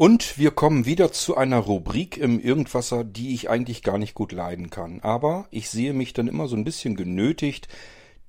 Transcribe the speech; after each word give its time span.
Und 0.00 0.38
wir 0.38 0.50
kommen 0.50 0.86
wieder 0.86 1.12
zu 1.12 1.36
einer 1.36 1.58
Rubrik 1.58 2.16
im 2.16 2.40
Irgendwasser, 2.40 3.04
die 3.04 3.34
ich 3.34 3.50
eigentlich 3.50 3.82
gar 3.82 3.98
nicht 3.98 4.14
gut 4.14 4.32
leiden 4.32 4.70
kann. 4.70 5.00
Aber 5.00 5.46
ich 5.50 5.68
sehe 5.68 5.92
mich 5.92 6.14
dann 6.14 6.26
immer 6.26 6.48
so 6.48 6.56
ein 6.56 6.64
bisschen 6.64 6.96
genötigt, 6.96 7.68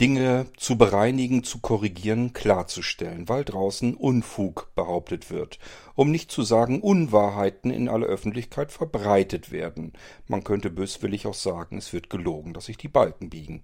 Dinge 0.01 0.47
zu 0.57 0.77
bereinigen, 0.77 1.45
zu 1.45 1.59
korrigieren, 1.59 2.33
klarzustellen, 2.33 3.29
weil 3.29 3.45
draußen 3.45 3.95
Unfug 3.95 4.69
behauptet 4.75 5.31
wird, 5.31 5.59
um 5.95 6.11
nicht 6.11 6.29
zu 6.29 6.43
sagen 6.43 6.81
Unwahrheiten 6.81 7.71
in 7.71 7.87
aller 7.87 8.07
Öffentlichkeit 8.07 8.73
verbreitet 8.73 9.53
werden. 9.53 9.93
Man 10.27 10.43
könnte 10.43 10.71
böswillig 10.71 11.25
auch 11.25 11.33
sagen, 11.33 11.77
es 11.77 11.93
wird 11.93 12.09
gelogen, 12.09 12.53
dass 12.53 12.65
sich 12.65 12.75
die 12.75 12.89
Balken 12.89 13.29
biegen. 13.29 13.63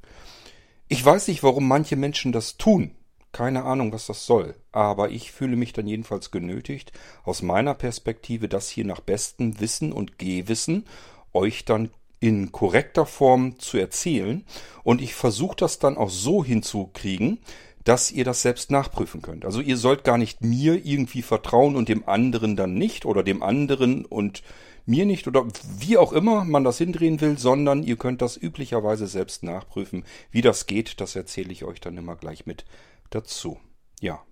Ich 0.87 1.03
weiß 1.03 1.27
nicht, 1.27 1.43
warum 1.43 1.67
manche 1.67 1.97
Menschen 1.97 2.31
das 2.31 2.55
tun. 2.55 2.95
Keine 3.31 3.63
Ahnung, 3.65 3.91
was 3.91 4.07
das 4.07 4.25
soll, 4.25 4.55
aber 4.71 5.11
ich 5.11 5.31
fühle 5.31 5.55
mich 5.55 5.73
dann 5.73 5.87
jedenfalls 5.87 6.31
genötigt, 6.31 6.91
aus 7.23 7.41
meiner 7.41 7.73
Perspektive 7.73 8.47
das 8.47 8.69
hier 8.69 8.85
nach 8.85 9.01
bestem 9.01 9.59
Wissen 9.59 9.91
und 9.91 10.17
Gehwissen 10.17 10.85
euch 11.33 11.65
dann 11.65 11.91
in 12.19 12.51
korrekter 12.51 13.05
Form 13.05 13.59
zu 13.59 13.77
erzählen 13.77 14.43
und 14.83 15.01
ich 15.01 15.13
versuche 15.13 15.55
das 15.57 15.77
dann 15.77 15.97
auch 15.97 16.09
so 16.09 16.43
hinzukriegen, 16.43 17.39
dass 17.83 18.11
ihr 18.11 18.25
das 18.25 18.41
selbst 18.41 18.69
nachprüfen 18.71 19.21
könnt. 19.21 19.45
Also 19.45 19.61
ihr 19.61 19.77
sollt 19.77 20.03
gar 20.03 20.17
nicht 20.17 20.41
mir 20.43 20.85
irgendwie 20.85 21.21
vertrauen 21.21 21.75
und 21.75 21.87
dem 21.87 22.07
anderen 22.07 22.55
dann 22.55 22.73
nicht 22.73 23.05
oder 23.05 23.23
dem 23.23 23.41
anderen 23.41 24.03
und 24.03 24.43
mir 24.85 25.05
nicht 25.05 25.27
oder 25.27 25.45
wie 25.77 25.97
auch 25.97 26.11
immer 26.11 26.43
man 26.43 26.63
das 26.63 26.79
hindrehen 26.79 27.21
will, 27.21 27.37
sondern 27.37 27.83
ihr 27.83 27.97
könnt 27.97 28.21
das 28.21 28.35
üblicherweise 28.35 29.07
selbst 29.07 29.43
nachprüfen. 29.43 30.03
Wie 30.31 30.41
das 30.41 30.65
geht, 30.65 30.99
das 30.99 31.15
erzähle 31.15 31.51
ich 31.51 31.63
euch 31.65 31.79
dann 31.79 31.97
immer 31.97 32.15
gleich 32.15 32.45
mit 32.45 32.65
dazu. 33.09 33.59
Ja. 34.01 34.23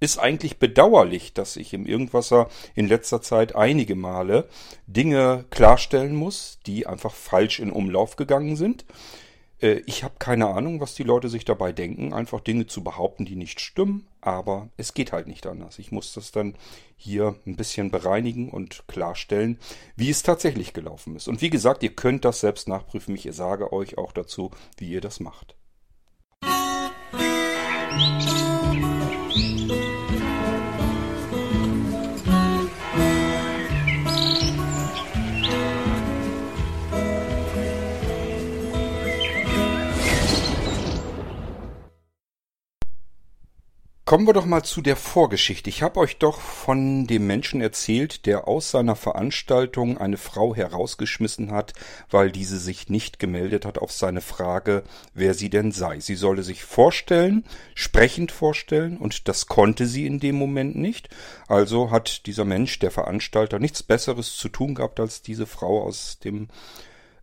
Ist 0.00 0.18
eigentlich 0.18 0.58
bedauerlich, 0.58 1.32
dass 1.32 1.56
ich 1.56 1.72
im 1.72 1.86
Irgendwasser 1.86 2.48
in 2.74 2.88
letzter 2.88 3.22
Zeit 3.22 3.54
einige 3.54 3.94
Male 3.94 4.48
Dinge 4.86 5.46
klarstellen 5.50 6.14
muss, 6.14 6.58
die 6.66 6.86
einfach 6.86 7.14
falsch 7.14 7.58
in 7.58 7.70
Umlauf 7.70 8.16
gegangen 8.16 8.56
sind. 8.56 8.84
Äh, 9.60 9.82
ich 9.86 10.04
habe 10.04 10.14
keine 10.18 10.48
Ahnung, 10.48 10.80
was 10.80 10.94
die 10.94 11.02
Leute 11.02 11.28
sich 11.28 11.44
dabei 11.44 11.72
denken, 11.72 12.12
einfach 12.12 12.40
Dinge 12.40 12.66
zu 12.66 12.84
behaupten, 12.84 13.24
die 13.24 13.36
nicht 13.36 13.60
stimmen, 13.60 14.06
aber 14.20 14.68
es 14.76 14.94
geht 14.94 15.12
halt 15.12 15.26
nicht 15.26 15.46
anders. 15.46 15.78
Ich 15.78 15.90
muss 15.90 16.12
das 16.12 16.32
dann 16.32 16.54
hier 16.96 17.36
ein 17.46 17.56
bisschen 17.56 17.90
bereinigen 17.90 18.50
und 18.50 18.86
klarstellen, 18.88 19.58
wie 19.96 20.10
es 20.10 20.22
tatsächlich 20.22 20.74
gelaufen 20.74 21.16
ist. 21.16 21.28
Und 21.28 21.40
wie 21.40 21.50
gesagt, 21.50 21.82
ihr 21.82 21.94
könnt 21.94 22.24
das 22.24 22.40
selbst 22.40 22.68
nachprüfen. 22.68 23.14
Ich 23.14 23.28
sage 23.32 23.72
euch 23.72 23.96
auch 23.96 24.12
dazu, 24.12 24.50
wie 24.76 24.90
ihr 24.90 25.00
das 25.00 25.20
macht. 25.20 25.56
Thank 27.96 29.70
you. 29.70 29.83
Kommen 44.06 44.26
wir 44.26 44.34
doch 44.34 44.44
mal 44.44 44.62
zu 44.62 44.82
der 44.82 44.96
Vorgeschichte. 44.96 45.70
Ich 45.70 45.82
habe 45.82 45.98
euch 45.98 46.18
doch 46.18 46.38
von 46.38 47.06
dem 47.06 47.26
Menschen 47.26 47.62
erzählt, 47.62 48.26
der 48.26 48.46
aus 48.46 48.70
seiner 48.70 48.96
Veranstaltung 48.96 49.96
eine 49.96 50.18
Frau 50.18 50.54
herausgeschmissen 50.54 51.52
hat, 51.52 51.72
weil 52.10 52.30
diese 52.30 52.58
sich 52.58 52.90
nicht 52.90 53.18
gemeldet 53.18 53.64
hat 53.64 53.78
auf 53.78 53.92
seine 53.92 54.20
Frage, 54.20 54.82
wer 55.14 55.32
sie 55.32 55.48
denn 55.48 55.72
sei. 55.72 56.00
Sie 56.00 56.16
solle 56.16 56.42
sich 56.42 56.64
vorstellen, 56.64 57.44
sprechend 57.74 58.30
vorstellen, 58.30 58.98
und 58.98 59.26
das 59.26 59.46
konnte 59.46 59.86
sie 59.86 60.06
in 60.06 60.20
dem 60.20 60.34
Moment 60.34 60.76
nicht. 60.76 61.08
Also 61.48 61.90
hat 61.90 62.26
dieser 62.26 62.44
Mensch, 62.44 62.78
der 62.80 62.90
Veranstalter, 62.90 63.58
nichts 63.58 63.82
Besseres 63.82 64.36
zu 64.36 64.50
tun 64.50 64.74
gehabt, 64.74 65.00
als 65.00 65.22
diese 65.22 65.46
Frau 65.46 65.82
aus 65.82 66.18
dem 66.18 66.48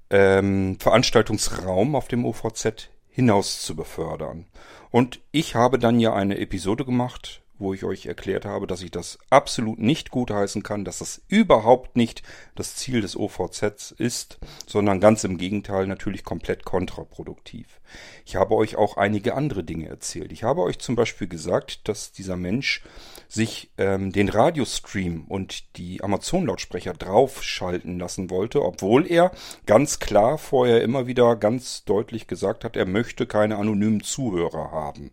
ähm, 0.10 0.78
Veranstaltungsraum 0.80 1.96
auf 1.96 2.08
dem 2.08 2.26
OVZ 2.26 2.90
hinaus 3.12 3.62
zu 3.62 3.76
befördern. 3.76 4.46
Und 4.90 5.22
ich 5.32 5.56
habe 5.56 5.80
dann 5.80 6.00
ja 6.00 6.14
eine 6.14 6.38
Episode 6.40 6.86
gemacht, 6.86 7.42
wo 7.62 7.74
ich 7.74 7.84
euch 7.86 8.06
erklärt 8.06 8.46
habe, 8.46 8.68
dass 8.68 8.82
ich 8.82 8.92
das 8.92 9.18
absolut 9.30 9.80
nicht 9.80 10.12
gutheißen 10.12 10.64
kann, 10.64 10.84
dass 10.84 11.00
das 11.00 11.22
überhaupt 11.28 11.96
nicht 11.96 12.24
das 12.56 12.76
Ziel 12.76 13.02
des 13.02 13.16
OVZ 13.16 13.96
ist, 13.98 14.40
sondern 14.68 15.00
ganz 15.00 15.24
im 15.24 15.38
Gegenteil 15.38 15.88
natürlich 15.88 16.24
komplett 16.24 16.66
kontraproduktiv. 16.66 17.80
Ich 18.26 18.36
habe 18.36 18.56
euch 18.56 18.76
auch 18.76 18.98
einige 18.98 19.36
andere 19.36 19.64
Dinge 19.64 19.88
erzählt. 19.88 20.32
Ich 20.32 20.44
habe 20.44 20.62
euch 20.62 20.80
zum 20.80 20.96
Beispiel 20.96 21.28
gesagt, 21.28 21.88
dass 21.88 22.12
dieser 22.12 22.38
Mensch 22.38 22.84
sich 23.28 23.72
ähm, 23.78 24.12
den 24.12 24.30
Radiostream 24.30 25.26
und 25.28 25.78
die 25.78 26.04
Amazon-Lautsprecher 26.04 26.94
draufschalten 26.94 28.00
lassen 28.00 28.30
wollte, 28.30 28.64
obwohl 28.64 29.10
er 29.10 29.32
ganz 29.66 30.00
klar 30.00 30.38
vorher 30.38 30.82
immer 30.82 31.08
wieder 31.08 31.36
ganz 31.36 31.86
deutlich 31.86 32.28
gesagt 32.28 32.64
hat, 32.64 32.76
er 32.76 32.86
möchte 32.86 33.28
keine 33.28 33.58
anonymen 33.58 34.02
Zuhörer 34.02 34.72
haben. 34.72 35.12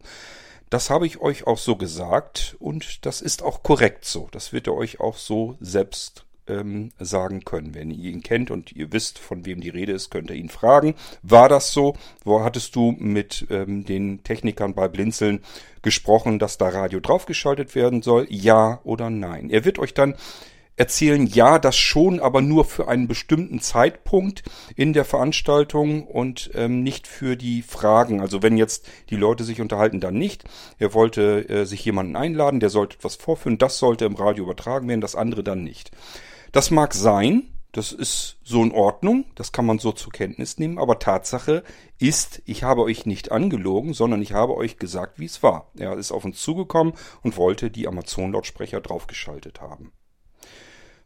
Das 0.71 0.91
habe 0.91 1.07
ich 1.07 1.21
euch 1.21 1.47
auch 1.47 1.59
so 1.59 1.77
gesagt 1.77 2.57
und 2.59 3.07
das 3.07 3.21
ist 3.21 3.43
auch 3.43 3.63
korrekt 3.63 4.05
so. 4.05 4.29
Das 4.33 4.53
wird 4.53 4.67
er 4.67 4.75
euch 4.75 5.01
auch 5.01 5.17
so 5.17 5.57
selbst 5.61 6.27
ähm, 6.49 6.91
sagen 6.99 7.45
können. 7.45 7.75
Wenn 7.75 7.91
ihr 7.91 8.11
ihn 8.11 8.23
kennt 8.23 8.51
und 8.51 8.73
ihr 8.73 8.93
wisst, 8.93 9.19
von 9.19 9.47
wem 9.47 9.61
die 9.61 9.69
Rede 9.71 9.93
ist, 9.93 10.11
könnt 10.11 10.31
ihr 10.31 10.37
ihn 10.37 10.49
fragen. 10.49 10.95
War 11.23 11.49
das 11.49 11.73
so? 11.73 11.97
Wo 12.25 12.43
hattest 12.43 12.75
du 12.77 12.93
mit 12.99 13.47
ähm, 13.51 13.85
den 13.85 14.23
Technikern 14.25 14.75
bei 14.75 14.89
Blinzeln 14.89 15.41
gesprochen, 15.83 16.39
dass 16.39 16.59
da 16.59 16.69
Radio 16.69 17.01
draufgeschaltet 17.01 17.75
werden 17.75 18.03
soll? 18.03 18.27
Ja 18.29 18.81
oder 18.85 19.11
nein? 19.11 19.51
Er 19.51 19.65
wird 19.65 19.79
euch 19.79 19.95
dann 19.95 20.15
erzählen, 20.79 21.27
ja, 21.27 21.59
das 21.59 21.77
schon, 21.77 22.21
aber 22.21 22.41
nur 22.41 22.65
für 22.65 22.89
einen 22.89 23.09
bestimmten 23.09 23.61
Zeitpunkt 23.61 24.43
in 24.77 24.93
der 24.93 25.05
Veranstaltung 25.05 26.07
und 26.07 26.51
ähm, 26.55 26.83
nicht 26.83 27.07
für 27.07 27.37
die 27.37 27.63
Fragen. 27.63 28.21
Also 28.21 28.43
wenn 28.43 28.57
jetzt 28.57 28.87
die 29.11 29.17
Leute 29.17 29.45
sich 29.45 29.61
unterhalten, 29.61 30.01
dann 30.01 30.15
nicht. 30.15 30.45
Er 30.79 30.95
wollte 30.95 31.49
äh, 31.49 31.65
sich 31.67 31.85
jemanden 31.85 32.17
einladen, 32.17 32.61
der 32.61 32.71
sollte 32.71 32.97
etwas 32.97 33.17
vorführen, 33.17 33.59
das 33.59 33.79
sollte 33.79 34.05
im 34.05 34.15
Radio 34.15 34.45
übertragen 34.45 34.89
werden, 34.89 35.01
das 35.01 35.17
andere 35.17 35.43
dann 35.43 35.65
nicht. 35.65 35.91
Das 36.53 36.71
mag 36.71 36.95
sein, 36.95 37.51
das 37.73 37.93
ist 37.93 38.39
so 38.45 38.63
in 38.63 38.73
Ordnung, 38.73 39.27
das 39.35 39.53
kann 39.53 39.67
man 39.67 39.79
so 39.79 39.93
zur 39.93 40.13
Kenntnis 40.13 40.59
nehmen, 40.59 40.79
aber 40.79 40.99
Tatsache 40.99 41.63
ist, 41.99 42.41
ich 42.47 42.63
habe 42.63 42.83
euch 42.83 43.05
nicht 43.05 43.31
angelogen, 43.31 43.93
sondern 43.93 44.23
ich 44.23 44.33
habe 44.33 44.57
euch 44.57 44.79
gesagt, 44.79 45.19
wie 45.19 45.27
es 45.27 45.43
war. 45.43 45.71
Er 45.77 45.97
ist 45.99 46.13
auf 46.13 46.25
uns 46.25 46.41
zugekommen 46.41 46.95
und 47.23 47.37
wollte 47.37 47.71
die 47.71 47.87
Amazon-Lautsprecher 47.87 48.81
draufgeschaltet 48.81 49.61
haben. 49.61 49.93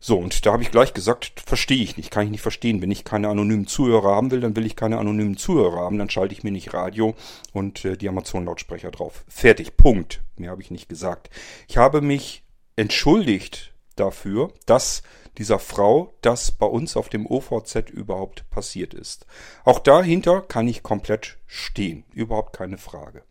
So, 0.05 0.19
und 0.19 0.45
da 0.45 0.53
habe 0.53 0.65
ich 0.65 0.73
gleich 0.73 0.95
gesagt, 0.95 1.45
verstehe 1.47 1.81
ich 1.81 1.97
nicht, 1.97 2.11
kann 2.11 2.25
ich 2.25 2.33
nicht 2.33 2.41
verstehen. 2.41 2.83
Wenn 2.83 2.91
ich 2.91 3.05
keine 3.05 3.29
anonymen 3.29 3.69
Zuhörer 3.69 4.17
haben 4.17 4.33
will, 4.33 4.41
dann 4.41 4.57
will 4.57 4.67
ich 4.67 4.75
keine 4.75 4.99
anonymen 4.99 5.37
Zuhörer 5.37 5.77
haben, 5.77 5.97
dann 5.97 6.11
schalte 6.11 6.35
ich 6.35 6.43
mir 6.43 6.51
nicht 6.51 6.75
Radio 6.75 7.15
und 7.53 7.85
äh, 7.85 7.97
die 7.97 8.09
Amazon-Lautsprecher 8.09 8.91
drauf. 8.91 9.25
Fertig, 9.29 9.77
Punkt. 9.77 10.21
Mehr 10.37 10.51
habe 10.51 10.61
ich 10.61 10.73
nicht 10.73 10.89
gesagt. 10.89 11.31
Ich 11.69 11.77
habe 11.77 12.01
mich 12.01 12.43
entschuldigt 12.75 13.75
dafür, 13.95 14.53
dass 14.67 15.05
dieser 15.39 15.61
Frau 15.61 16.13
das 16.21 16.51
bei 16.51 16.67
uns 16.67 16.97
auf 16.97 17.09
dem 17.09 17.25
OVZ 17.25 17.89
überhaupt 17.89 18.51
passiert 18.51 18.95
ist. 18.95 19.25
Auch 19.65 19.79
dahinter 19.79 20.41
kann 20.41 20.67
ich 20.67 20.83
komplett 20.83 21.39
stehen, 21.47 22.03
überhaupt 22.13 22.57
keine 22.57 22.77
Frage. 22.77 23.23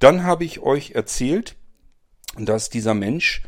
Dann 0.00 0.24
habe 0.24 0.44
ich 0.44 0.58
euch 0.58 0.96
erzählt, 0.96 1.54
dass 2.36 2.70
dieser 2.70 2.94
Mensch 2.94 3.44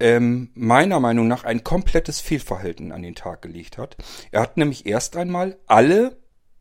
ähm, 0.00 0.50
meiner 0.54 1.00
Meinung 1.00 1.28
nach 1.28 1.44
ein 1.44 1.64
komplettes 1.64 2.20
Fehlverhalten 2.20 2.92
an 2.92 3.02
den 3.02 3.14
Tag 3.14 3.42
gelegt 3.42 3.78
hat. 3.78 3.96
Er 4.30 4.42
hat 4.42 4.56
nämlich 4.56 4.86
erst 4.86 5.16
einmal 5.16 5.58
alle 5.66 6.16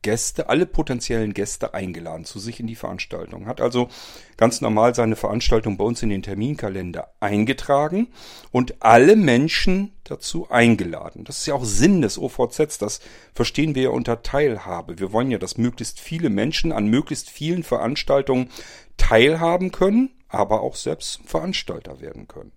Gäste, 0.06 0.50
alle 0.50 0.68
potenziellen 0.68 1.34
Gäste 1.34 1.74
eingeladen 1.74 2.25
zu 2.25 2.38
sich 2.38 2.59
in 2.59 2.68
die 2.68 2.75
Veranstaltung. 2.75 3.47
Hat 3.47 3.59
also 3.59 3.90
ganz 4.38 4.62
normal 4.62 4.94
seine 4.94 5.16
Veranstaltung 5.16 5.78
bei 5.78 5.84
uns 5.84 6.03
in 6.03 6.09
den 6.09 6.22
Terminkalender 6.22 7.09
eingetragen 7.19 8.09
und 8.51 8.84
alle 8.84 9.16
Menschen 9.16 9.94
dazu 10.03 10.47
eingeladen. 10.51 11.24
Das 11.24 11.39
ist 11.39 11.48
ja 11.48 11.56
auch 11.56 11.65
Sinn 11.65 12.04
des 12.04 12.19
OVZs. 12.19 12.77
Das 12.77 13.00
verstehen 13.33 13.74
wir 13.74 13.81
ja 13.81 13.89
unter 13.89 14.21
Teilhabe. 14.21 15.00
Wir 15.00 15.12
wollen 15.12 15.31
ja, 15.31 15.39
dass 15.39 15.57
möglichst 15.57 16.00
viele 16.00 16.30
Menschen 16.30 16.71
an 16.71 16.86
möglichst 16.86 17.31
vielen 17.31 17.63
Veranstaltungen 17.63 18.51
teilhaben 18.98 19.71
können, 19.71 20.12
aber 20.27 20.62
auch 20.62 20.75
selbst 20.75 21.21
Veranstalter 21.25 22.00
werden 22.00 22.27
können. 22.27 22.51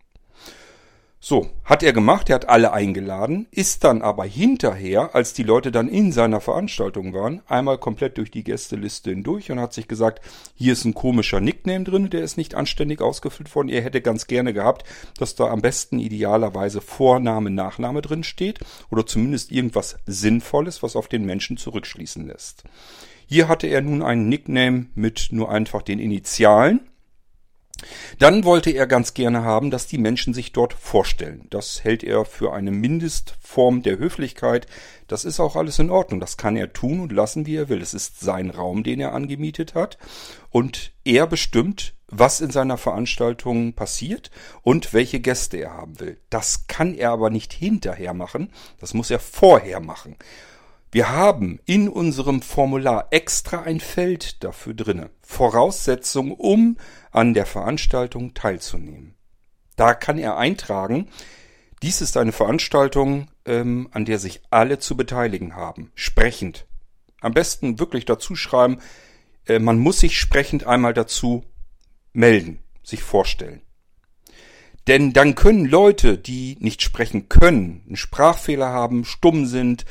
So, 1.20 1.50
hat 1.64 1.82
er 1.82 1.92
gemacht, 1.92 2.30
er 2.30 2.36
hat 2.36 2.48
alle 2.48 2.72
eingeladen, 2.72 3.48
ist 3.50 3.82
dann 3.82 4.02
aber 4.02 4.24
hinterher, 4.24 5.16
als 5.16 5.32
die 5.32 5.42
Leute 5.42 5.72
dann 5.72 5.88
in 5.88 6.12
seiner 6.12 6.40
Veranstaltung 6.40 7.12
waren, 7.12 7.42
einmal 7.48 7.78
komplett 7.78 8.18
durch 8.18 8.30
die 8.30 8.44
Gästeliste 8.44 9.10
hindurch 9.10 9.50
und 9.50 9.58
hat 9.58 9.72
sich 9.72 9.88
gesagt, 9.88 10.24
hier 10.54 10.74
ist 10.74 10.84
ein 10.84 10.94
komischer 10.94 11.40
Nickname 11.40 11.82
drin, 11.82 12.08
der 12.08 12.22
ist 12.22 12.36
nicht 12.36 12.54
anständig 12.54 13.00
ausgefüllt 13.00 13.52
worden. 13.56 13.68
Er 13.68 13.82
hätte 13.82 14.00
ganz 14.00 14.28
gerne 14.28 14.52
gehabt, 14.52 14.84
dass 15.18 15.34
da 15.34 15.48
am 15.48 15.60
besten 15.60 15.98
idealerweise 15.98 16.80
Vorname, 16.80 17.50
Nachname 17.50 18.00
drin 18.00 18.22
steht 18.22 18.60
oder 18.88 19.04
zumindest 19.04 19.50
irgendwas 19.50 19.98
Sinnvolles, 20.06 20.84
was 20.84 20.94
auf 20.94 21.08
den 21.08 21.26
Menschen 21.26 21.56
zurückschließen 21.56 22.28
lässt. 22.28 22.62
Hier 23.26 23.48
hatte 23.48 23.66
er 23.66 23.82
nun 23.82 24.02
einen 24.02 24.28
Nickname 24.28 24.86
mit 24.94 25.30
nur 25.32 25.50
einfach 25.50 25.82
den 25.82 25.98
Initialen 25.98 26.80
Dann 28.18 28.44
wollte 28.44 28.70
er 28.70 28.86
ganz 28.86 29.14
gerne 29.14 29.42
haben, 29.42 29.70
dass 29.70 29.86
die 29.86 29.98
Menschen 29.98 30.34
sich 30.34 30.52
dort 30.52 30.72
vorstellen. 30.74 31.46
Das 31.50 31.84
hält 31.84 32.02
er 32.02 32.24
für 32.24 32.52
eine 32.52 32.70
Mindestform 32.70 33.82
der 33.82 33.98
Höflichkeit. 33.98 34.66
Das 35.06 35.24
ist 35.24 35.40
auch 35.40 35.56
alles 35.56 35.78
in 35.78 35.90
Ordnung. 35.90 36.20
Das 36.20 36.36
kann 36.36 36.56
er 36.56 36.72
tun 36.72 37.00
und 37.00 37.12
lassen, 37.12 37.46
wie 37.46 37.56
er 37.56 37.68
will. 37.68 37.80
Es 37.80 37.94
ist 37.94 38.20
sein 38.20 38.50
Raum, 38.50 38.82
den 38.82 39.00
er 39.00 39.14
angemietet 39.14 39.74
hat. 39.74 39.98
Und 40.50 40.92
er 41.04 41.26
bestimmt, 41.26 41.94
was 42.08 42.40
in 42.40 42.50
seiner 42.50 42.78
Veranstaltung 42.78 43.74
passiert 43.74 44.30
und 44.62 44.94
welche 44.94 45.20
Gäste 45.20 45.58
er 45.58 45.74
haben 45.74 46.00
will. 46.00 46.18
Das 46.30 46.66
kann 46.66 46.94
er 46.94 47.10
aber 47.10 47.30
nicht 47.30 47.52
hinterher 47.52 48.14
machen. 48.14 48.50
Das 48.80 48.94
muss 48.94 49.10
er 49.10 49.20
vorher 49.20 49.80
machen. 49.80 50.16
Wir 50.90 51.10
haben 51.10 51.60
in 51.66 51.88
unserem 51.88 52.40
Formular 52.40 53.08
extra 53.10 53.62
ein 53.62 53.80
Feld 53.80 54.42
dafür 54.42 54.72
drinne. 54.72 55.10
Voraussetzung, 55.20 56.32
um 56.32 56.78
an 57.10 57.34
der 57.34 57.44
Veranstaltung 57.44 58.32
teilzunehmen. 58.32 59.14
Da 59.76 59.94
kann 59.94 60.18
er 60.18 60.38
eintragen, 60.38 61.08
dies 61.82 62.00
ist 62.00 62.16
eine 62.16 62.32
Veranstaltung, 62.32 63.28
ähm, 63.44 63.88
an 63.92 64.04
der 64.04 64.18
sich 64.18 64.40
alle 64.50 64.78
zu 64.78 64.96
beteiligen 64.96 65.54
haben. 65.54 65.92
Sprechend. 65.94 66.66
Am 67.20 67.34
besten 67.34 67.78
wirklich 67.78 68.04
dazu 68.04 68.34
schreiben, 68.34 68.78
äh, 69.46 69.58
man 69.58 69.78
muss 69.78 70.00
sich 70.00 70.18
sprechend 70.18 70.66
einmal 70.66 70.94
dazu 70.94 71.44
melden, 72.12 72.60
sich 72.82 73.02
vorstellen. 73.02 73.62
Denn 74.88 75.12
dann 75.12 75.34
können 75.34 75.66
Leute, 75.66 76.16
die 76.16 76.56
nicht 76.60 76.80
sprechen 76.80 77.28
können, 77.28 77.82
einen 77.86 77.96
Sprachfehler 77.96 78.68
haben, 78.68 79.04
stumm 79.04 79.44
sind, 79.44 79.84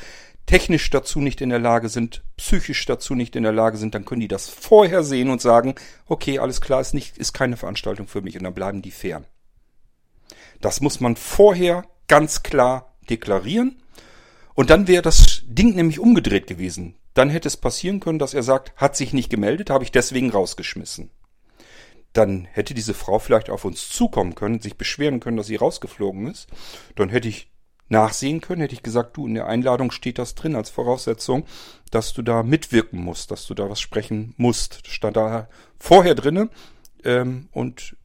technisch 0.48 0.88
dazu 0.88 1.20
nicht 1.20 1.42
in 1.42 1.50
der 1.50 1.58
Lage 1.58 1.90
sind, 1.90 2.24
psychisch 2.38 2.86
dazu 2.86 3.14
nicht 3.14 3.36
in 3.36 3.42
der 3.42 3.52
Lage 3.52 3.76
sind, 3.76 3.94
dann 3.94 4.06
können 4.06 4.22
die 4.22 4.28
das 4.28 4.48
vorher 4.48 5.04
sehen 5.04 5.28
und 5.28 5.42
sagen, 5.42 5.74
okay, 6.06 6.38
alles 6.38 6.62
klar, 6.62 6.80
ist 6.80 6.94
nicht, 6.94 7.18
ist 7.18 7.34
keine 7.34 7.58
Veranstaltung 7.58 8.08
für 8.08 8.22
mich 8.22 8.36
und 8.36 8.44
dann 8.44 8.54
bleiben 8.54 8.80
die 8.80 8.90
fern. 8.90 9.26
Das 10.62 10.80
muss 10.80 11.00
man 11.00 11.16
vorher 11.16 11.84
ganz 12.08 12.42
klar 12.42 12.94
deklarieren 13.10 13.76
und 14.54 14.70
dann 14.70 14.88
wäre 14.88 15.02
das 15.02 15.42
Ding 15.44 15.74
nämlich 15.76 16.00
umgedreht 16.00 16.46
gewesen. 16.46 16.96
Dann 17.12 17.28
hätte 17.28 17.48
es 17.48 17.58
passieren 17.58 18.00
können, 18.00 18.18
dass 18.18 18.32
er 18.32 18.42
sagt, 18.42 18.72
hat 18.76 18.96
sich 18.96 19.12
nicht 19.12 19.28
gemeldet, 19.28 19.68
habe 19.68 19.84
ich 19.84 19.92
deswegen 19.92 20.30
rausgeschmissen. 20.30 21.10
Dann 22.14 22.46
hätte 22.46 22.72
diese 22.72 22.94
Frau 22.94 23.18
vielleicht 23.18 23.50
auf 23.50 23.66
uns 23.66 23.90
zukommen 23.90 24.34
können, 24.34 24.60
sich 24.60 24.78
beschweren 24.78 25.20
können, 25.20 25.36
dass 25.36 25.48
sie 25.48 25.56
rausgeflogen 25.56 26.26
ist. 26.26 26.48
Dann 26.96 27.10
hätte 27.10 27.28
ich 27.28 27.50
nachsehen 27.88 28.40
können, 28.40 28.60
hätte 28.60 28.74
ich 28.74 28.82
gesagt, 28.82 29.16
du, 29.16 29.26
in 29.26 29.34
der 29.34 29.46
Einladung 29.46 29.90
steht 29.90 30.18
das 30.18 30.34
drin 30.34 30.56
als 30.56 30.70
Voraussetzung, 30.70 31.44
dass 31.90 32.12
du 32.12 32.22
da 32.22 32.42
mitwirken 32.42 33.00
musst, 33.00 33.30
dass 33.30 33.46
du 33.46 33.54
da 33.54 33.68
was 33.70 33.80
sprechen 33.80 34.34
musst. 34.36 34.86
Das 34.86 34.92
stand 34.92 35.16
da 35.16 35.48
vorher 35.78 36.14
drinne 36.14 36.50
ähm, 37.04 37.48
und 37.52 37.96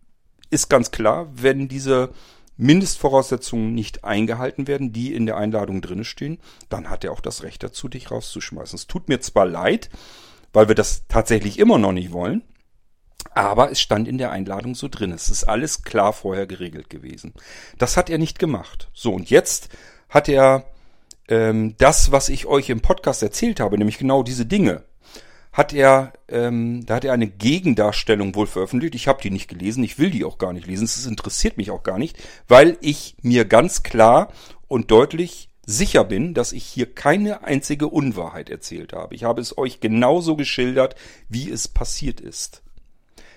ist 0.49 0.69
ganz 0.69 0.91
klar, 0.91 1.27
wenn 1.33 1.67
diese 1.67 2.11
Mindestvoraussetzungen 2.57 3.73
nicht 3.73 4.03
eingehalten 4.03 4.67
werden, 4.67 4.93
die 4.93 5.13
in 5.13 5.25
der 5.25 5.37
Einladung 5.37 5.81
drinne 5.81 6.05
stehen, 6.05 6.39
dann 6.69 6.89
hat 6.89 7.03
er 7.03 7.11
auch 7.11 7.21
das 7.21 7.43
Recht 7.43 7.63
dazu, 7.63 7.87
dich 7.87 8.11
rauszuschmeißen. 8.11 8.75
Es 8.75 8.87
tut 8.87 9.09
mir 9.09 9.19
zwar 9.19 9.45
leid, 9.45 9.89
weil 10.53 10.67
wir 10.67 10.75
das 10.75 11.07
tatsächlich 11.07 11.57
immer 11.57 11.79
noch 11.79 11.91
nicht 11.91 12.11
wollen, 12.11 12.43
aber 13.33 13.71
es 13.71 13.81
stand 13.81 14.07
in 14.07 14.17
der 14.17 14.31
Einladung 14.31 14.75
so 14.75 14.87
drin. 14.87 15.11
Es 15.11 15.29
ist 15.29 15.43
alles 15.43 15.83
klar 15.83 16.13
vorher 16.13 16.47
geregelt 16.47 16.89
gewesen. 16.89 17.33
Das 17.77 17.97
hat 17.97 18.09
er 18.09 18.17
nicht 18.17 18.39
gemacht. 18.39 18.89
So, 18.93 19.13
und 19.13 19.29
jetzt 19.29 19.69
hat 20.09 20.29
er 20.29 20.65
ähm, 21.27 21.75
das, 21.77 22.11
was 22.11 22.29
ich 22.29 22.45
euch 22.45 22.69
im 22.69 22.81
Podcast 22.81 23.23
erzählt 23.23 23.59
habe, 23.59 23.77
nämlich 23.77 23.97
genau 23.97 24.23
diese 24.23 24.45
Dinge, 24.45 24.83
hat 25.51 25.71
er, 25.71 26.13
ähm, 26.27 26.85
da 26.85 26.95
hat 26.95 27.05
er 27.05 27.13
eine 27.13 27.27
Gegendarstellung 27.27 28.33
wohl 28.35 28.47
veröffentlicht. 28.47 28.95
Ich 28.95 29.07
habe 29.07 29.21
die 29.21 29.29
nicht 29.29 29.47
gelesen, 29.47 29.83
ich 29.83 29.99
will 29.99 30.09
die 30.09 30.25
auch 30.25 30.39
gar 30.39 30.51
nicht 30.51 30.67
lesen. 30.67 30.85
Es 30.85 31.05
interessiert 31.05 31.57
mich 31.57 31.69
auch 31.69 31.83
gar 31.83 31.99
nicht, 31.99 32.17
weil 32.47 32.77
ich 32.81 33.15
mir 33.21 33.45
ganz 33.45 33.83
klar 33.83 34.33
und 34.67 34.89
deutlich 34.89 35.49
sicher 35.65 36.03
bin, 36.03 36.33
dass 36.33 36.51
ich 36.51 36.65
hier 36.65 36.93
keine 36.93 37.43
einzige 37.43 37.87
Unwahrheit 37.87 38.49
erzählt 38.49 38.93
habe. 38.93 39.15
Ich 39.15 39.23
habe 39.23 39.41
es 39.41 39.57
euch 39.57 39.79
genauso 39.79 40.35
geschildert, 40.35 40.95
wie 41.29 41.49
es 41.49 41.67
passiert 41.67 42.19
ist. 42.19 42.63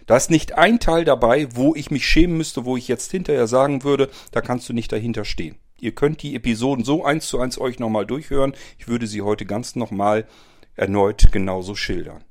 Da 0.06 0.16
ist 0.16 0.30
nicht 0.30 0.56
ein 0.56 0.78
Teil 0.78 1.04
dabei, 1.04 1.48
wo 1.54 1.74
ich 1.74 1.90
mich 1.90 2.06
schämen 2.06 2.36
müsste, 2.36 2.64
wo 2.64 2.76
ich 2.76 2.88
jetzt 2.88 3.10
hinterher 3.10 3.46
sagen 3.46 3.82
würde, 3.82 4.08
da 4.30 4.40
kannst 4.40 4.68
du 4.68 4.72
nicht 4.72 4.92
dahinter 4.92 5.24
stehen. 5.24 5.56
Ihr 5.78 5.94
könnt 5.94 6.22
die 6.22 6.34
Episoden 6.34 6.84
so 6.84 7.04
eins 7.04 7.26
zu 7.26 7.40
eins 7.40 7.58
euch 7.58 7.78
nochmal 7.78 8.06
durchhören. 8.06 8.54
Ich 8.78 8.88
würde 8.88 9.06
sie 9.06 9.22
heute 9.22 9.44
ganz 9.44 9.76
nochmal 9.76 10.26
erneut 10.74 11.32
genauso 11.32 11.74
schildern. 11.74 12.24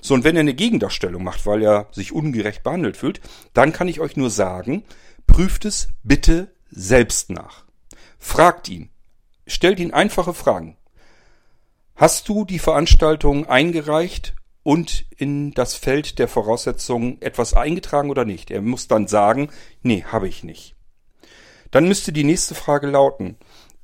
So, 0.00 0.14
und 0.14 0.24
wenn 0.24 0.36
er 0.36 0.40
eine 0.40 0.54
Gegendarstellung 0.54 1.22
macht, 1.22 1.44
weil 1.46 1.62
er 1.62 1.88
sich 1.92 2.12
ungerecht 2.12 2.62
behandelt 2.62 2.96
fühlt, 2.96 3.20
dann 3.52 3.72
kann 3.72 3.88
ich 3.88 4.00
euch 4.00 4.16
nur 4.16 4.30
sagen, 4.30 4.84
prüft 5.26 5.64
es 5.64 5.88
bitte 6.02 6.54
selbst 6.70 7.30
nach. 7.30 7.64
Fragt 8.18 8.68
ihn. 8.68 8.90
Stellt 9.46 9.80
ihn 9.80 9.92
einfache 9.92 10.34
Fragen. 10.34 10.76
Hast 11.94 12.28
du 12.28 12.44
die 12.44 12.58
Veranstaltung 12.58 13.46
eingereicht 13.46 14.34
und 14.62 15.06
in 15.16 15.52
das 15.52 15.74
Feld 15.74 16.18
der 16.18 16.28
Voraussetzungen 16.28 17.20
etwas 17.20 17.54
eingetragen 17.54 18.10
oder 18.10 18.24
nicht. 18.24 18.50
Er 18.50 18.62
muss 18.62 18.88
dann 18.88 19.08
sagen, 19.08 19.50
nee, 19.82 20.04
habe 20.04 20.28
ich 20.28 20.44
nicht. 20.44 20.74
Dann 21.70 21.88
müsste 21.88 22.12
die 22.12 22.24
nächste 22.24 22.54
Frage 22.54 22.86
lauten, 22.86 23.36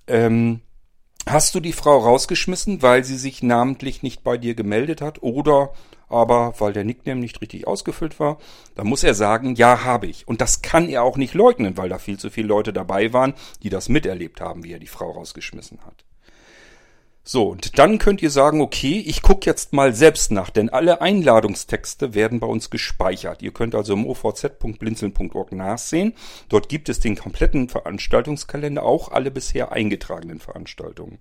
ähm, 0.06 0.60
hast 1.26 1.54
du 1.54 1.60
die 1.60 1.72
Frau 1.72 1.98
rausgeschmissen, 1.98 2.82
weil 2.82 3.04
sie 3.04 3.16
sich 3.16 3.42
namentlich 3.42 4.02
nicht 4.02 4.22
bei 4.22 4.38
dir 4.38 4.54
gemeldet 4.54 5.00
hat 5.00 5.22
oder 5.22 5.72
aber 6.08 6.54
weil 6.58 6.72
der 6.72 6.84
Nickname 6.84 7.20
nicht 7.20 7.40
richtig 7.42 7.66
ausgefüllt 7.66 8.18
war, 8.18 8.38
dann 8.74 8.86
muss 8.86 9.04
er 9.04 9.14
sagen, 9.14 9.54
ja, 9.54 9.84
habe 9.84 10.06
ich. 10.06 10.26
Und 10.26 10.40
das 10.40 10.62
kann 10.62 10.88
er 10.88 11.02
auch 11.02 11.16
nicht 11.16 11.34
leugnen, 11.34 11.76
weil 11.76 11.90
da 11.90 11.98
viel 11.98 12.18
zu 12.18 12.30
viele 12.30 12.48
Leute 12.48 12.72
dabei 12.72 13.12
waren, 13.12 13.34
die 13.62 13.68
das 13.68 13.88
miterlebt 13.88 14.40
haben, 14.40 14.64
wie 14.64 14.72
er 14.72 14.78
die 14.78 14.86
Frau 14.86 15.10
rausgeschmissen 15.10 15.84
hat. 15.84 16.04
So, 17.30 17.48
und 17.48 17.78
dann 17.78 17.98
könnt 17.98 18.22
ihr 18.22 18.30
sagen, 18.30 18.62
okay, 18.62 19.04
ich 19.06 19.20
gucke 19.20 19.44
jetzt 19.44 19.74
mal 19.74 19.94
selbst 19.94 20.32
nach, 20.32 20.48
denn 20.48 20.70
alle 20.70 21.02
Einladungstexte 21.02 22.14
werden 22.14 22.40
bei 22.40 22.46
uns 22.46 22.70
gespeichert. 22.70 23.42
Ihr 23.42 23.52
könnt 23.52 23.74
also 23.74 23.92
im 23.92 24.06
ovz.blinzeln.org 24.06 25.52
nachsehen. 25.52 26.14
Dort 26.48 26.70
gibt 26.70 26.88
es 26.88 27.00
den 27.00 27.16
kompletten 27.16 27.68
Veranstaltungskalender, 27.68 28.82
auch 28.82 29.12
alle 29.12 29.30
bisher 29.30 29.72
eingetragenen 29.72 30.40
Veranstaltungen. 30.40 31.18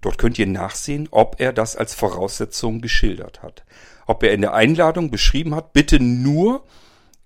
Dort 0.00 0.18
könnt 0.18 0.36
ihr 0.36 0.48
nachsehen, 0.48 1.06
ob 1.12 1.36
er 1.38 1.52
das 1.52 1.76
als 1.76 1.94
Voraussetzung 1.94 2.80
geschildert 2.80 3.44
hat. 3.44 3.64
Ob 4.08 4.24
er 4.24 4.32
in 4.32 4.40
der 4.40 4.52
Einladung 4.52 5.12
beschrieben 5.12 5.54
hat, 5.54 5.72
bitte 5.72 6.00
nur 6.00 6.64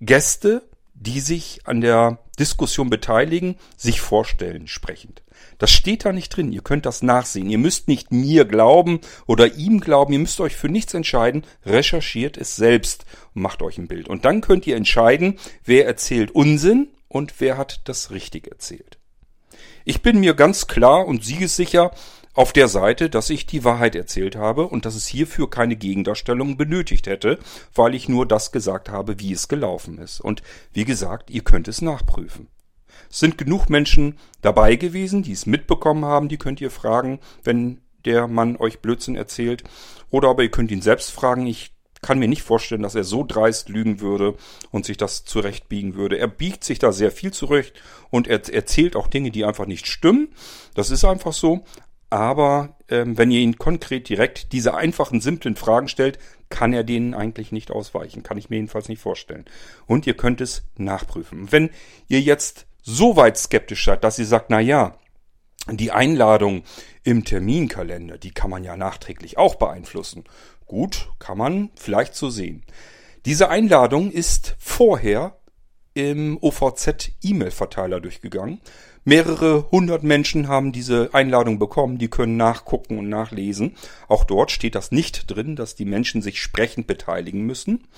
Gäste, 0.03 0.69
die 1.01 1.21
sich 1.21 1.61
an 1.65 1.81
der 1.81 2.19
Diskussion 2.39 2.91
beteiligen, 2.91 3.57
sich 3.77 4.01
vorstellen, 4.01 4.69
sprechend. 4.69 5.23
Das 5.59 5.71
steht 5.71 6.05
da 6.05 6.13
nicht 6.13 6.29
drin. 6.37 6.53
Ihr 6.53 6.63
könnt 6.63 6.87
das 6.87 7.03
nachsehen. 7.03 7.51
Ihr 7.51 7.59
müsst 7.59 7.89
nicht 7.89 8.13
mir 8.13 8.45
glauben 8.45 9.01
oder 9.27 9.55
ihm 9.55 9.81
glauben. 9.81 10.13
Ihr 10.13 10.19
müsst 10.19 10.41
euch 10.41 10.55
für 10.55 10.69
nichts 10.69 10.95
entscheiden. 10.95 11.45
Recherchiert 11.65 12.37
es 12.37 12.57
selbst 12.57 13.05
und 13.35 13.43
macht 13.43 13.63
euch 13.63 13.79
ein 13.79 13.89
Bild. 13.89 14.09
Und 14.09 14.25
dann 14.25 14.43
könnt 14.43 14.67
ihr 14.67 14.77
entscheiden, 14.77 15.39
wer 15.65 15.87
erzählt 15.87 16.31
Unsinn 16.31 16.89
und 17.09 17.41
wer 17.41 17.57
hat 17.57 17.81
das 17.85 18.11
richtig 18.11 18.47
erzählt. 18.47 18.99
Ich 19.85 20.03
bin 20.03 20.21
mir 20.21 20.35
ganz 20.35 20.67
klar 20.67 21.07
und 21.07 21.25
siegessicher 21.25 21.93
auf 22.33 22.53
der 22.53 22.69
Seite, 22.69 23.11
dass 23.11 23.31
ich 23.31 23.47
die 23.47 23.65
Wahrheit 23.65 23.95
erzählt 23.95 24.37
habe 24.37 24.67
und 24.67 24.87
dass 24.87 24.95
es 24.95 25.07
hierfür 25.07 25.51
keine 25.51 25.77
Gegendarstellung 25.77 26.57
benötigt 26.57 27.07
hätte, 27.07 27.39
weil 27.75 27.95
ich 27.95 28.09
nur 28.09 28.27
das 28.27 28.53
gesagt 28.53 28.89
habe, 28.89 29.19
wie 29.19 29.33
es 29.33 29.49
gelaufen 29.49 29.99
ist. 29.99 30.21
Und 30.21 30.43
wie 30.73 30.85
gesagt, 30.85 31.31
ihr 31.31 31.43
könnt 31.43 31.67
es 31.69 31.83
nachprüfen. 31.83 32.49
Es 33.11 33.19
sind 33.19 33.39
genug 33.39 33.69
Menschen 33.69 34.19
dabei 34.43 34.77
gewesen, 34.77 35.23
die 35.23 35.33
es 35.33 35.47
mitbekommen 35.47 36.05
haben, 36.05 36.29
die 36.29 36.39
könnt 36.39 36.61
ihr 36.61 36.71
fragen, 36.71 37.19
wenn 37.43 37.81
der 38.05 38.29
Mann 38.29 38.57
euch 38.57 38.81
Blödsinn 38.81 39.17
erzählt. 39.17 39.65
Oder 40.11 40.29
aber 40.29 40.43
ihr 40.43 40.51
könnt 40.51 40.71
ihn 40.71 40.83
selbst 40.83 41.11
fragen. 41.11 41.47
Ich 41.47 41.73
kann 42.03 42.19
mir 42.19 42.29
nicht 42.29 42.43
vorstellen, 42.43 42.83
dass 42.83 42.95
er 42.95 43.05
so 43.05 43.25
dreist 43.25 43.69
lügen 43.69 44.01
würde 44.01 44.35
und 44.71 44.87
sich 44.87 44.97
das 44.97 45.25
zurechtbiegen 45.25 45.95
würde. 45.95 46.19
Er 46.19 46.29
biegt 46.29 46.65
sich 46.65 46.79
da 46.79 46.93
sehr 46.93 47.11
viel 47.11 47.33
zurecht 47.33 47.75
und 48.09 48.27
er 48.27 48.49
erzählt 48.53 48.97
auch 48.97 49.09
Dinge, 49.09 49.31
die 49.31 49.45
einfach 49.45 49.67
nicht 49.67 49.87
stimmen. 49.87 50.29
Das 50.75 50.91
ist 50.91 51.05
einfach 51.05 51.33
so. 51.33 51.65
Aber 52.11 52.77
ähm, 52.89 53.17
wenn 53.17 53.31
ihr 53.31 53.41
ihn 53.41 53.57
konkret 53.57 54.09
direkt 54.09 54.53
diese 54.53 54.75
einfachen, 54.75 55.21
simplen 55.21 55.55
Fragen 55.55 55.89
stellt, 55.89 56.19
kann 56.49 56.73
er 56.73 56.83
denen 56.83 57.15
eigentlich 57.15 57.53
nicht 57.53 57.71
ausweichen. 57.71 58.25
Kann 58.25 58.37
ich 58.37 58.51
mir 58.51 58.57
jedenfalls 58.57 58.89
nicht 58.89 59.01
vorstellen. 59.01 59.45
Und 59.87 60.07
ihr 60.09 60.15
könnt 60.15 60.41
es 60.41 60.65
nachprüfen. 60.77 61.53
Wenn 61.53 61.71
ihr 62.09 62.21
jetzt 62.21 62.67
so 62.83 63.17
weit 63.17 63.39
skeptisch 63.39 63.85
seid, 63.85 64.03
dass 64.03 64.19
ihr 64.19 64.27
sagt, 64.27 64.51
na 64.51 64.59
ja, 64.59 64.99
die 65.71 65.93
Einladung 65.93 66.65
im 67.05 67.25
Terminkalender, 67.25 68.19
die 68.19 68.33
kann 68.33 68.51
man 68.51 68.65
ja 68.65 68.77
nachträglich 68.77 69.39
auch 69.39 69.55
beeinflussen. 69.55 70.25
Gut, 70.67 71.11
kann 71.21 71.39
man 71.39 71.71
vielleicht 71.77 72.17
so 72.17 72.29
sehen. 72.29 72.65
Diese 73.25 73.51
Einladung 73.51 74.11
ist 74.11 74.57
vorher 74.59 75.37
im 75.95 76.39
OVZ-E-Mail-Verteiler 76.41 78.01
durchgegangen 78.01 78.61
Mehrere 79.05 79.71
hundert 79.71 80.03
Menschen 80.03 80.49
haben 80.49 80.73
diese 80.73 81.11
Einladung 81.15 81.59
bekommen, 81.59 81.97
die 81.97 82.09
können 82.09 82.37
nachgucken 82.37 82.99
und 82.99 83.09
nachlesen. 83.09 83.77
Auch 84.09 84.25
dort 84.25 84.51
steht 84.51 84.75
das 84.75 84.93
nicht 84.93 85.31
drin, 85.31 85.57
dass 85.57 85.75
die 85.75 85.87
Menschen 85.87 86.21
sich 86.21 86.41
sprechend 86.41 86.87
beteiligen 86.87 87.47
müssen. 87.47 87.89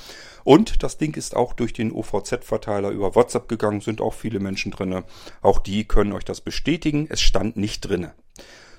Und 0.44 0.82
das 0.82 0.98
Ding 0.98 1.16
ist 1.16 1.36
auch 1.36 1.54
durch 1.54 1.72
den 1.72 1.92
OVZ-Verteiler 1.92 2.90
über 2.90 3.16
WhatsApp 3.16 3.48
gegangen, 3.48 3.80
sind 3.80 4.00
auch 4.00 4.14
viele 4.14 4.38
Menschen 4.38 4.70
drinne. 4.70 5.04
Auch 5.40 5.58
die 5.58 5.84
können 5.84 6.12
euch 6.12 6.24
das 6.24 6.40
bestätigen. 6.40 7.06
Es 7.10 7.20
stand 7.20 7.56
nicht 7.56 7.80
drinne. 7.80 8.14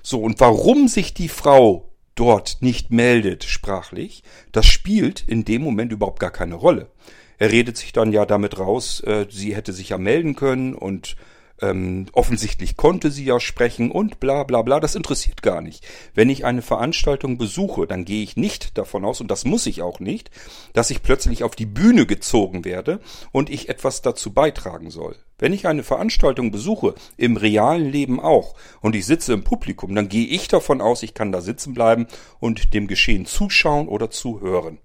So, 0.02 0.20
und 0.20 0.40
warum 0.40 0.88
sich 0.88 1.14
die 1.14 1.28
Frau 1.28 1.90
dort 2.14 2.58
nicht 2.60 2.90
meldet 2.90 3.44
sprachlich, 3.44 4.22
das 4.52 4.66
spielt 4.66 5.22
in 5.26 5.44
dem 5.44 5.62
Moment 5.62 5.92
überhaupt 5.92 6.20
gar 6.20 6.30
keine 6.30 6.54
Rolle. 6.54 6.90
Er 7.38 7.50
redet 7.50 7.76
sich 7.76 7.92
dann 7.92 8.12
ja 8.12 8.24
damit 8.26 8.58
raus, 8.58 9.00
äh, 9.00 9.26
sie 9.28 9.54
hätte 9.56 9.72
sich 9.72 9.90
ja 9.90 9.98
melden 9.98 10.36
können 10.36 10.74
und 10.74 11.16
ähm, 11.60 12.06
offensichtlich 12.12 12.76
konnte 12.76 13.10
sie 13.10 13.24
ja 13.24 13.40
sprechen 13.40 13.90
und 13.90 14.20
bla 14.20 14.42
bla 14.44 14.62
bla, 14.62 14.80
das 14.80 14.94
interessiert 14.94 15.42
gar 15.42 15.60
nicht. 15.60 15.86
Wenn 16.14 16.30
ich 16.30 16.44
eine 16.44 16.62
Veranstaltung 16.62 17.38
besuche, 17.38 17.86
dann 17.86 18.04
gehe 18.04 18.22
ich 18.22 18.36
nicht 18.36 18.76
davon 18.76 19.04
aus, 19.04 19.20
und 19.20 19.30
das 19.30 19.44
muss 19.44 19.66
ich 19.66 19.82
auch 19.82 20.00
nicht, 20.00 20.30
dass 20.72 20.90
ich 20.90 21.02
plötzlich 21.02 21.44
auf 21.44 21.54
die 21.54 21.66
Bühne 21.66 22.06
gezogen 22.06 22.64
werde 22.64 23.00
und 23.32 23.50
ich 23.50 23.68
etwas 23.68 24.02
dazu 24.02 24.32
beitragen 24.32 24.90
soll. 24.90 25.16
Wenn 25.38 25.52
ich 25.52 25.66
eine 25.66 25.82
Veranstaltung 25.82 26.50
besuche, 26.50 26.94
im 27.16 27.36
realen 27.36 27.90
Leben 27.90 28.20
auch, 28.20 28.54
und 28.80 28.94
ich 28.94 29.06
sitze 29.06 29.32
im 29.32 29.44
Publikum, 29.44 29.94
dann 29.94 30.08
gehe 30.08 30.26
ich 30.26 30.48
davon 30.48 30.80
aus, 30.80 31.02
ich 31.02 31.14
kann 31.14 31.32
da 31.32 31.40
sitzen 31.40 31.74
bleiben 31.74 32.06
und 32.40 32.74
dem 32.74 32.86
Geschehen 32.86 33.26
zuschauen 33.26 33.88
oder 33.88 34.10
zuhören. 34.10 34.78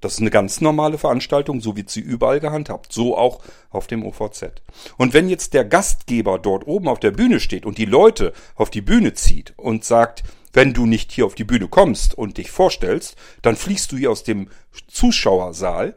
Das 0.00 0.14
ist 0.14 0.20
eine 0.20 0.30
ganz 0.30 0.60
normale 0.60 0.96
Veranstaltung, 0.96 1.60
so 1.60 1.76
wird 1.76 1.90
sie 1.90 2.00
überall 2.00 2.40
gehandhabt, 2.40 2.92
so 2.92 3.16
auch 3.16 3.40
auf 3.70 3.86
dem 3.88 4.04
OVZ. 4.04 4.62
Und 4.96 5.12
wenn 5.12 5.28
jetzt 5.28 5.54
der 5.54 5.64
Gastgeber 5.64 6.38
dort 6.38 6.66
oben 6.66 6.88
auf 6.88 7.00
der 7.00 7.10
Bühne 7.10 7.40
steht 7.40 7.66
und 7.66 7.78
die 7.78 7.84
Leute 7.84 8.32
auf 8.54 8.70
die 8.70 8.80
Bühne 8.80 9.14
zieht 9.14 9.54
und 9.56 9.84
sagt, 9.84 10.22
wenn 10.52 10.72
du 10.72 10.86
nicht 10.86 11.12
hier 11.12 11.26
auf 11.26 11.34
die 11.34 11.44
Bühne 11.44 11.68
kommst 11.68 12.16
und 12.16 12.38
dich 12.38 12.50
vorstellst, 12.50 13.16
dann 13.42 13.56
fliegst 13.56 13.92
du 13.92 13.96
hier 13.96 14.10
aus 14.10 14.22
dem 14.22 14.48
Zuschauersaal. 14.86 15.96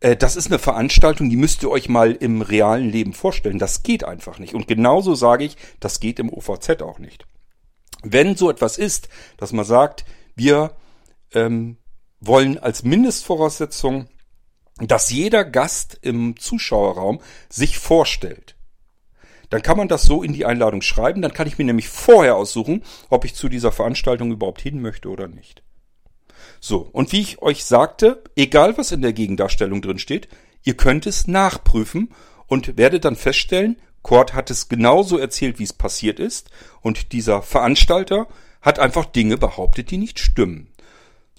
Äh, 0.00 0.16
das 0.16 0.36
ist 0.36 0.48
eine 0.48 0.58
Veranstaltung, 0.58 1.30
die 1.30 1.36
müsst 1.36 1.62
ihr 1.62 1.70
euch 1.70 1.88
mal 1.88 2.12
im 2.12 2.42
realen 2.42 2.90
Leben 2.90 3.12
vorstellen. 3.12 3.58
Das 3.58 3.82
geht 3.82 4.04
einfach 4.04 4.38
nicht. 4.38 4.54
Und 4.54 4.68
genauso 4.68 5.14
sage 5.14 5.44
ich, 5.44 5.56
das 5.80 6.00
geht 6.00 6.18
im 6.18 6.32
OVZ 6.32 6.82
auch 6.82 6.98
nicht. 6.98 7.26
Wenn 8.02 8.36
so 8.36 8.50
etwas 8.50 8.78
ist, 8.78 9.08
dass 9.36 9.52
man 9.52 9.64
sagt, 9.64 10.04
wir 10.34 10.72
ähm, 11.34 11.76
wollen 12.22 12.58
als 12.58 12.84
Mindestvoraussetzung, 12.84 14.08
dass 14.78 15.10
jeder 15.10 15.44
Gast 15.44 15.98
im 16.00 16.36
Zuschauerraum 16.38 17.20
sich 17.48 17.78
vorstellt. 17.78 18.56
Dann 19.50 19.60
kann 19.60 19.76
man 19.76 19.88
das 19.88 20.04
so 20.04 20.22
in 20.22 20.32
die 20.32 20.46
Einladung 20.46 20.80
schreiben, 20.80 21.20
dann 21.20 21.34
kann 21.34 21.46
ich 21.46 21.58
mir 21.58 21.64
nämlich 21.64 21.88
vorher 21.88 22.36
aussuchen, 22.36 22.82
ob 23.10 23.26
ich 23.26 23.34
zu 23.34 23.50
dieser 23.50 23.70
Veranstaltung 23.70 24.32
überhaupt 24.32 24.62
hin 24.62 24.80
möchte 24.80 25.10
oder 25.10 25.28
nicht. 25.28 25.62
So, 26.58 26.88
und 26.92 27.12
wie 27.12 27.20
ich 27.20 27.42
euch 27.42 27.64
sagte, 27.64 28.22
egal 28.34 28.78
was 28.78 28.92
in 28.92 29.02
der 29.02 29.12
Gegendarstellung 29.12 29.82
drin 29.82 29.98
steht, 29.98 30.28
ihr 30.62 30.76
könnt 30.76 31.06
es 31.06 31.26
nachprüfen 31.26 32.14
und 32.46 32.78
werdet 32.78 33.04
dann 33.04 33.16
feststellen, 33.16 33.76
Kurt 34.02 34.32
hat 34.32 34.50
es 34.50 34.68
genauso 34.68 35.18
erzählt, 35.18 35.58
wie 35.58 35.64
es 35.64 35.72
passiert 35.72 36.18
ist, 36.18 36.50
und 36.80 37.12
dieser 37.12 37.42
Veranstalter 37.42 38.28
hat 38.60 38.78
einfach 38.78 39.04
Dinge 39.04 39.36
behauptet, 39.36 39.90
die 39.90 39.98
nicht 39.98 40.18
stimmen. 40.18 40.71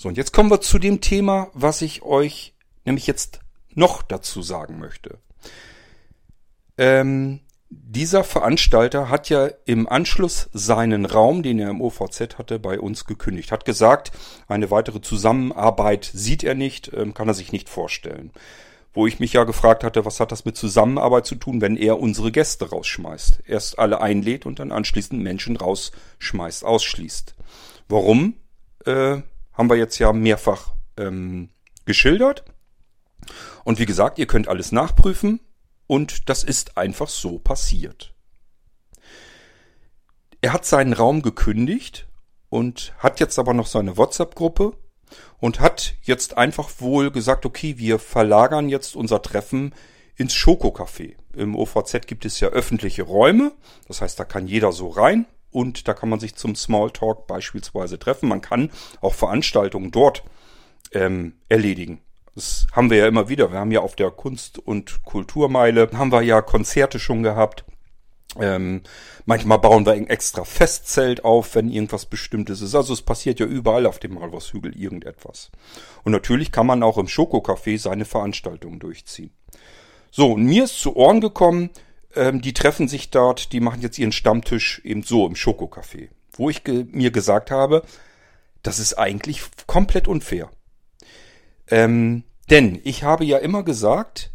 So, 0.04 0.10
und 0.10 0.18
jetzt 0.18 0.34
kommen 0.34 0.52
wir 0.52 0.60
zu 0.60 0.80
dem 0.80 1.00
Thema, 1.00 1.50
was 1.54 1.82
ich 1.82 2.02
euch 2.02 2.54
nämlich 2.84 3.08
jetzt 3.08 3.40
noch 3.74 4.02
dazu 4.02 4.42
sagen 4.42 4.78
möchte. 4.78 5.18
Ähm, 6.78 7.40
dieser 7.70 8.26
Veranstalter 8.26 9.08
hat 9.08 9.30
ja 9.30 9.48
im 9.64 9.88
Anschluss 9.88 10.50
seinen 10.52 11.06
Raum, 11.06 11.42
den 11.42 11.58
er 11.58 11.70
im 11.70 11.80
OVZ 11.80 12.38
hatte, 12.38 12.60
bei 12.60 12.82
uns 12.82 13.06
gekündigt. 13.06 13.54
Hat 13.54 13.64
gesagt, 13.64 14.12
eine 14.50 14.72
weitere 14.72 15.00
Zusammenarbeit 15.00 16.12
sieht 16.14 16.44
er 16.44 16.54
nicht, 16.54 16.92
ähm, 16.94 17.14
kann 17.14 17.30
er 17.30 17.34
sich 17.34 17.54
nicht 17.54 17.70
vorstellen. 17.70 18.32
Wo 18.92 19.08
ich 19.08 19.22
mich 19.22 19.32
ja 19.32 19.46
gefragt 19.46 19.86
hatte, 19.86 20.04
was 20.04 20.20
hat 20.20 20.34
das 20.34 20.44
mit 20.44 20.58
Zusammenarbeit 20.58 21.26
zu 21.26 21.36
tun, 21.36 21.62
wenn 21.62 21.78
er 21.78 21.98
unsere 21.98 22.34
Gäste 22.34 22.70
rausschmeißt? 22.70 23.44
Erst 23.48 23.80
alle 23.80 24.02
einlädt 24.02 24.46
und 24.46 24.60
dann 24.60 24.74
anschließend 24.74 25.24
Menschen 25.24 25.56
rausschmeißt, 25.56 26.66
ausschließt. 26.66 27.36
Warum? 27.88 28.34
Äh, 28.86 29.22
haben 29.54 29.70
wir 29.70 29.78
jetzt 29.78 30.00
ja 30.00 30.14
mehrfach 30.14 30.74
ähm, 30.98 31.50
geschildert. 31.86 32.44
Und 33.64 33.80
wie 33.80 33.86
gesagt, 33.86 34.20
ihr 34.20 34.28
könnt 34.28 34.48
alles 34.48 34.72
nachprüfen 34.72 35.40
und 35.88 36.30
das 36.30 36.44
ist 36.44 36.78
einfach 36.78 37.08
so 37.08 37.40
passiert. 37.40 38.14
Er 40.42 40.52
hat 40.52 40.66
seinen 40.66 40.94
Raum 40.94 41.22
gekündigt 41.22 42.08
und 42.50 42.94
hat 42.98 43.20
jetzt 43.20 43.40
aber 43.40 43.54
noch 43.54 43.68
seine 43.68 43.96
WhatsApp-Gruppe 43.96 44.76
und 45.40 45.60
hat 45.60 45.96
jetzt 46.02 46.38
einfach 46.38 46.70
wohl 46.80 47.12
gesagt, 47.12 47.46
okay, 47.46 47.78
wir 47.78 48.00
verlagern 48.00 48.68
jetzt 48.68 48.96
unser 48.96 49.22
Treffen 49.22 49.74
ins 50.16 50.34
Schokocafé. 50.34 51.16
Im 51.34 51.56
OVZ 51.56 52.08
gibt 52.08 52.26
es 52.26 52.40
ja 52.40 52.50
öffentliche 52.50 53.04
Räume, 53.04 53.54
das 53.88 54.02
heißt, 54.02 54.20
da 54.20 54.26
kann 54.26 54.48
jeder 54.48 54.72
so 54.72 54.90
rein 54.90 55.26
und 55.54 55.88
da 55.88 55.94
kann 55.94 56.10
man 56.10 56.20
sich 56.20 56.36
zum 56.36 56.56
Smalltalk 56.56 57.28
beispielsweise 57.28 58.00
treffen. 58.00 58.30
Man 58.30 58.42
kann 58.42 58.72
auch 59.02 59.14
Veranstaltungen 59.14 59.92
dort 59.92 60.24
ähm, 60.92 61.34
erledigen. 61.50 62.02
Das 62.36 62.68
haben 62.72 62.90
wir 62.90 62.98
ja 62.98 63.08
immer 63.08 63.30
wieder. 63.30 63.52
Wir 63.52 63.60
haben 63.60 63.72
ja 63.72 63.82
auf 63.82 63.96
der 63.96 64.10
Kunst- 64.12 64.60
und 64.60 65.04
Kulturmeile, 65.04 65.90
haben 65.94 66.12
wir 66.12 66.22
ja 66.22 66.42
Konzerte 66.42 67.00
schon 67.00 67.24
gehabt. 67.24 67.64
Ähm, 68.40 68.82
manchmal 69.26 69.60
bauen 69.60 69.86
wir 69.86 69.94
ein 69.94 70.08
extra 70.08 70.44
Festzelt 70.44 71.24
auf, 71.24 71.54
wenn 71.54 71.70
irgendwas 71.70 72.08
Bestimmtes 72.08 72.62
ist. 72.62 72.74
Also 72.74 72.94
es 72.94 73.04
passiert 73.04 73.40
ja 73.40 73.46
überall 73.46 73.86
auf 73.86 74.00
dem 74.00 74.16
Malwurfshügel 74.16 74.76
irgendetwas. 74.76 75.52
Und 76.04 76.14
natürlich 76.14 76.52
kann 76.52 76.66
man 76.66 76.82
auch 76.82 76.98
im 76.98 77.06
Schokocafé 77.06 77.78
seine 77.78 78.06
Veranstaltungen 78.06 78.80
durchziehen. 78.80 79.32
So, 80.10 80.34
und 80.34 80.46
mir 80.46 80.64
ist 80.64 80.80
zu 80.80 80.96
Ohren 80.96 81.22
gekommen, 81.22 81.70
ähm, 82.16 82.42
die 82.42 82.54
treffen 82.54 82.88
sich 82.88 83.10
dort, 83.10 83.52
die 83.52 83.60
machen 83.60 83.82
jetzt 83.82 83.98
ihren 83.98 84.12
Stammtisch 84.12 84.82
eben 84.84 85.04
so 85.04 85.26
im 85.26 85.36
Schokocafé. 85.36 86.10
Wo 86.34 86.50
ich 86.50 86.64
ge 86.64 86.86
mir 86.92 87.12
gesagt 87.12 87.52
habe, 87.52 87.84
das 88.62 88.80
ist 88.80 88.96
eigentlich 88.96 89.42
komplett 89.68 90.08
unfair. 90.08 90.50
Ähm, 91.68 92.24
denn 92.50 92.80
ich 92.84 93.04
habe 93.04 93.26
ja 93.26 93.38
immer 93.38 93.64
gesagt, 93.64 94.32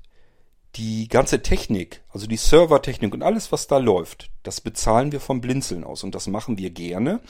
die 0.76 1.08
ganze 1.08 1.42
Technik, 1.42 2.02
also 2.10 2.26
die 2.26 2.36
Servertechnik 2.36 3.12
und 3.12 3.22
alles, 3.22 3.52
was 3.52 3.66
da 3.66 3.78
läuft, 3.78 4.30
das 4.42 4.60
bezahlen 4.60 5.12
wir 5.12 5.20
vom 5.20 5.40
Blinzeln 5.40 5.82
aus 5.82 6.04
und 6.04 6.14
das 6.14 6.26
machen 6.26 6.58
wir 6.58 6.70
gerne 6.70 7.20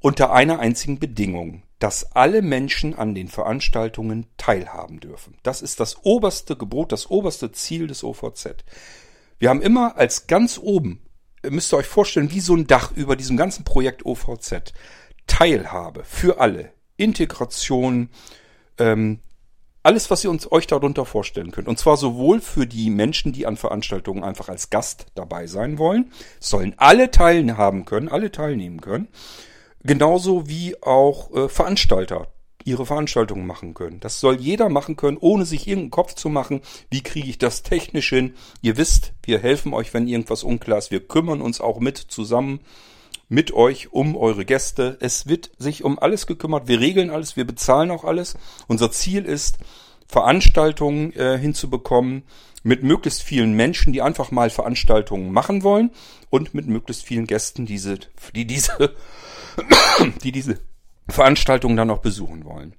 unter 0.00 0.32
einer 0.32 0.60
einzigen 0.60 0.98
Bedingung, 0.98 1.62
dass 1.78 2.12
alle 2.12 2.42
Menschen 2.42 2.94
an 2.94 3.14
den 3.14 3.28
Veranstaltungen 3.28 4.26
teilhaben 4.36 5.00
dürfen. 5.00 5.36
Das 5.42 5.60
ist 5.60 5.80
das 5.80 6.04
oberste 6.04 6.56
Gebot, 6.56 6.92
das 6.92 7.10
oberste 7.10 7.50
Ziel 7.52 7.86
des 7.88 8.04
OVZ. 8.04 8.64
Wir 9.38 9.50
haben 9.50 9.62
immer 9.62 9.96
als 9.96 10.26
ganz 10.26 10.58
oben, 10.58 11.00
müsst 11.48 11.72
ihr 11.72 11.76
euch 11.76 11.86
vorstellen, 11.86 12.32
wie 12.32 12.40
so 12.40 12.54
ein 12.54 12.66
Dach 12.66 12.92
über 12.96 13.14
diesem 13.14 13.36
ganzen 13.36 13.64
Projekt 13.64 14.04
OVZ, 14.04 14.72
Teilhabe 15.26 16.02
für 16.04 16.40
alle, 16.40 16.72
Integration, 16.96 18.10
ähm, 18.78 19.20
alles, 19.84 20.10
was 20.10 20.24
ihr 20.24 20.30
uns 20.30 20.50
euch 20.50 20.66
darunter 20.66 21.04
vorstellen 21.04 21.52
könnt. 21.52 21.68
Und 21.68 21.78
zwar 21.78 21.96
sowohl 21.96 22.40
für 22.40 22.66
die 22.66 22.90
Menschen, 22.90 23.32
die 23.32 23.46
an 23.46 23.56
Veranstaltungen 23.56 24.24
einfach 24.24 24.48
als 24.48 24.70
Gast 24.70 25.06
dabei 25.14 25.46
sein 25.46 25.78
wollen, 25.78 26.12
sollen 26.40 26.74
alle 26.76 27.10
teilhaben 27.10 27.84
können, 27.84 28.08
alle 28.08 28.32
teilnehmen 28.32 28.80
können, 28.80 29.08
genauso 29.84 30.48
wie 30.48 30.82
auch 30.82 31.32
äh, 31.32 31.48
Veranstalter 31.48 32.26
ihre 32.68 32.86
Veranstaltungen 32.86 33.46
machen 33.46 33.74
können. 33.74 34.00
Das 34.00 34.20
soll 34.20 34.40
jeder 34.40 34.68
machen 34.68 34.96
können, 34.96 35.16
ohne 35.18 35.44
sich 35.44 35.66
irgendeinen 35.66 35.90
Kopf 35.90 36.14
zu 36.14 36.28
machen. 36.28 36.60
Wie 36.90 37.02
kriege 37.02 37.28
ich 37.28 37.38
das 37.38 37.62
technisch 37.62 38.10
hin? 38.10 38.34
Ihr 38.62 38.76
wisst, 38.76 39.12
wir 39.22 39.38
helfen 39.38 39.74
euch, 39.74 39.94
wenn 39.94 40.08
irgendwas 40.08 40.44
unklar 40.44 40.78
ist. 40.78 40.90
Wir 40.90 41.06
kümmern 41.06 41.40
uns 41.40 41.60
auch 41.60 41.80
mit 41.80 41.98
zusammen 41.98 42.60
mit 43.30 43.52
euch 43.52 43.92
um 43.92 44.16
eure 44.16 44.44
Gäste. 44.44 44.96
Es 45.00 45.26
wird 45.26 45.50
sich 45.58 45.84
um 45.84 45.98
alles 45.98 46.26
gekümmert. 46.26 46.66
Wir 46.66 46.80
regeln 46.80 47.10
alles, 47.10 47.36
wir 47.36 47.46
bezahlen 47.46 47.90
auch 47.90 48.04
alles. 48.04 48.36
Unser 48.68 48.90
Ziel 48.90 49.24
ist, 49.24 49.58
Veranstaltungen 50.06 51.12
äh, 51.12 51.38
hinzubekommen 51.38 52.22
mit 52.62 52.82
möglichst 52.82 53.22
vielen 53.22 53.52
Menschen, 53.52 53.92
die 53.92 54.02
einfach 54.02 54.30
mal 54.30 54.50
Veranstaltungen 54.50 55.32
machen 55.32 55.62
wollen 55.62 55.90
und 56.30 56.54
mit 56.54 56.66
möglichst 56.66 57.04
vielen 57.04 57.26
Gästen, 57.26 57.66
diese, 57.66 57.98
die 58.34 58.46
diese, 58.46 58.94
die 60.22 60.32
diese 60.32 60.58
Veranstaltungen 61.08 61.76
dann 61.76 61.90
auch 61.90 61.98
besuchen 61.98 62.44
wollen. 62.44 62.74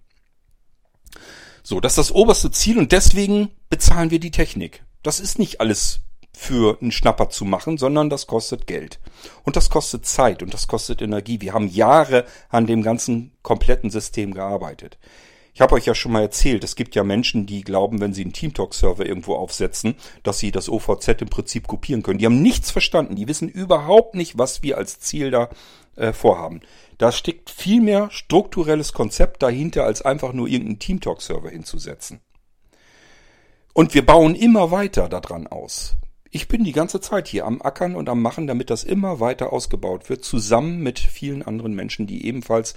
So, 1.64 1.80
das 1.80 1.94
ist 1.94 1.98
das 1.98 2.12
oberste 2.12 2.52
Ziel 2.52 2.78
und 2.78 2.92
deswegen 2.92 3.50
bezahlen 3.70 4.12
wir 4.12 4.20
die 4.20 4.32
Technik. 4.32 4.84
Das 5.04 5.20
ist 5.20 5.40
nicht 5.40 5.62
alles 5.62 6.02
für 6.40 6.78
einen 6.82 6.92
Schnapper 6.92 7.30
zu 7.30 7.44
machen, 7.44 7.78
sondern 7.78 8.10
das 8.10 8.26
kostet 8.26 8.66
Geld. 8.66 9.00
Und 9.44 9.56
das 9.56 9.70
kostet 9.70 10.06
Zeit 10.06 10.42
und 10.42 10.54
das 10.54 10.68
kostet 10.68 11.02
Energie. 11.02 11.42
Wir 11.42 11.54
haben 11.54 11.68
Jahre 11.68 12.26
an 12.50 12.66
dem 12.66 12.82
ganzen 12.82 13.34
kompletten 13.42 13.90
System 13.90 14.34
gearbeitet. 14.34 14.98
Ich 15.54 15.62
habe 15.62 15.76
euch 15.76 15.86
ja 15.86 15.94
schon 15.94 16.14
mal 16.14 16.22
erzählt, 16.22 16.64
es 16.64 16.78
gibt 16.78 16.96
ja 16.96 17.04
Menschen, 17.04 17.46
die 17.46 17.64
glauben, 17.64 18.00
wenn 18.00 18.14
sie 18.14 18.22
einen 18.22 18.32
TeamTalk-Server 18.32 19.06
irgendwo 19.06 19.36
aufsetzen, 19.36 19.96
dass 20.24 20.40
sie 20.40 20.52
das 20.52 20.70
OVZ 20.70 21.22
im 21.22 21.30
Prinzip 21.30 21.68
kopieren 21.68 22.02
können. 22.02 22.20
Die 22.20 22.26
haben 22.26 22.42
nichts 22.42 22.72
verstanden, 22.72 23.18
die 23.18 23.28
wissen 23.28 23.50
überhaupt 23.50 24.16
nicht, 24.16 24.38
was 24.38 24.64
wir 24.64 24.78
als 24.78 25.02
Ziel 25.02 25.32
da 25.32 25.50
äh, 25.98 26.14
vorhaben. 26.14 26.62
Da 27.00 27.14
steckt 27.14 27.50
viel 27.50 27.80
mehr 27.82 28.12
strukturelles 28.12 28.92
Konzept 28.92 29.42
dahinter, 29.42 29.86
als 29.86 30.02
einfach 30.02 30.34
nur 30.34 30.50
irgendeinen 30.50 30.80
TeamTalk-Server 30.80 31.50
hinzusetzen. 31.50 32.20
Und 33.74 33.94
wir 33.94 34.06
bauen 34.06 34.36
immer 34.36 34.70
weiter 34.70 35.08
daran 35.08 35.48
aus. 35.48 35.96
Ich 36.30 36.50
bin 36.50 36.66
die 36.66 36.74
ganze 36.74 37.00
Zeit 37.00 37.30
hier 37.30 37.46
am 37.46 37.62
Ackern 37.62 37.96
und 37.96 38.10
am 38.10 38.22
Machen, 38.22 38.48
damit 38.48 38.70
das 38.70 38.84
immer 38.84 39.22
weiter 39.22 39.54
ausgebaut 39.54 40.10
wird, 40.10 40.26
zusammen 40.26 40.84
mit 40.84 41.00
vielen 41.00 41.42
anderen 41.42 41.74
Menschen, 41.74 42.06
die 42.06 42.26
ebenfalls 42.26 42.76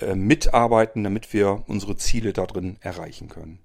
äh, 0.00 0.16
mitarbeiten, 0.16 1.04
damit 1.04 1.32
wir 1.32 1.62
unsere 1.68 1.96
Ziele 1.96 2.32
darin 2.32 2.76
erreichen 2.80 3.28
können. 3.28 3.60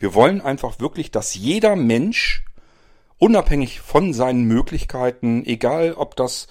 Wir 0.00 0.12
wollen 0.12 0.40
einfach 0.40 0.80
wirklich, 0.80 1.12
dass 1.12 1.36
jeder 1.36 1.76
Mensch, 1.76 2.44
unabhängig 3.18 3.80
von 3.80 4.12
seinen 4.12 4.42
Möglichkeiten, 4.42 5.44
egal 5.46 5.94
ob 5.94 6.16
das 6.16 6.48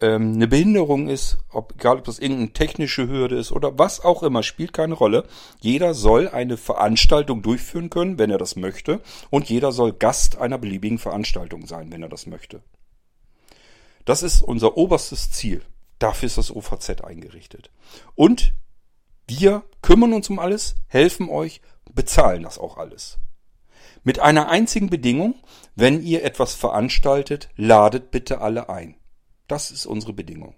ähm, 0.00 0.34
eine 0.34 0.48
Behinderung 0.48 1.08
ist, 1.08 1.38
ob, 1.50 1.74
egal 1.74 1.98
ob 1.98 2.04
das 2.04 2.18
irgendeine 2.18 2.52
technische 2.52 3.08
Hürde 3.08 3.36
ist 3.36 3.52
oder 3.52 3.78
was 3.78 4.04
auch 4.04 4.22
immer, 4.22 4.42
spielt 4.42 4.72
keine 4.72 4.94
Rolle. 4.94 5.24
Jeder 5.60 5.94
soll 5.94 6.28
eine 6.28 6.56
Veranstaltung 6.56 7.42
durchführen 7.42 7.90
können, 7.90 8.18
wenn 8.18 8.30
er 8.30 8.38
das 8.38 8.56
möchte, 8.56 9.00
und 9.30 9.48
jeder 9.48 9.72
soll 9.72 9.92
Gast 9.92 10.38
einer 10.38 10.58
beliebigen 10.58 10.98
Veranstaltung 10.98 11.66
sein, 11.66 11.90
wenn 11.92 12.02
er 12.02 12.08
das 12.08 12.26
möchte. 12.26 12.62
Das 14.04 14.22
ist 14.22 14.42
unser 14.42 14.76
oberstes 14.76 15.30
Ziel. 15.30 15.62
Dafür 15.98 16.26
ist 16.28 16.38
das 16.38 16.54
OVZ 16.54 17.02
eingerichtet. 17.02 17.70
Und 18.14 18.54
wir 19.26 19.64
kümmern 19.82 20.12
uns 20.12 20.30
um 20.30 20.38
alles, 20.38 20.76
helfen 20.86 21.28
euch, 21.28 21.60
bezahlen 21.92 22.44
das 22.44 22.58
auch 22.58 22.78
alles. 22.78 23.18
Mit 24.04 24.20
einer 24.20 24.48
einzigen 24.48 24.88
Bedingung, 24.88 25.34
wenn 25.74 26.02
ihr 26.02 26.24
etwas 26.24 26.54
veranstaltet, 26.54 27.48
ladet 27.56 28.10
bitte 28.10 28.40
alle 28.40 28.68
ein. 28.68 28.97
Das 29.48 29.70
ist 29.70 29.86
unsere 29.86 30.12
Bedingung. 30.12 30.54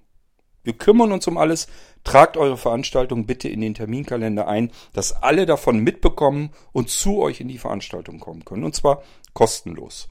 Wir 0.63 0.75
kümmern 0.75 1.13
uns 1.13 1.27
um 1.27 1.39
alles, 1.39 1.69
tragt 2.05 2.37
eure 2.37 2.59
Veranstaltung 2.59 3.25
bitte 3.25 3.49
in 3.49 3.63
den 3.63 3.75
Terminkalender 3.75 4.47
ein, 4.47 4.71
dass 4.93 5.13
alle 5.13 5.47
davon 5.47 5.79
mitbekommen 5.79 6.51
und 6.73 6.91
zu 6.91 7.19
euch 7.21 7.41
in 7.41 7.49
die 7.49 7.59
Veranstaltung 7.59 8.21
kommen 8.21 8.45
können. 8.45 8.65
Und 8.65 8.75
zwar 8.75 9.03
kostenlos. 9.33 10.09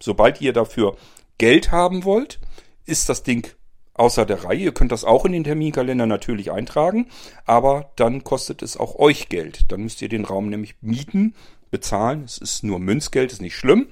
Sobald 0.00 0.40
ihr 0.40 0.52
dafür 0.52 0.96
Geld 1.38 1.72
haben 1.72 2.04
wollt, 2.04 2.38
ist 2.84 3.08
das 3.08 3.24
Ding 3.24 3.48
außer 3.94 4.24
der 4.24 4.44
Reihe. 4.44 4.58
Ihr 4.58 4.74
könnt 4.74 4.92
das 4.92 5.04
auch 5.04 5.24
in 5.24 5.32
den 5.32 5.44
Terminkalender 5.44 6.06
natürlich 6.06 6.52
eintragen, 6.52 7.08
aber 7.44 7.90
dann 7.96 8.22
kostet 8.22 8.62
es 8.62 8.76
auch 8.76 8.94
euch 8.96 9.28
Geld. 9.28 9.72
Dann 9.72 9.82
müsst 9.82 10.00
ihr 10.00 10.08
den 10.08 10.24
Raum 10.24 10.48
nämlich 10.48 10.76
mieten, 10.80 11.34
bezahlen. 11.70 12.22
Es 12.24 12.38
ist 12.38 12.62
nur 12.62 12.78
Münzgeld, 12.78 13.32
ist 13.32 13.42
nicht 13.42 13.56
schlimm, 13.56 13.88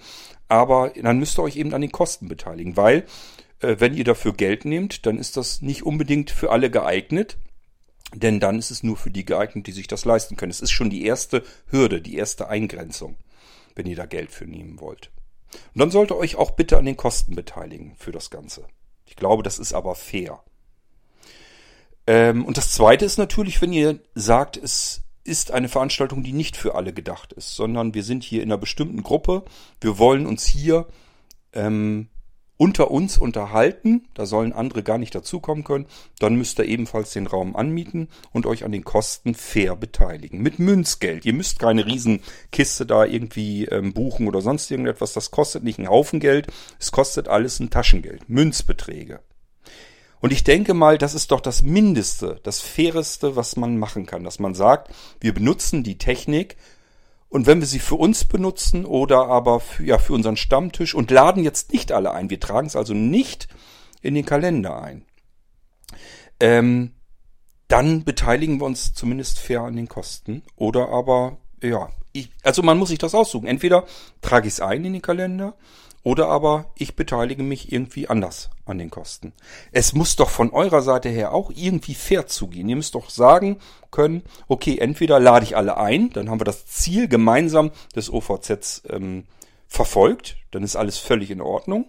aber 0.49 0.93
dann 1.03 1.19
müsst 1.19 1.39
ihr 1.39 1.43
euch 1.43 1.57
eben 1.57 1.75
an 1.75 1.81
den 1.81 1.93
Kosten 1.93 2.29
beteiligen, 2.29 2.77
weil 2.77 3.05
wenn 3.61 3.95
ihr 3.95 4.05
dafür 4.05 4.33
Geld 4.33 4.65
nehmt, 4.65 5.07
dann 5.07 5.19
ist 5.19 5.37
das 5.37 5.63
nicht 5.63 5.85
unbedingt 5.85 6.31
für 6.31 6.51
alle 6.51 6.71
geeignet. 6.71 7.39
Denn 8.15 8.39
dann 8.39 8.59
ist 8.59 8.71
es 8.71 8.83
nur 8.83 8.97
für 8.97 9.11
die 9.11 9.25
geeignet, 9.25 9.67
die 9.67 9.73
sich 9.73 9.89
das 9.89 10.05
leisten 10.05 10.37
können. 10.37 10.51
Es 10.51 10.61
ist 10.61 10.71
schon 10.71 10.91
die 10.91 11.05
erste 11.05 11.43
Hürde, 11.71 12.01
die 12.01 12.17
erste 12.17 12.49
Eingrenzung, 12.49 13.17
wenn 13.75 13.87
ihr 13.87 13.97
da 13.97 14.07
Geld 14.07 14.31
für 14.31 14.47
nehmen 14.47 14.81
wollt. 14.81 15.11
Und 15.75 15.81
dann 15.81 15.91
sollt 15.91 16.13
ihr 16.13 16.17
euch 16.17 16.37
auch 16.37 16.53
bitte 16.53 16.79
an 16.79 16.85
den 16.85 16.97
Kosten 16.97 17.35
beteiligen 17.35 17.95
für 17.97 18.13
das 18.13 18.31
Ganze. 18.31 18.67
Ich 19.07 19.17
glaube, 19.17 19.43
das 19.43 19.59
ist 19.59 19.73
aber 19.73 19.95
fair. 19.95 20.43
Ähm, 22.07 22.45
und 22.45 22.57
das 22.57 22.73
Zweite 22.73 23.05
ist 23.05 23.19
natürlich, 23.19 23.61
wenn 23.61 23.73
ihr 23.73 23.99
sagt, 24.15 24.57
es 24.57 25.03
ist 25.25 25.51
eine 25.51 25.69
Veranstaltung, 25.69 26.23
die 26.23 26.33
nicht 26.33 26.57
für 26.57 26.77
alle 26.77 26.93
gedacht 26.93 27.33
ist, 27.33 27.57
sondern 27.57 27.95
wir 27.95 28.05
sind 28.05 28.23
hier 28.23 28.43
in 28.43 28.51
einer 28.51 28.59
bestimmten 28.59 29.03
Gruppe. 29.03 29.45
Wir 29.81 29.99
wollen 29.99 30.27
uns 30.27 30.47
hier 30.47 30.87
ähm, 31.53 32.09
unter 32.57 32.91
uns 32.91 33.19
unterhalten, 33.19 34.09
da 34.15 34.27
sollen 34.27 34.53
andere 34.53 34.83
gar 34.83 34.99
nicht 34.99 35.15
dazukommen 35.15 35.65
können, 35.65 35.87
dann 36.19 36.37
müsst 36.37 36.59
ihr 36.59 36.65
ebenfalls 36.65 37.13
den 37.13 37.27
Raum 37.27 37.55
anmieten 37.55 38.09
und 38.33 38.47
euch 38.47 38.65
an 38.65 38.73
den 38.73 38.85
Kosten 38.85 39.35
fair 39.35 39.77
beteiligen. 39.77 40.41
Mit 40.41 40.59
Münzgeld. 40.59 41.27
Ihr 41.27 41.35
müsst 41.35 41.59
keine 41.59 41.87
Riesenkiste 41.87 42.87
da 42.87 43.05
irgendwie 43.05 43.67
ähm, 43.67 43.93
buchen 43.93 44.27
oder 44.27 44.41
sonst 44.41 44.71
irgendetwas. 44.71 45.13
Das 45.13 45.31
kostet 45.31 45.65
nicht 45.65 45.79
einen 45.79 45.89
Haufen 45.89 46.21
Geld. 46.21 46.47
Es 46.79 46.93
kostet 46.93 47.29
alles 47.29 47.61
ein 47.61 47.71
Taschengeld. 47.71 48.29
Münzbeträge. 48.29 49.21
Und 50.21 50.33
ich 50.33 50.45
denke 50.45 50.73
mal, 50.73 50.97
das 50.97 51.15
ist 51.15 51.31
doch 51.31 51.41
das 51.41 51.63
Mindeste, 51.63 52.41
das 52.43 52.61
Faireste, 52.61 53.37
was 53.37 53.57
man 53.57 53.79
machen 53.79 54.07
kann, 54.07 54.25
dass 54.25 54.39
man 54.39 54.55
sagt, 54.55 54.93
wir 55.21 55.35
benutzen 55.35 55.83
die 55.83 55.99
Technik 55.99 56.57
und 57.29 57.47
wenn 57.47 57.61
wir 57.61 57.67
sie 57.67 57.79
für 57.79 57.97
uns 57.97 58.25
benutzen 58.25 58.85
oder 58.85 59.27
aber 59.27 59.61
für, 59.61 59.85
ja, 59.85 59.99
für 59.99 60.13
unseren 60.13 60.37
Stammtisch 60.37 60.95
und 60.95 61.11
laden 61.11 61.43
jetzt 61.43 61.73
nicht 61.73 61.93
alle 61.93 62.13
ein, 62.13 62.31
wir 62.31 62.41
tragen 62.41 62.67
es 62.67 62.77
also 62.77 62.95
nicht 62.95 63.49
in 64.01 64.15
den 64.15 64.25
Kalender 64.25 64.81
ein, 64.81 65.05
ähm, 66.41 66.93
dann 67.69 68.05
beteiligen 68.05 68.61
wir 68.61 68.67
uns 68.67 68.95
zumindest 68.95 69.39
fair 69.39 69.63
an 69.63 69.77
den 69.77 69.89
Kosten. 69.89 70.43
Oder 70.55 70.89
aber, 70.89 71.39
ja, 71.63 71.91
ich, 72.13 72.31
also 72.45 72.63
man 72.63 72.79
muss 72.79 72.91
sich 72.91 72.99
das 72.99 73.15
aussuchen. 73.15 73.47
Entweder 73.47 73.85
trage 74.21 74.47
ich 74.47 74.55
es 74.55 74.61
ein 74.61 74.85
in 74.85 74.93
den 74.93 75.03
Kalender 75.03 75.57
oder 76.07 76.29
aber 76.29 76.67
ich 76.77 76.95
beteilige 76.95 77.43
mich 77.43 77.73
irgendwie 77.73 78.07
anders 78.07 78.51
an 78.65 78.79
den 78.79 78.91
Kosten. 78.91 79.33
Es 79.73 79.93
muss 79.93 80.15
doch 80.15 80.31
von 80.31 80.53
eurer 80.53 80.81
Seite 80.81 81.09
her 81.09 81.35
auch 81.35 81.51
irgendwie 81.53 81.95
fair 81.95 82.29
zugehen. 82.29 82.69
Ihr 82.69 82.77
müsst 82.77 82.95
doch 82.95 83.11
sagen 83.11 83.59
können, 83.91 84.23
okay, 84.47 84.79
entweder 84.79 85.19
lade 85.19 85.45
ich 85.45 85.57
alle 85.57 85.79
ein, 85.79 86.11
dann 86.11 86.31
haben 86.31 86.39
wir 86.39 86.45
das 86.45 86.65
Ziel 86.65 87.09
gemeinsam 87.09 87.73
des 87.97 88.09
OVZs 88.09 88.85
ähm, 88.89 89.25
verfolgt, 89.67 90.37
dann 90.53 90.63
ist 90.63 90.77
alles 90.77 90.97
völlig 90.97 91.33
in 91.33 91.41
Ordnung. 91.41 91.87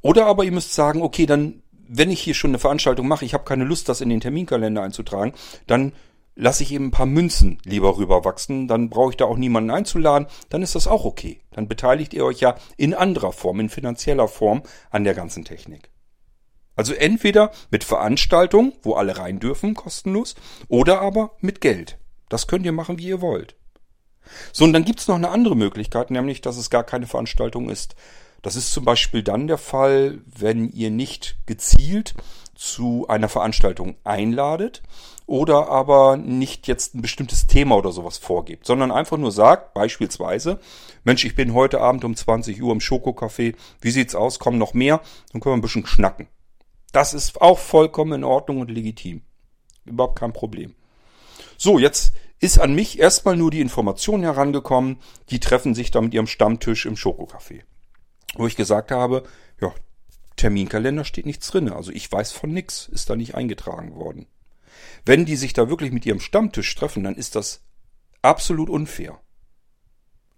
Oder 0.00 0.24
aber 0.24 0.44
ihr 0.44 0.52
müsst 0.52 0.72
sagen, 0.72 1.02
okay, 1.02 1.26
dann, 1.26 1.62
wenn 1.86 2.10
ich 2.10 2.22
hier 2.22 2.32
schon 2.32 2.52
eine 2.52 2.58
Veranstaltung 2.58 3.06
mache, 3.06 3.26
ich 3.26 3.34
habe 3.34 3.44
keine 3.44 3.64
Lust, 3.64 3.90
das 3.90 4.00
in 4.00 4.08
den 4.08 4.20
Terminkalender 4.20 4.80
einzutragen, 4.80 5.34
dann 5.66 5.92
lasse 6.36 6.62
ich 6.62 6.72
eben 6.72 6.86
ein 6.86 6.90
paar 6.90 7.06
Münzen 7.06 7.58
lieber 7.64 7.96
rüberwachsen, 7.96 8.68
dann 8.68 8.90
brauche 8.90 9.10
ich 9.10 9.16
da 9.16 9.24
auch 9.24 9.36
niemanden 9.36 9.70
einzuladen, 9.70 10.28
dann 10.48 10.62
ist 10.62 10.74
das 10.74 10.86
auch 10.86 11.04
okay. 11.04 11.40
Dann 11.52 11.68
beteiligt 11.68 12.14
ihr 12.14 12.24
euch 12.24 12.40
ja 12.40 12.56
in 12.76 12.94
anderer 12.94 13.32
Form, 13.32 13.60
in 13.60 13.68
finanzieller 13.68 14.28
Form 14.28 14.62
an 14.90 15.04
der 15.04 15.14
ganzen 15.14 15.44
Technik. 15.44 15.90
Also 16.76 16.92
entweder 16.92 17.52
mit 17.70 17.84
Veranstaltung, 17.84 18.72
wo 18.82 18.94
alle 18.94 19.16
rein 19.16 19.38
dürfen, 19.38 19.74
kostenlos, 19.74 20.34
oder 20.68 21.00
aber 21.00 21.36
mit 21.40 21.60
Geld. 21.60 21.98
Das 22.28 22.48
könnt 22.48 22.66
ihr 22.66 22.72
machen, 22.72 22.98
wie 22.98 23.06
ihr 23.06 23.20
wollt. 23.20 23.54
So, 24.52 24.64
und 24.64 24.72
dann 24.72 24.84
gibt's 24.84 25.06
noch 25.06 25.16
eine 25.16 25.28
andere 25.28 25.54
Möglichkeit, 25.54 26.10
nämlich, 26.10 26.40
dass 26.40 26.56
es 26.56 26.70
gar 26.70 26.82
keine 26.82 27.06
Veranstaltung 27.06 27.68
ist. 27.68 27.94
Das 28.42 28.56
ist 28.56 28.72
zum 28.72 28.84
Beispiel 28.84 29.22
dann 29.22 29.46
der 29.46 29.58
Fall, 29.58 30.20
wenn 30.26 30.68
ihr 30.70 30.90
nicht 30.90 31.36
gezielt 31.46 32.14
zu 32.54 33.06
einer 33.08 33.28
Veranstaltung 33.28 33.96
einladet 34.04 34.82
oder 35.26 35.68
aber 35.68 36.16
nicht 36.16 36.68
jetzt 36.68 36.94
ein 36.94 37.02
bestimmtes 37.02 37.46
Thema 37.46 37.76
oder 37.76 37.92
sowas 37.92 38.18
vorgibt, 38.18 38.66
sondern 38.66 38.90
einfach 38.90 39.16
nur 39.16 39.32
sagt, 39.32 39.74
beispielsweise, 39.74 40.60
Mensch, 41.02 41.24
ich 41.24 41.34
bin 41.34 41.54
heute 41.54 41.80
Abend 41.80 42.04
um 42.04 42.14
20 42.14 42.62
Uhr 42.62 42.72
im 42.72 42.80
Schokocafé, 42.80 43.54
wie 43.80 43.90
sieht's 43.90 44.14
aus, 44.14 44.38
kommen 44.38 44.58
noch 44.58 44.74
mehr, 44.74 45.00
dann 45.32 45.40
können 45.40 45.54
wir 45.54 45.58
ein 45.58 45.62
bisschen 45.62 45.86
schnacken. 45.86 46.28
Das 46.92 47.14
ist 47.14 47.40
auch 47.40 47.58
vollkommen 47.58 48.12
in 48.12 48.24
Ordnung 48.24 48.60
und 48.60 48.70
legitim. 48.70 49.22
Überhaupt 49.84 50.18
kein 50.18 50.32
Problem. 50.32 50.74
So, 51.56 51.78
jetzt 51.78 52.12
ist 52.40 52.58
an 52.58 52.74
mich 52.74 52.98
erstmal 52.98 53.36
nur 53.36 53.50
die 53.50 53.60
Information 53.60 54.22
herangekommen, 54.22 54.98
die 55.30 55.40
treffen 55.40 55.74
sich 55.74 55.90
da 55.90 56.00
mit 56.00 56.14
ihrem 56.14 56.26
Stammtisch 56.26 56.86
im 56.86 56.94
Schokocafé. 56.94 57.62
Wo 58.36 58.46
ich 58.46 58.56
gesagt 58.56 58.90
habe, 58.90 59.24
ja, 59.60 59.72
Terminkalender 60.44 61.06
steht 61.06 61.24
nichts 61.24 61.48
drin. 61.48 61.70
Also 61.70 61.90
ich 61.90 62.12
weiß 62.12 62.32
von 62.32 62.52
nichts, 62.52 62.86
ist 62.92 63.08
da 63.08 63.16
nicht 63.16 63.34
eingetragen 63.34 63.94
worden. 63.94 64.26
Wenn 65.06 65.24
die 65.24 65.36
sich 65.36 65.54
da 65.54 65.70
wirklich 65.70 65.90
mit 65.90 66.04
ihrem 66.04 66.20
Stammtisch 66.20 66.74
treffen, 66.74 67.02
dann 67.02 67.14
ist 67.14 67.34
das 67.34 67.62
absolut 68.20 68.68
unfair. 68.68 69.18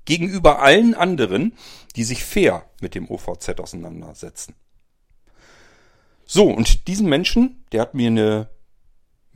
Gegenüber 0.04 0.62
allen 0.62 0.94
anderen, 0.94 1.54
die 1.96 2.04
sich 2.04 2.24
fair 2.24 2.70
mit 2.80 2.94
dem 2.94 3.10
OVZ 3.10 3.58
auseinandersetzen. 3.58 4.54
So, 6.24 6.44
und 6.50 6.86
diesen 6.86 7.08
Menschen, 7.08 7.64
der 7.72 7.80
hat 7.80 7.94
mir 7.94 8.06
eine 8.06 8.48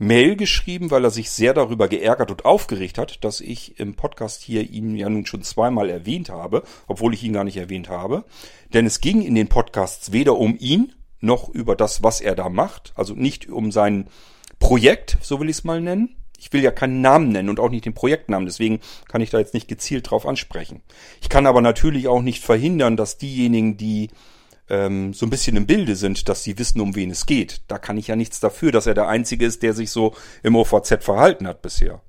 Mail 0.01 0.35
geschrieben, 0.35 0.89
weil 0.89 1.03
er 1.03 1.11
sich 1.11 1.29
sehr 1.29 1.53
darüber 1.53 1.87
geärgert 1.87 2.31
und 2.31 2.43
aufgeregt 2.43 2.97
hat, 2.97 3.23
dass 3.23 3.39
ich 3.39 3.79
im 3.79 3.93
Podcast 3.93 4.41
hier 4.41 4.67
ihn 4.67 4.95
ja 4.95 5.07
nun 5.07 5.27
schon 5.27 5.43
zweimal 5.43 5.91
erwähnt 5.91 6.29
habe, 6.29 6.63
obwohl 6.87 7.13
ich 7.13 7.23
ihn 7.23 7.33
gar 7.33 7.43
nicht 7.43 7.57
erwähnt 7.57 7.87
habe. 7.87 8.25
Denn 8.73 8.87
es 8.87 8.99
ging 8.99 9.21
in 9.21 9.35
den 9.35 9.47
Podcasts 9.47 10.11
weder 10.11 10.37
um 10.37 10.57
ihn 10.59 10.93
noch 11.19 11.49
über 11.49 11.75
das, 11.75 12.01
was 12.01 12.19
er 12.19 12.33
da 12.33 12.49
macht, 12.49 12.93
also 12.95 13.13
nicht 13.13 13.47
um 13.47 13.71
sein 13.71 14.07
Projekt, 14.57 15.19
so 15.21 15.39
will 15.39 15.49
ich 15.49 15.57
es 15.57 15.63
mal 15.63 15.81
nennen. 15.81 16.15
Ich 16.39 16.51
will 16.51 16.63
ja 16.63 16.71
keinen 16.71 17.01
Namen 17.01 17.29
nennen 17.29 17.49
und 17.49 17.59
auch 17.59 17.69
nicht 17.69 17.85
den 17.85 17.93
Projektnamen, 17.93 18.47
deswegen 18.47 18.79
kann 19.07 19.21
ich 19.21 19.29
da 19.29 19.37
jetzt 19.37 19.53
nicht 19.53 19.67
gezielt 19.67 20.09
drauf 20.09 20.25
ansprechen. 20.25 20.81
Ich 21.21 21.29
kann 21.29 21.45
aber 21.45 21.61
natürlich 21.61 22.07
auch 22.07 22.23
nicht 22.23 22.43
verhindern, 22.43 22.97
dass 22.97 23.19
diejenigen, 23.19 23.77
die 23.77 24.09
ähm, 24.71 25.13
so 25.13 25.25
ein 25.25 25.29
bisschen 25.29 25.57
im 25.57 25.67
Bilde 25.67 25.95
sind, 25.95 26.29
dass 26.29 26.43
sie 26.43 26.57
wissen, 26.57 26.81
um 26.81 26.95
wen 26.95 27.11
es 27.11 27.25
geht. 27.25 27.61
Da 27.67 27.77
kann 27.77 27.97
ich 27.97 28.07
ja 28.07 28.15
nichts 28.15 28.39
dafür, 28.39 28.71
dass 28.71 28.87
er 28.87 28.93
der 28.93 29.09
Einzige 29.09 29.45
ist, 29.45 29.61
der 29.61 29.73
sich 29.73 29.91
so 29.91 30.15
im 30.43 30.55
OVZ 30.55 31.03
verhalten 31.03 31.45
hat 31.45 31.61
bisher. 31.61 32.01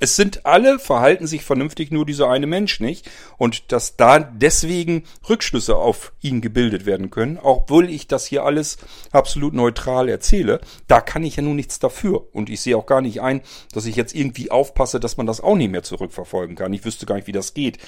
Es 0.00 0.14
sind 0.14 0.46
alle, 0.46 0.78
verhalten 0.78 1.26
sich 1.26 1.42
vernünftig, 1.42 1.90
nur 1.90 2.06
dieser 2.06 2.28
eine 2.28 2.46
Mensch 2.46 2.78
nicht. 2.78 3.10
Und 3.36 3.72
dass 3.72 3.96
da 3.96 4.20
deswegen 4.20 5.02
Rückschlüsse 5.28 5.76
auf 5.76 6.12
ihn 6.20 6.40
gebildet 6.40 6.86
werden 6.86 7.10
können, 7.10 7.38
obwohl 7.42 7.90
ich 7.90 8.06
das 8.06 8.26
hier 8.26 8.44
alles 8.44 8.76
absolut 9.10 9.54
neutral 9.54 10.08
erzähle, 10.08 10.60
da 10.86 11.00
kann 11.00 11.24
ich 11.24 11.36
ja 11.36 11.42
nun 11.42 11.56
nichts 11.56 11.80
dafür. 11.80 12.32
Und 12.32 12.48
ich 12.48 12.60
sehe 12.60 12.76
auch 12.76 12.86
gar 12.86 13.00
nicht 13.00 13.22
ein, 13.22 13.40
dass 13.72 13.86
ich 13.86 13.96
jetzt 13.96 14.14
irgendwie 14.14 14.50
aufpasse, 14.52 15.00
dass 15.00 15.16
man 15.16 15.26
das 15.26 15.40
auch 15.40 15.56
nicht 15.56 15.72
mehr 15.72 15.82
zurückverfolgen 15.82 16.54
kann. 16.54 16.72
Ich 16.74 16.84
wüsste 16.84 17.06
gar 17.06 17.16
nicht, 17.16 17.26
wie 17.26 17.32
das 17.32 17.54
geht. 17.54 17.78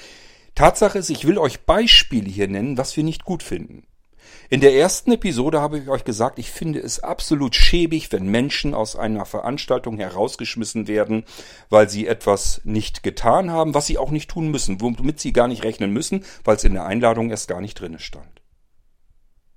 Tatsache 0.55 0.97
ist, 0.97 1.09
ich 1.09 1.25
will 1.25 1.37
euch 1.37 1.61
Beispiele 1.61 2.29
hier 2.29 2.49
nennen, 2.49 2.77
was 2.77 2.97
wir 2.97 3.05
nicht 3.05 3.23
gut 3.23 3.41
finden. 3.41 3.83
In 4.51 4.59
der 4.59 4.75
ersten 4.75 5.13
Episode 5.13 5.61
habe 5.61 5.79
ich 5.79 5.87
euch 5.87 6.03
gesagt, 6.03 6.37
ich 6.37 6.51
finde 6.51 6.79
es 6.79 6.99
absolut 6.99 7.55
schäbig, 7.55 8.11
wenn 8.11 8.27
Menschen 8.27 8.73
aus 8.73 8.97
einer 8.97 9.23
Veranstaltung 9.23 9.97
herausgeschmissen 9.97 10.89
werden, 10.89 11.23
weil 11.69 11.89
sie 11.89 12.05
etwas 12.05 12.59
nicht 12.65 13.01
getan 13.01 13.49
haben, 13.49 13.73
was 13.73 13.87
sie 13.87 13.97
auch 13.97 14.11
nicht 14.11 14.29
tun 14.29 14.51
müssen, 14.51 14.81
womit 14.81 15.21
sie 15.21 15.31
gar 15.31 15.47
nicht 15.47 15.63
rechnen 15.63 15.93
müssen, 15.93 16.25
weil 16.43 16.57
es 16.57 16.65
in 16.65 16.73
der 16.73 16.85
Einladung 16.85 17.29
erst 17.29 17.47
gar 17.47 17.61
nicht 17.61 17.79
drinne 17.79 17.99
stand. 17.99 18.41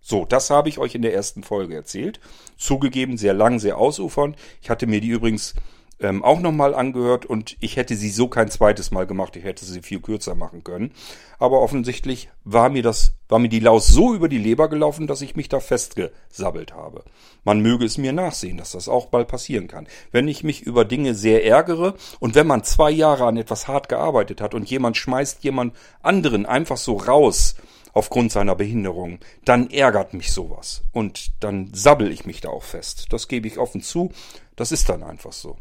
So, 0.00 0.24
das 0.26 0.50
habe 0.50 0.68
ich 0.68 0.78
euch 0.78 0.94
in 0.94 1.02
der 1.02 1.12
ersten 1.12 1.42
Folge 1.42 1.74
erzählt. 1.74 2.20
Zugegeben, 2.56 3.18
sehr 3.18 3.34
lang, 3.34 3.58
sehr 3.58 3.78
ausufernd. 3.78 4.36
Ich 4.62 4.70
hatte 4.70 4.86
mir 4.86 5.00
die 5.00 5.08
übrigens 5.08 5.56
ähm, 6.00 6.22
auch 6.22 6.40
nochmal 6.40 6.74
angehört 6.74 7.26
und 7.26 7.56
ich 7.60 7.76
hätte 7.76 7.96
sie 7.96 8.10
so 8.10 8.28
kein 8.28 8.50
zweites 8.50 8.90
Mal 8.90 9.06
gemacht. 9.06 9.36
Ich 9.36 9.44
hätte 9.44 9.64
sie 9.64 9.82
viel 9.82 10.00
kürzer 10.00 10.34
machen 10.34 10.64
können. 10.64 10.92
Aber 11.38 11.60
offensichtlich 11.60 12.30
war 12.44 12.68
mir 12.68 12.82
das, 12.82 13.14
war 13.34 13.40
mir 13.40 13.48
die 13.48 13.58
Laus 13.58 13.88
so 13.88 14.14
über 14.14 14.28
die 14.28 14.38
Leber 14.38 14.68
gelaufen, 14.68 15.08
dass 15.08 15.20
ich 15.20 15.34
mich 15.34 15.48
da 15.48 15.58
festgesabbelt 15.58 16.72
habe. 16.72 17.02
Man 17.42 17.58
möge 17.58 17.84
es 17.84 17.98
mir 17.98 18.12
nachsehen, 18.12 18.58
dass 18.58 18.70
das 18.70 18.88
auch 18.88 19.06
bald 19.06 19.26
passieren 19.26 19.66
kann. 19.66 19.88
Wenn 20.12 20.28
ich 20.28 20.44
mich 20.44 20.62
über 20.62 20.84
Dinge 20.84 21.16
sehr 21.16 21.44
ärgere 21.44 21.94
und 22.20 22.36
wenn 22.36 22.46
man 22.46 22.62
zwei 22.62 22.92
Jahre 22.92 23.26
an 23.26 23.36
etwas 23.36 23.66
hart 23.66 23.88
gearbeitet 23.88 24.40
hat 24.40 24.54
und 24.54 24.70
jemand 24.70 24.96
schmeißt 24.96 25.42
jemand 25.42 25.74
anderen 26.00 26.46
einfach 26.46 26.76
so 26.76 26.96
raus, 26.96 27.56
aufgrund 27.92 28.30
seiner 28.30 28.54
Behinderung, 28.54 29.18
dann 29.44 29.68
ärgert 29.68 30.14
mich 30.14 30.30
sowas. 30.30 30.84
Und 30.92 31.32
dann 31.42 31.70
sabbel 31.74 32.12
ich 32.12 32.26
mich 32.26 32.40
da 32.40 32.50
auch 32.50 32.62
fest. 32.62 33.06
Das 33.10 33.26
gebe 33.26 33.48
ich 33.48 33.58
offen 33.58 33.82
zu. 33.82 34.12
Das 34.54 34.70
ist 34.70 34.88
dann 34.88 35.02
einfach 35.02 35.32
so. 35.32 35.56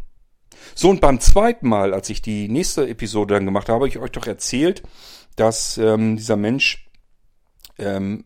So, 0.75 0.91
und 0.91 1.01
beim 1.01 1.19
zweiten 1.19 1.67
Mal, 1.67 1.91
als 1.91 2.07
ich 2.11 2.21
die 2.21 2.49
nächste 2.49 2.87
Episode 2.87 3.33
dann 3.33 3.45
gemacht 3.45 3.67
habe, 3.67 3.77
habe 3.77 3.87
ich 3.87 3.97
euch 3.97 4.11
doch 4.11 4.27
erzählt, 4.27 4.83
dass 5.35 5.79
ähm, 5.79 6.17
dieser 6.17 6.35
Mensch 6.35 6.87
ähm, 7.77 8.25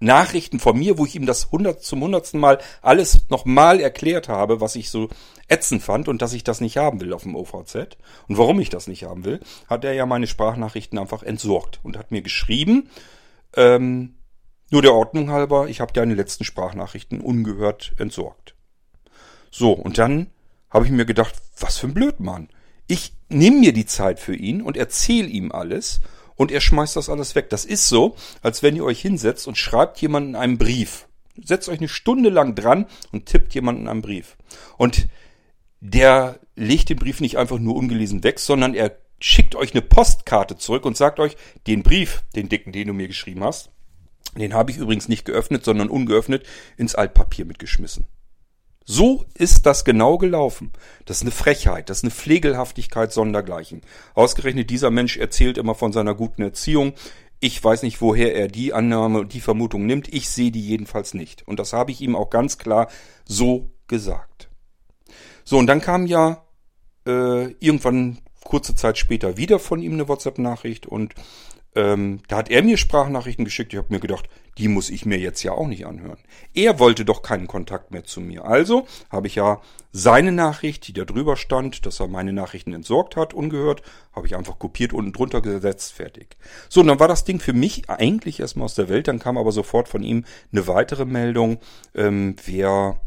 Nachrichten 0.00 0.58
von 0.58 0.78
mir, 0.78 0.98
wo 0.98 1.06
ich 1.06 1.14
ihm 1.14 1.26
das 1.26 1.50
hundert 1.50 1.82
zum 1.82 2.02
hundertsten 2.02 2.40
Mal 2.40 2.58
alles 2.82 3.28
nochmal 3.30 3.80
erklärt 3.80 4.28
habe, 4.28 4.60
was 4.60 4.76
ich 4.76 4.90
so 4.90 5.08
ätzend 5.48 5.82
fand 5.82 6.08
und 6.08 6.20
dass 6.20 6.32
ich 6.32 6.44
das 6.44 6.60
nicht 6.60 6.76
haben 6.76 7.00
will 7.00 7.12
auf 7.12 7.22
dem 7.22 7.36
OVZ. 7.36 7.96
Und 8.28 8.38
warum 8.38 8.60
ich 8.60 8.70
das 8.70 8.86
nicht 8.86 9.04
haben 9.04 9.24
will, 9.24 9.40
hat 9.68 9.84
er 9.84 9.92
ja 9.92 10.04
meine 10.06 10.26
Sprachnachrichten 10.26 10.98
einfach 10.98 11.22
entsorgt 11.22 11.80
und 11.82 11.96
hat 11.96 12.10
mir 12.10 12.22
geschrieben, 12.22 12.90
ähm, 13.56 14.16
nur 14.70 14.82
der 14.82 14.94
Ordnung 14.94 15.30
halber, 15.30 15.68
ich 15.68 15.80
habe 15.80 15.92
deine 15.92 16.14
letzten 16.14 16.44
Sprachnachrichten 16.44 17.20
ungehört 17.20 17.92
entsorgt. 17.98 18.54
So, 19.50 19.72
und 19.72 19.98
dann 19.98 20.30
habe 20.70 20.84
ich 20.84 20.90
mir 20.90 21.04
gedacht, 21.04 21.36
was 21.58 21.78
für 21.78 21.86
ein 21.86 21.94
Blödmann. 21.94 22.48
Ich 22.88 23.14
nehme 23.28 23.60
mir 23.60 23.72
die 23.72 23.86
Zeit 23.86 24.18
für 24.18 24.34
ihn 24.34 24.60
und 24.60 24.76
erzähle 24.76 25.28
ihm 25.28 25.52
alles 25.52 26.00
und 26.36 26.50
er 26.50 26.60
schmeißt 26.60 26.96
das 26.96 27.08
alles 27.08 27.34
weg. 27.34 27.50
Das 27.50 27.64
ist 27.64 27.88
so, 27.88 28.16
als 28.42 28.62
wenn 28.62 28.76
ihr 28.76 28.84
euch 28.84 29.00
hinsetzt 29.00 29.46
und 29.46 29.58
schreibt 29.58 30.00
jemanden 30.00 30.36
einen 30.36 30.58
Brief. 30.58 31.06
Setzt 31.42 31.68
euch 31.68 31.78
eine 31.78 31.88
Stunde 31.88 32.30
lang 32.30 32.54
dran 32.54 32.86
und 33.12 33.26
tippt 33.26 33.54
jemanden 33.54 33.88
einen 33.88 34.02
Brief. 34.02 34.36
Und 34.78 35.08
der 35.80 36.38
legt 36.56 36.88
den 36.88 36.98
Brief 36.98 37.20
nicht 37.20 37.38
einfach 37.38 37.58
nur 37.58 37.76
ungelesen 37.76 38.24
weg, 38.24 38.38
sondern 38.38 38.74
er 38.74 38.96
schickt 39.20 39.54
euch 39.54 39.72
eine 39.72 39.82
Postkarte 39.82 40.56
zurück 40.56 40.84
und 40.84 40.96
sagt 40.96 41.18
euch, 41.18 41.36
den 41.66 41.82
Brief, 41.82 42.24
den 42.36 42.48
dicken, 42.48 42.72
den 42.72 42.88
du 42.88 42.94
mir 42.94 43.08
geschrieben 43.08 43.42
hast, 43.42 43.70
den 44.36 44.54
habe 44.54 44.70
ich 44.70 44.78
übrigens 44.78 45.08
nicht 45.08 45.24
geöffnet, 45.24 45.64
sondern 45.64 45.88
ungeöffnet 45.88 46.46
ins 46.76 46.94
Altpapier 46.94 47.44
mitgeschmissen. 47.44 48.06
So 48.84 49.24
ist 49.34 49.64
das 49.64 49.84
genau 49.84 50.18
gelaufen. 50.18 50.72
Das 51.06 51.18
ist 51.18 51.22
eine 51.22 51.30
Frechheit, 51.30 51.88
das 51.88 51.98
ist 51.98 52.04
eine 52.04 52.10
Pflegelhaftigkeit 52.10 53.12
sondergleichen. 53.12 53.80
Ausgerechnet 54.14 54.68
dieser 54.68 54.90
Mensch 54.90 55.16
erzählt 55.16 55.56
immer 55.56 55.74
von 55.74 55.92
seiner 55.92 56.14
guten 56.14 56.42
Erziehung. 56.42 56.92
Ich 57.40 57.62
weiß 57.62 57.82
nicht, 57.82 58.00
woher 58.00 58.34
er 58.34 58.48
die 58.48 58.72
Annahme 58.74 59.20
und 59.20 59.32
die 59.32 59.40
Vermutung 59.40 59.86
nimmt. 59.86 60.12
Ich 60.12 60.28
sehe 60.28 60.50
die 60.50 60.66
jedenfalls 60.66 61.14
nicht. 61.14 61.46
Und 61.48 61.58
das 61.58 61.72
habe 61.72 61.92
ich 61.92 62.00
ihm 62.00 62.14
auch 62.14 62.30
ganz 62.30 62.58
klar 62.58 62.88
so 63.24 63.70
gesagt. 63.86 64.50
So, 65.44 65.58
und 65.58 65.66
dann 65.66 65.80
kam 65.80 66.06
ja 66.06 66.44
äh, 67.06 67.52
irgendwann 67.60 68.18
kurze 68.44 68.74
Zeit 68.74 68.98
später 68.98 69.36
wieder 69.36 69.58
von 69.58 69.82
ihm 69.82 69.94
eine 69.94 70.08
WhatsApp-Nachricht 70.08 70.86
und 70.86 71.14
ähm, 71.74 72.20
da 72.28 72.36
hat 72.36 72.50
er 72.50 72.62
mir 72.62 72.76
Sprachnachrichten 72.76 73.44
geschickt. 73.44 73.72
Ich 73.72 73.78
habe 73.78 73.92
mir 73.92 74.00
gedacht, 74.00 74.28
die 74.58 74.68
muss 74.68 74.90
ich 74.90 75.04
mir 75.04 75.18
jetzt 75.18 75.42
ja 75.42 75.52
auch 75.52 75.66
nicht 75.66 75.86
anhören. 75.86 76.18
Er 76.54 76.78
wollte 76.78 77.04
doch 77.04 77.22
keinen 77.22 77.48
Kontakt 77.48 77.90
mehr 77.90 78.04
zu 78.04 78.20
mir. 78.20 78.44
Also 78.44 78.86
habe 79.10 79.26
ich 79.26 79.34
ja 79.34 79.60
seine 79.90 80.32
Nachricht, 80.32 80.86
die 80.86 80.92
da 80.92 81.04
drüber 81.04 81.36
stand, 81.36 81.86
dass 81.86 82.00
er 82.00 82.06
meine 82.06 82.32
Nachrichten 82.32 82.72
entsorgt 82.72 83.16
hat, 83.16 83.34
ungehört, 83.34 83.82
habe 84.12 84.26
ich 84.26 84.36
einfach 84.36 84.58
kopiert 84.58 84.92
unten 84.92 85.12
drunter 85.12 85.40
gesetzt, 85.40 85.92
fertig. 85.92 86.36
So, 86.68 86.80
und 86.80 86.86
dann 86.86 87.00
war 87.00 87.08
das 87.08 87.24
Ding 87.24 87.40
für 87.40 87.52
mich 87.52 87.90
eigentlich 87.90 88.40
erstmal 88.40 88.66
aus 88.66 88.74
der 88.74 88.88
Welt. 88.88 89.08
Dann 89.08 89.18
kam 89.18 89.36
aber 89.36 89.52
sofort 89.52 89.88
von 89.88 90.02
ihm 90.02 90.24
eine 90.52 90.66
weitere 90.68 91.04
Meldung, 91.04 91.58
ähm, 91.94 92.36
wer 92.44 93.00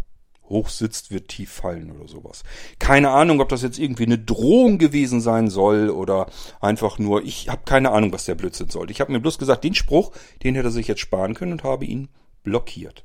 hoch 0.50 0.70
sitzt, 0.70 1.12
wird 1.12 1.28
tief 1.28 1.52
fallen 1.52 1.92
oder 1.92 2.08
sowas. 2.08 2.44
Keine 2.80 3.10
Ahnung, 3.10 3.42
ob 3.42 3.50
das 3.50 3.62
jetzt 3.62 3.80
irgendwie 3.80 4.06
eine 4.06 4.20
Drohung 4.20 4.78
gewesen 4.78 5.22
sein 5.22 5.50
soll 5.50 5.90
oder 5.90 6.28
einfach 6.62 7.00
nur, 7.00 7.24
ich 7.24 7.50
habe 7.50 7.62
keine 7.66 7.92
Ahnung, 7.92 8.14
was 8.14 8.26
der 8.26 8.36
Blödsinn 8.36 8.70
sollte. 8.70 8.92
Ich 8.92 9.02
habe 9.02 9.12
mir 9.12 9.20
bloß 9.20 9.38
gesagt, 9.38 9.64
den 9.64 9.76
Spruch, 9.76 10.12
den 10.44 10.56
hätte 10.56 10.70
er 10.70 10.72
sich 10.72 10.88
jetzt 10.88 11.02
sparen 11.02 11.34
können 11.34 11.54
und 11.54 11.64
habe 11.64 11.86
ihn 11.86 12.10
blockiert. 12.44 13.04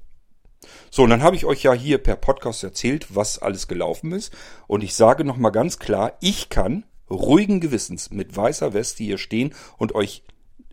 So, 0.91 1.03
und 1.03 1.11
dann 1.11 1.23
habe 1.23 1.37
ich 1.37 1.45
euch 1.45 1.63
ja 1.63 1.73
hier 1.73 1.99
per 1.99 2.17
Podcast 2.17 2.63
erzählt, 2.63 3.15
was 3.15 3.39
alles 3.41 3.67
gelaufen 3.67 4.13
ist. 4.13 4.33
Und 4.67 4.85
ich 4.85 4.95
sage 4.95 5.25
nochmal 5.25 5.53
ganz 5.53 5.79
klar, 5.79 6.13
ich 6.21 6.49
kann 6.49 6.85
ruhigen 7.11 7.61
Gewissens 7.61 8.11
mit 8.11 8.37
weißer 8.37 8.73
Weste 8.73 9.03
hier 9.03 9.19
stehen 9.19 9.55
und 9.77 9.95
euch 9.95 10.23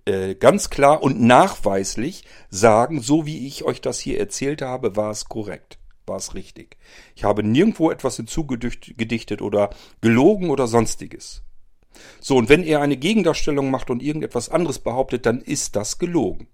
äh, 0.05 0.35
ganz 0.35 0.69
klar 0.69 1.01
und 1.01 1.21
nachweislich 1.21 2.23
sagen, 2.49 3.01
so 3.01 3.25
wie 3.25 3.47
ich 3.47 3.63
euch 3.63 3.81
das 3.81 3.99
hier 3.99 4.19
erzählt 4.19 4.61
habe, 4.61 4.95
war 4.95 5.11
es 5.11 5.25
korrekt 5.25 5.78
war 6.09 6.17
es 6.17 6.33
richtig. 6.33 6.75
Ich 7.15 7.23
habe 7.23 7.43
nirgendwo 7.43 7.89
etwas 7.91 8.17
hinzugedichtet 8.17 9.41
oder 9.41 9.69
gelogen 10.01 10.49
oder 10.49 10.67
sonstiges. 10.67 11.43
So, 12.19 12.35
und 12.35 12.49
wenn 12.49 12.63
er 12.63 12.81
eine 12.81 12.97
Gegendarstellung 12.97 13.71
macht 13.71 13.89
und 13.89 14.03
irgendetwas 14.03 14.49
anderes 14.49 14.79
behauptet, 14.79 15.25
dann 15.25 15.41
ist 15.41 15.75
das 15.75 15.97
gelogen. 15.97 16.47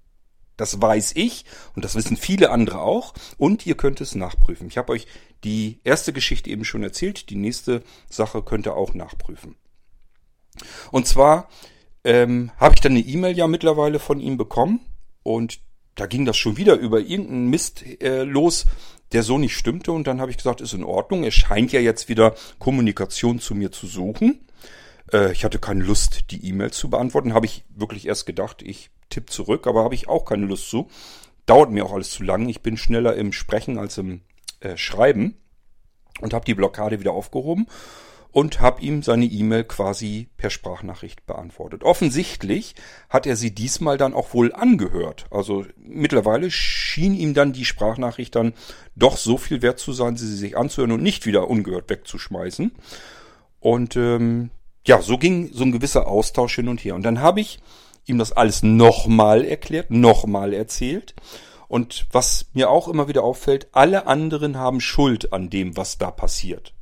Das 0.58 0.82
weiß 0.82 1.14
ich 1.16 1.46
und 1.76 1.84
das 1.84 1.96
wissen 1.96 2.16
viele 2.16 2.50
andere 2.50 2.80
auch 2.80 3.14
und 3.38 3.66
ihr 3.66 3.76
könnt 3.76 4.00
es 4.00 4.16
nachprüfen. 4.16 4.68
Ich 4.68 4.78
habe 4.78 4.94
euch 4.94 5.08
die 5.44 5.80
erste 5.84 6.14
Geschichte 6.14 6.50
eben 6.50 6.64
schon 6.64 6.84
erzählt, 6.84 7.30
die 7.30 7.36
nächste 7.36 7.84
Sache 8.10 8.42
könnt 8.42 8.68
ihr 8.68 8.76
auch 8.76 8.94
nachprüfen. 8.94 9.56
Und 10.92 11.08
zwar 11.08 11.50
ähm, 12.06 12.52
habe 12.58 12.76
ich 12.76 12.82
dann 12.82 12.94
eine 12.94 13.02
E-Mail 13.02 13.38
ja 13.38 13.48
mittlerweile 13.48 14.00
von 14.00 14.22
ihm 14.22 14.38
bekommen 14.38 14.80
und 15.24 15.60
da 15.96 16.06
ging 16.08 16.26
das 16.26 16.38
schon 16.38 16.58
wieder 16.58 16.76
über 16.76 17.00
irgendeinen 17.00 17.50
Mist 17.50 17.84
äh, 18.02 18.24
los, 18.24 18.66
der 19.12 19.24
so 19.24 19.38
nicht 19.38 19.56
stimmte. 19.56 19.92
Und 19.92 20.08
dann 20.08 20.22
habe 20.22 20.32
ich 20.32 20.38
gesagt, 20.38 20.62
ist 20.62 20.74
in 20.74 20.84
Ordnung. 20.84 21.24
Er 21.24 21.32
scheint 21.32 21.72
ja 21.72 21.80
jetzt 21.80 22.10
wieder 22.10 22.36
Kommunikation 22.60 23.40
zu 23.40 23.56
mir 23.56 23.72
zu 23.72 23.88
suchen. 23.88 24.48
Äh, 25.12 25.32
ich 25.32 25.44
hatte 25.44 25.60
keine 25.60 25.84
Lust, 25.84 26.32
die 26.32 26.46
E-Mail 26.48 26.72
zu 26.72 26.90
beantworten. 26.90 27.34
Habe 27.34 27.46
ich 27.46 27.66
wirklich 27.70 28.08
erst 28.08 28.26
gedacht, 28.26 28.62
ich 28.62 28.90
tippe 29.10 29.32
zurück, 29.32 29.68
aber 29.68 29.84
habe 29.84 29.96
ich 29.96 30.08
auch 30.08 30.26
keine 30.26 30.46
Lust 30.46 30.70
zu. 30.70 30.90
Dauert 31.46 31.72
mir 31.72 31.86
auch 31.86 31.94
alles 31.94 32.12
zu 32.12 32.24
lang. 32.24 32.50
Ich 32.50 32.62
bin 32.62 32.78
schneller 32.78 33.16
im 33.16 33.32
Sprechen 33.32 33.78
als 33.78 33.98
im 33.98 34.22
äh, 34.60 34.78
Schreiben 34.78 35.36
und 36.22 36.34
habe 36.34 36.46
die 36.46 36.56
Blockade 36.56 37.00
wieder 37.00 37.12
aufgehoben 37.12 37.68
und 38.36 38.60
habe 38.60 38.82
ihm 38.82 39.02
seine 39.02 39.24
E-Mail 39.24 39.64
quasi 39.64 40.28
per 40.36 40.50
Sprachnachricht 40.50 41.26
beantwortet. 41.26 41.86
Offensichtlich 41.86 42.76
hat 43.10 43.26
er 43.26 43.38
sie 43.38 43.56
diesmal 43.56 43.98
dann 43.98 44.14
auch 44.14 44.34
wohl 44.34 44.54
angehört. 44.54 45.26
Also 45.32 45.66
mittlerweile 45.78 46.52
schien 46.52 47.14
ihm 47.16 47.34
dann 47.34 47.54
die 47.54 47.64
Sprachnachricht 47.64 48.36
dann 48.36 48.54
doch 48.94 49.16
so 49.16 49.38
viel 49.38 49.62
wert 49.62 49.80
zu 49.80 49.94
sein, 49.94 50.18
sie 50.18 50.36
sich 50.36 50.58
anzuhören 50.58 50.92
und 50.92 51.02
nicht 51.02 51.26
wieder 51.26 51.50
ungehört 51.50 51.90
wegzuschmeißen. 51.90 52.74
Und 53.62 53.96
ähm, 53.96 54.50
ja, 54.86 55.02
so 55.02 55.18
ging 55.18 55.50
so 55.54 55.64
ein 55.64 55.72
gewisser 55.72 56.06
Austausch 56.06 56.56
hin 56.56 56.68
und 56.68 56.84
her. 56.84 56.96
Und 56.96 57.04
dann 57.04 57.22
habe 57.22 57.40
ich 57.40 57.60
ihm 58.06 58.18
das 58.18 58.34
alles 58.34 58.64
nochmal 58.64 59.46
erklärt, 59.46 59.92
nochmal 59.92 60.52
erzählt. 60.52 61.16
Und 61.70 62.06
was 62.12 62.48
mir 62.52 62.70
auch 62.70 62.90
immer 62.90 63.08
wieder 63.08 63.24
auffällt, 63.24 63.70
alle 63.72 64.08
anderen 64.08 64.58
haben 64.58 64.82
Schuld 64.82 65.32
an 65.32 65.50
dem, 65.50 65.78
was 65.78 65.98
da 65.98 66.12
passiert. 66.12 66.75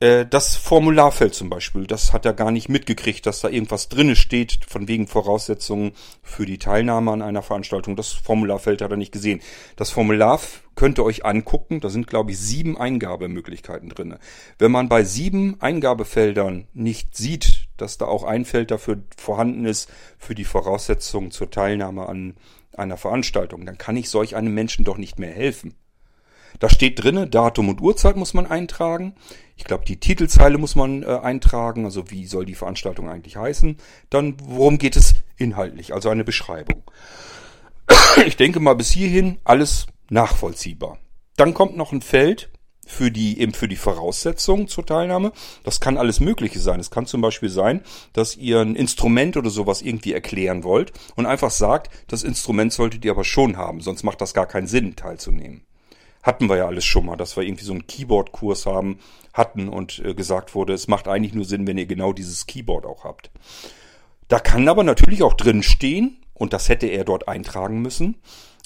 Äh, 0.00 0.26
das 0.26 0.54
Formularfeld 0.54 1.34
zum 1.34 1.50
Beispiel, 1.50 1.86
das 1.86 2.12
hat 2.12 2.24
er 2.24 2.32
gar 2.32 2.50
nicht 2.50 2.68
mitgekriegt, 2.68 3.26
dass 3.26 3.40
da 3.40 3.48
irgendwas 3.48 3.88
drinne 3.88 4.14
steht, 4.14 4.60
von 4.68 4.86
wegen 4.86 5.08
Voraussetzungen 5.08 5.92
für 6.22 6.46
die 6.46 6.58
Teilnahme 6.58 7.10
an 7.10 7.22
einer 7.22 7.42
Veranstaltung. 7.42 7.96
Das 7.96 8.12
Formularfeld 8.12 8.80
hat 8.80 8.90
er 8.90 8.96
nicht 8.96 9.12
gesehen. 9.12 9.40
Das 9.76 9.90
Formular 9.90 10.40
könnt 10.76 10.98
ihr 10.98 11.04
euch 11.04 11.24
angucken, 11.24 11.80
da 11.80 11.88
sind 11.88 12.06
glaube 12.06 12.30
ich 12.30 12.38
sieben 12.38 12.78
Eingabemöglichkeiten 12.78 13.88
drinne. 13.88 14.20
Wenn 14.58 14.70
man 14.70 14.88
bei 14.88 15.02
sieben 15.02 15.60
Eingabefeldern 15.60 16.68
nicht 16.72 17.16
sieht, 17.16 17.66
dass 17.76 17.98
da 17.98 18.04
auch 18.06 18.22
ein 18.22 18.44
Feld 18.44 18.70
dafür 18.70 19.02
vorhanden 19.16 19.64
ist 19.64 19.90
für 20.18 20.36
die 20.36 20.44
Voraussetzungen 20.44 21.32
zur 21.32 21.50
Teilnahme 21.50 22.08
an 22.08 22.36
einer 22.76 22.96
Veranstaltung, 22.96 23.66
dann 23.66 23.78
kann 23.78 23.96
ich 23.96 24.08
solch 24.08 24.36
einem 24.36 24.54
Menschen 24.54 24.84
doch 24.84 24.98
nicht 24.98 25.18
mehr 25.18 25.32
helfen. 25.32 25.74
Da 26.58 26.68
steht 26.68 27.02
drinne, 27.02 27.28
Datum 27.28 27.68
und 27.68 27.80
Uhrzeit 27.80 28.16
muss 28.16 28.34
man 28.34 28.46
eintragen. 28.46 29.14
Ich 29.56 29.64
glaube, 29.64 29.84
die 29.84 30.00
Titelzeile 30.00 30.58
muss 30.58 30.74
man 30.74 31.02
äh, 31.02 31.06
eintragen, 31.06 31.84
also 31.84 32.10
wie 32.10 32.26
soll 32.26 32.46
die 32.46 32.54
Veranstaltung 32.54 33.08
eigentlich 33.08 33.36
heißen. 33.36 33.76
Dann, 34.10 34.36
worum 34.42 34.78
geht 34.78 34.96
es 34.96 35.14
inhaltlich, 35.36 35.94
also 35.94 36.08
eine 36.08 36.24
Beschreibung. 36.24 36.82
Ich 38.26 38.36
denke 38.36 38.58
mal 38.58 38.74
bis 38.74 38.90
hierhin 38.90 39.38
alles 39.44 39.86
nachvollziehbar. 40.10 40.98
Dann 41.36 41.54
kommt 41.54 41.76
noch 41.76 41.92
ein 41.92 42.02
Feld 42.02 42.50
für 42.84 43.12
die, 43.12 43.38
eben 43.38 43.52
für 43.52 43.68
die 43.68 43.76
Voraussetzungen 43.76 44.66
zur 44.66 44.84
Teilnahme. 44.84 45.32
Das 45.62 45.78
kann 45.78 45.98
alles 45.98 46.18
Mögliche 46.18 46.58
sein. 46.58 46.80
Es 46.80 46.90
kann 46.90 47.06
zum 47.06 47.20
Beispiel 47.20 47.50
sein, 47.50 47.82
dass 48.14 48.34
ihr 48.36 48.60
ein 48.60 48.74
Instrument 48.74 49.36
oder 49.36 49.50
sowas 49.50 49.82
irgendwie 49.82 50.14
erklären 50.14 50.64
wollt 50.64 50.92
und 51.14 51.26
einfach 51.26 51.50
sagt, 51.50 51.92
das 52.08 52.24
Instrument 52.24 52.72
solltet 52.72 53.04
ihr 53.04 53.12
aber 53.12 53.24
schon 53.24 53.56
haben, 53.56 53.82
sonst 53.82 54.02
macht 54.02 54.20
das 54.20 54.34
gar 54.34 54.46
keinen 54.46 54.66
Sinn, 54.66 54.96
teilzunehmen 54.96 55.67
hatten 56.28 56.48
wir 56.48 56.58
ja 56.58 56.66
alles 56.66 56.84
schon 56.84 57.06
mal, 57.06 57.16
dass 57.16 57.36
wir 57.36 57.42
irgendwie 57.42 57.64
so 57.64 57.72
einen 57.72 57.86
Keyboard-Kurs 57.86 58.66
haben, 58.66 58.98
hatten 59.32 59.68
und 59.68 59.98
äh, 60.00 60.12
gesagt 60.12 60.54
wurde, 60.54 60.74
es 60.74 60.86
macht 60.86 61.08
eigentlich 61.08 61.32
nur 61.32 61.46
Sinn, 61.46 61.66
wenn 61.66 61.78
ihr 61.78 61.86
genau 61.86 62.12
dieses 62.12 62.46
Keyboard 62.46 62.84
auch 62.84 63.04
habt. 63.04 63.30
Da 64.28 64.38
kann 64.38 64.68
aber 64.68 64.84
natürlich 64.84 65.22
auch 65.22 65.32
drin 65.32 65.62
stehen, 65.62 66.18
und 66.34 66.52
das 66.52 66.68
hätte 66.68 66.86
er 66.86 67.04
dort 67.04 67.28
eintragen 67.28 67.80
müssen, 67.80 68.16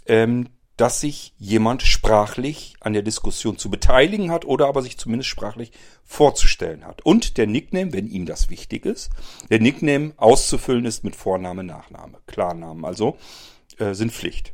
ähm, 0.07 0.49
dass 0.77 1.01
sich 1.01 1.35
jemand 1.39 1.83
sprachlich 1.83 2.75
an 2.81 2.95
der 2.95 3.03
Diskussion 3.03 3.59
zu 3.59 3.71
beteiligen 3.71 4.33
hat 4.33 4.45
oder 4.45 4.67
aber 4.67 4.83
sich 4.83 4.99
zumindest 4.99 5.31
sprachlich 5.31 5.71
vorzustellen 6.03 6.85
hat. 6.85 7.07
Und 7.07 7.39
der 7.39 7.47
Nickname, 7.47 7.93
wenn 7.93 8.09
ihm 8.09 8.27
das 8.27 8.51
wichtig 8.51 8.87
ist, 8.87 9.11
der 9.51 9.61
Nickname 9.61 10.15
auszufüllen 10.17 10.85
ist 10.85 11.05
mit 11.05 11.15
Vorname, 11.15 11.63
Nachname. 11.63 12.19
Klarnamen 12.27 12.85
also 12.85 13.17
äh, 13.79 13.95
sind 13.95 14.11
Pflicht. 14.11 14.53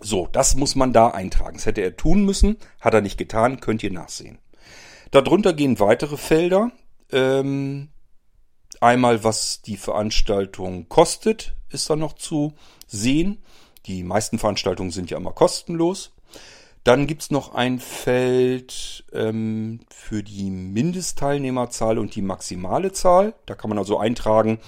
So, 0.00 0.28
das 0.30 0.56
muss 0.56 0.74
man 0.74 0.92
da 0.92 1.08
eintragen. 1.08 1.56
Das 1.56 1.66
hätte 1.66 1.80
er 1.80 1.96
tun 1.96 2.24
müssen, 2.24 2.56
hat 2.80 2.94
er 2.94 3.00
nicht 3.00 3.18
getan, 3.18 3.60
könnt 3.60 3.82
ihr 3.82 3.92
nachsehen. 3.92 4.38
Darunter 5.10 5.52
gehen 5.52 5.78
weitere 5.78 6.16
Felder. 6.16 6.72
Ähm, 7.12 7.88
einmal, 8.80 9.22
was 9.22 9.62
die 9.62 9.76
Veranstaltung 9.76 10.88
kostet, 10.88 11.54
ist 11.70 11.88
da 11.88 11.96
noch 11.96 12.14
zu 12.14 12.54
sehen. 12.86 13.42
Die 13.86 14.02
meisten 14.02 14.38
Veranstaltungen 14.38 14.90
sind 14.90 15.10
ja 15.10 15.18
immer 15.18 15.32
kostenlos. 15.32 16.12
Dann 16.84 17.06
gibt's 17.06 17.30
noch 17.30 17.54
ein 17.54 17.78
Feld 17.78 19.04
ähm, 19.12 19.80
für 19.88 20.22
die 20.22 20.50
Mindestteilnehmerzahl 20.50 21.98
und 21.98 22.14
die 22.14 22.22
maximale 22.22 22.92
Zahl. 22.92 23.34
Da 23.46 23.54
kann 23.54 23.70
man 23.70 23.78
also 23.78 23.98
eintragen, 23.98 24.58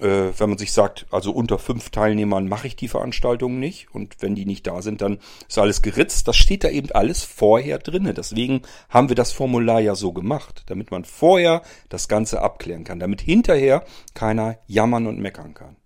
äh, 0.00 0.38
wenn 0.38 0.48
man 0.50 0.58
sich 0.58 0.72
sagt, 0.72 1.06
also 1.10 1.32
unter 1.32 1.58
fünf 1.58 1.90
Teilnehmern 1.90 2.48
mache 2.48 2.66
ich 2.66 2.76
die 2.76 2.88
Veranstaltung 2.88 3.58
nicht 3.58 3.94
und 3.94 4.16
wenn 4.20 4.34
die 4.34 4.46
nicht 4.46 4.66
da 4.66 4.82
sind, 4.82 5.00
dann 5.00 5.18
ist 5.48 5.58
alles 5.58 5.82
geritzt. 5.82 6.28
Das 6.28 6.36
steht 6.36 6.64
da 6.64 6.68
eben 6.68 6.90
alles 6.92 7.24
vorher 7.24 7.78
drinne. 7.78 8.14
Deswegen 8.14 8.62
haben 8.88 9.08
wir 9.08 9.16
das 9.16 9.32
Formular 9.32 9.80
ja 9.80 9.94
so 9.94 10.12
gemacht, 10.12 10.64
damit 10.66 10.90
man 10.90 11.04
vorher 11.04 11.62
das 11.88 12.08
Ganze 12.08 12.42
abklären 12.42 12.84
kann, 12.84 13.00
damit 13.00 13.20
hinterher 13.20 13.84
keiner 14.14 14.58
jammern 14.66 15.06
und 15.06 15.18
meckern 15.18 15.54
kann. 15.54 15.76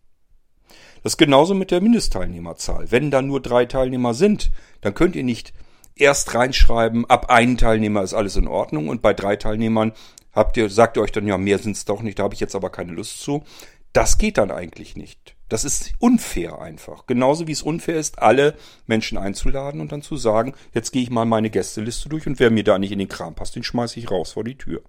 Das 1.02 1.14
ist 1.14 1.18
genauso 1.18 1.54
mit 1.54 1.70
der 1.70 1.80
Mindestteilnehmerzahl. 1.80 2.90
Wenn 2.90 3.10
da 3.10 3.22
nur 3.22 3.40
drei 3.40 3.66
Teilnehmer 3.66 4.14
sind, 4.14 4.52
dann 4.82 4.94
könnt 4.94 5.16
ihr 5.16 5.24
nicht 5.24 5.52
erst 5.96 6.34
reinschreiben, 6.34 7.08
ab 7.08 7.28
einen 7.28 7.58
Teilnehmer 7.58 8.02
ist 8.02 8.14
alles 8.14 8.36
in 8.36 8.46
Ordnung 8.46 8.88
und 8.88 9.02
bei 9.02 9.12
drei 9.12 9.36
Teilnehmern 9.36 9.92
habt 10.32 10.56
ihr, 10.56 10.70
sagt 10.70 10.96
ihr 10.96 11.02
euch 11.02 11.12
dann, 11.12 11.26
ja, 11.26 11.38
mehr 11.38 11.58
sind 11.58 11.76
es 11.76 11.84
doch 11.84 12.02
nicht, 12.02 12.18
da 12.18 12.24
habe 12.24 12.34
ich 12.34 12.40
jetzt 12.40 12.54
aber 12.54 12.70
keine 12.70 12.92
Lust 12.92 13.20
zu. 13.20 13.44
Das 13.92 14.18
geht 14.18 14.38
dann 14.38 14.50
eigentlich 14.50 14.96
nicht. 14.96 15.36
Das 15.48 15.64
ist 15.64 15.92
unfair 15.98 16.60
einfach. 16.60 17.06
Genauso 17.06 17.46
wie 17.46 17.52
es 17.52 17.62
unfair 17.62 17.96
ist, 17.96 18.20
alle 18.20 18.56
Menschen 18.86 19.18
einzuladen 19.18 19.82
und 19.82 19.92
dann 19.92 20.00
zu 20.00 20.16
sagen, 20.16 20.54
jetzt 20.72 20.92
gehe 20.92 21.02
ich 21.02 21.10
mal 21.10 21.26
meine 21.26 21.50
Gästeliste 21.50 22.08
durch 22.08 22.26
und 22.26 22.40
wer 22.40 22.50
mir 22.50 22.64
da 22.64 22.78
nicht 22.78 22.92
in 22.92 22.98
den 22.98 23.08
Kram 23.08 23.34
passt, 23.34 23.54
den 23.54 23.62
schmeiße 23.62 23.98
ich 23.98 24.10
raus 24.10 24.32
vor 24.32 24.44
die 24.44 24.56
Tür. 24.56 24.82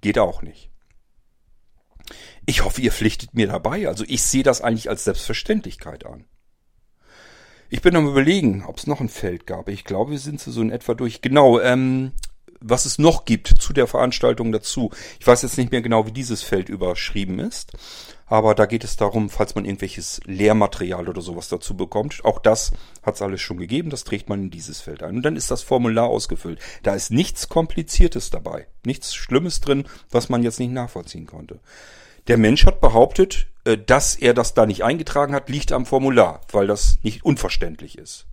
Geht 0.00 0.18
auch 0.18 0.42
nicht. 0.42 0.70
Ich 2.44 2.64
hoffe, 2.64 2.80
ihr 2.80 2.90
pflichtet 2.90 3.34
mir 3.34 3.46
dabei. 3.46 3.86
Also 3.86 4.04
ich 4.08 4.22
sehe 4.22 4.42
das 4.42 4.62
eigentlich 4.62 4.88
als 4.88 5.04
Selbstverständlichkeit 5.04 6.04
an. 6.04 6.24
Ich 7.68 7.82
bin 7.82 7.94
am 7.94 8.08
überlegen, 8.08 8.64
ob 8.66 8.78
es 8.78 8.88
noch 8.88 9.00
ein 9.00 9.08
Feld 9.08 9.46
gab. 9.46 9.68
Ich 9.68 9.84
glaube, 9.84 10.10
wir 10.10 10.18
sind 10.18 10.40
so 10.40 10.60
in 10.60 10.72
etwa 10.72 10.94
durch. 10.94 11.22
Genau, 11.22 11.60
ähm, 11.60 12.10
was 12.60 12.84
es 12.84 12.98
noch 12.98 13.24
gibt 13.24 13.48
zu 13.48 13.72
der 13.72 13.86
Veranstaltung 13.86 14.52
dazu. 14.52 14.90
Ich 15.18 15.26
weiß 15.26 15.42
jetzt 15.42 15.58
nicht 15.58 15.72
mehr 15.72 15.82
genau, 15.82 16.06
wie 16.06 16.12
dieses 16.12 16.42
Feld 16.42 16.68
überschrieben 16.68 17.38
ist. 17.38 17.72
Aber 18.26 18.54
da 18.54 18.66
geht 18.66 18.84
es 18.84 18.96
darum, 18.96 19.28
falls 19.28 19.56
man 19.56 19.64
irgendwelches 19.64 20.20
Lehrmaterial 20.24 21.08
oder 21.08 21.20
sowas 21.20 21.48
dazu 21.48 21.76
bekommt. 21.76 22.24
Auch 22.24 22.38
das 22.38 22.70
hat 23.02 23.16
es 23.16 23.22
alles 23.22 23.40
schon 23.40 23.56
gegeben. 23.56 23.90
Das 23.90 24.04
trägt 24.04 24.28
man 24.28 24.44
in 24.44 24.50
dieses 24.50 24.80
Feld 24.80 25.02
ein. 25.02 25.16
Und 25.16 25.22
dann 25.22 25.34
ist 25.34 25.50
das 25.50 25.62
Formular 25.62 26.06
ausgefüllt. 26.06 26.60
Da 26.84 26.94
ist 26.94 27.10
nichts 27.10 27.48
Kompliziertes 27.48 28.30
dabei. 28.30 28.68
Nichts 28.84 29.14
Schlimmes 29.14 29.60
drin, 29.60 29.84
was 30.10 30.28
man 30.28 30.44
jetzt 30.44 30.60
nicht 30.60 30.70
nachvollziehen 30.70 31.26
konnte. 31.26 31.58
Der 32.28 32.38
Mensch 32.38 32.66
hat 32.66 32.80
behauptet, 32.80 33.48
äh, 33.64 33.76
dass 33.76 34.14
er 34.14 34.32
das 34.32 34.54
da 34.54 34.64
nicht 34.64 34.84
eingetragen 34.84 35.34
hat, 35.34 35.48
liegt 35.48 35.72
am 35.72 35.84
Formular, 35.84 36.42
weil 36.52 36.68
das 36.68 36.98
nicht 37.02 37.24
unverständlich 37.24 37.98
ist. 37.98 38.26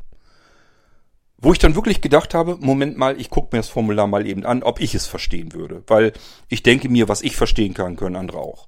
Wo 1.40 1.54
ich 1.54 1.60
dann 1.60 1.76
wirklich 1.76 2.02
gedacht 2.02 2.34
habe, 2.34 2.58
Moment 2.60 2.98
mal, 2.98 3.20
ich 3.20 3.30
gucke 3.30 3.56
mir 3.56 3.60
das 3.60 3.70
Formular 3.70 4.08
mal 4.08 4.26
eben 4.26 4.46
an, 4.46 4.64
ob 4.64 4.80
ich 4.80 4.96
es 4.96 5.06
verstehen 5.06 5.54
würde. 5.54 5.84
Weil 5.88 6.14
ich 6.50 6.64
denke 6.64 6.90
mir, 6.90 7.08
was 7.08 7.22
ich 7.22 7.36
verstehen 7.36 7.74
kann, 7.74 7.96
können 7.96 8.16
andere 8.16 8.40
auch 8.40 8.68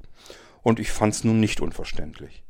und 0.61 0.79
ich 0.79 0.91
fand 0.91 1.13
es 1.13 1.23
nun 1.23 1.39
nicht 1.39 1.61
unverständlich. 1.61 2.43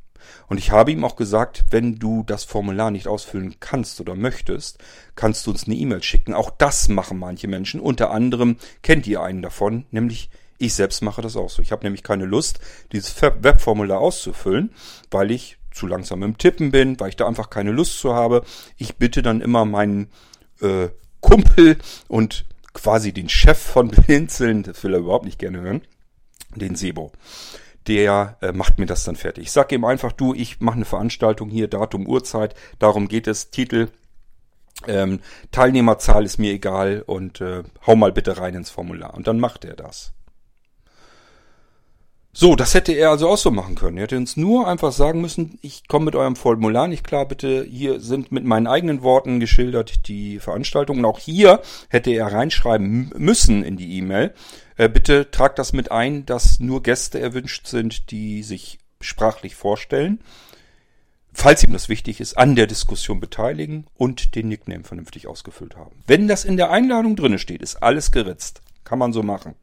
Und 0.48 0.58
ich 0.58 0.72
habe 0.72 0.92
ihm 0.92 1.04
auch 1.04 1.16
gesagt, 1.16 1.66
wenn 1.72 1.98
du 1.98 2.24
das 2.24 2.44
Formular 2.44 2.92
nicht 2.92 3.08
ausfüllen 3.08 3.56
kannst 3.60 4.00
oder 4.02 4.16
möchtest, 4.16 4.80
kannst 5.16 5.46
du 5.46 5.52
uns 5.52 5.66
eine 5.66 5.76
E-Mail 5.76 6.04
schicken. 6.04 6.34
Auch 6.34 6.50
das 6.50 6.90
machen 6.90 7.18
manche 7.18 7.48
Menschen. 7.48 7.80
Unter 7.80 8.12
anderem 8.12 8.58
kennt 8.82 9.08
ihr 9.08 9.22
einen 9.22 9.42
davon, 9.42 9.86
nämlich 9.92 10.30
ich 10.58 10.74
selbst 10.74 11.02
mache 11.02 11.22
das 11.22 11.38
auch 11.38 11.50
so. 11.50 11.62
Ich 11.62 11.72
habe 11.72 11.86
nämlich 11.86 12.04
keine 12.04 12.26
Lust, 12.26 12.60
dieses 12.92 13.20
Webformular 13.22 14.00
auszufüllen, 14.00 14.74
weil 15.10 15.32
ich 15.32 15.59
zu 15.72 15.88
langsam 15.88 16.24
im 16.24 16.38
Tippen 16.38 16.72
bin, 16.72 17.00
weil 17.00 17.10
ich 17.10 17.16
da 17.16 17.28
einfach 17.28 17.50
keine 17.50 17.72
Lust 17.72 18.00
zu 18.00 18.14
habe. 18.14 18.44
Ich 18.78 18.98
bitte 18.98 19.22
dann 19.22 19.42
immer 19.42 19.66
meinen 19.66 20.10
äh, 20.62 20.90
Kumpel 21.22 21.78
und 22.08 22.46
quasi 22.74 23.12
den 23.12 23.30
Chef 23.30 23.58
von 23.58 23.88
Blinzeln, 23.90 24.64
das 24.64 24.84
will 24.84 24.94
er 24.94 25.00
überhaupt 25.00 25.26
nicht 25.26 25.40
gerne 25.40 25.62
hören, 25.62 25.82
den 26.56 26.76
Sebo 26.76 27.12
der 27.88 28.38
äh, 28.42 28.52
macht 28.52 28.78
mir 28.78 28.86
das 28.86 29.04
dann 29.04 29.16
fertig. 29.16 29.46
Ich 29.46 29.52
sage 29.52 29.74
ihm 29.74 29.84
einfach, 29.84 30.12
du, 30.12 30.36
ich 30.36 30.60
mache 30.60 30.76
eine 30.76 30.86
Veranstaltung 30.86 31.50
hier, 31.50 31.68
Datum, 31.68 32.06
Uhrzeit, 32.06 32.54
darum 32.78 33.08
geht 33.08 33.26
es, 33.26 33.50
Titel, 33.50 33.88
ähm, 34.88 35.20
Teilnehmerzahl 35.52 36.24
ist 36.24 36.38
mir 36.38 36.54
egal 36.54 37.04
und 37.06 37.42
äh, 37.42 37.64
hau 37.86 37.96
mal 37.96 38.12
bitte 38.12 38.38
rein 38.38 38.56
ins 38.56 38.70
Formular. 38.70 39.14
Und 39.14 39.28
dann 39.28 39.40
macht 39.40 39.66
er 39.66 39.76
das. 39.76 40.14
So, 42.32 42.56
das 42.56 42.76
hätte 42.76 42.94
er 42.94 43.10
also 43.10 43.28
auch 43.28 43.38
so 43.38 43.50
machen 43.50 43.74
können. 43.74 43.98
Er 43.98 44.04
hätte 44.04 44.18
uns 44.18 44.38
nur 44.38 44.68
einfach 44.68 44.92
sagen 44.92 45.20
müssen, 45.20 45.58
ich 45.62 45.88
komme 45.88 46.06
mit 46.06 46.16
eurem 46.16 46.36
Formular 46.36 46.88
nicht 46.88 47.04
klar, 47.04 47.28
bitte, 47.28 47.66
hier 47.66 48.00
sind 48.00 48.32
mit 48.32 48.46
meinen 48.46 48.68
eigenen 48.68 49.02
Worten 49.02 49.40
geschildert 49.40 50.08
die 50.08 50.40
Veranstaltungen. 50.40 51.06
Auch 51.06 51.20
hier 51.20 51.62
hätte 51.90 52.12
er 52.12 52.28
reinschreiben 52.28 53.12
müssen 53.18 53.64
in 53.64 53.78
die 53.78 53.98
E-Mail, 53.98 54.34
äh, 54.78 54.88
bitte 54.88 55.32
tragt 55.32 55.58
das 55.58 55.74
mit 55.74 55.92
ein, 55.92 56.26
dass 56.26 56.60
nur 56.60 56.84
Gäste 56.84 57.20
erwünscht 57.20 57.68
sind, 57.68 58.12
die 58.12 58.44
sich 58.44 58.78
sprachlich 59.02 59.56
vorstellen, 59.56 60.20
falls 61.34 61.64
ihm 61.64 61.74
das 61.74 61.90
wichtig 61.90 62.22
ist, 62.22 62.38
an 62.38 62.56
der 62.56 62.68
Diskussion 62.68 63.20
beteiligen 63.20 63.88
und 63.96 64.36
den 64.36 64.50
Nickname 64.50 64.84
vernünftig 64.84 65.28
ausgefüllt 65.28 65.76
haben. 65.76 66.04
Wenn 66.06 66.28
das 66.28 66.46
in 66.46 66.58
der 66.58 66.70
Einladung 66.70 67.16
drinne 67.16 67.40
steht, 67.40 67.62
ist 67.62 67.82
alles 67.84 68.12
geritzt. 68.12 68.62
Kann 68.84 69.00
man 69.00 69.14
so 69.14 69.24
machen. 69.24 69.56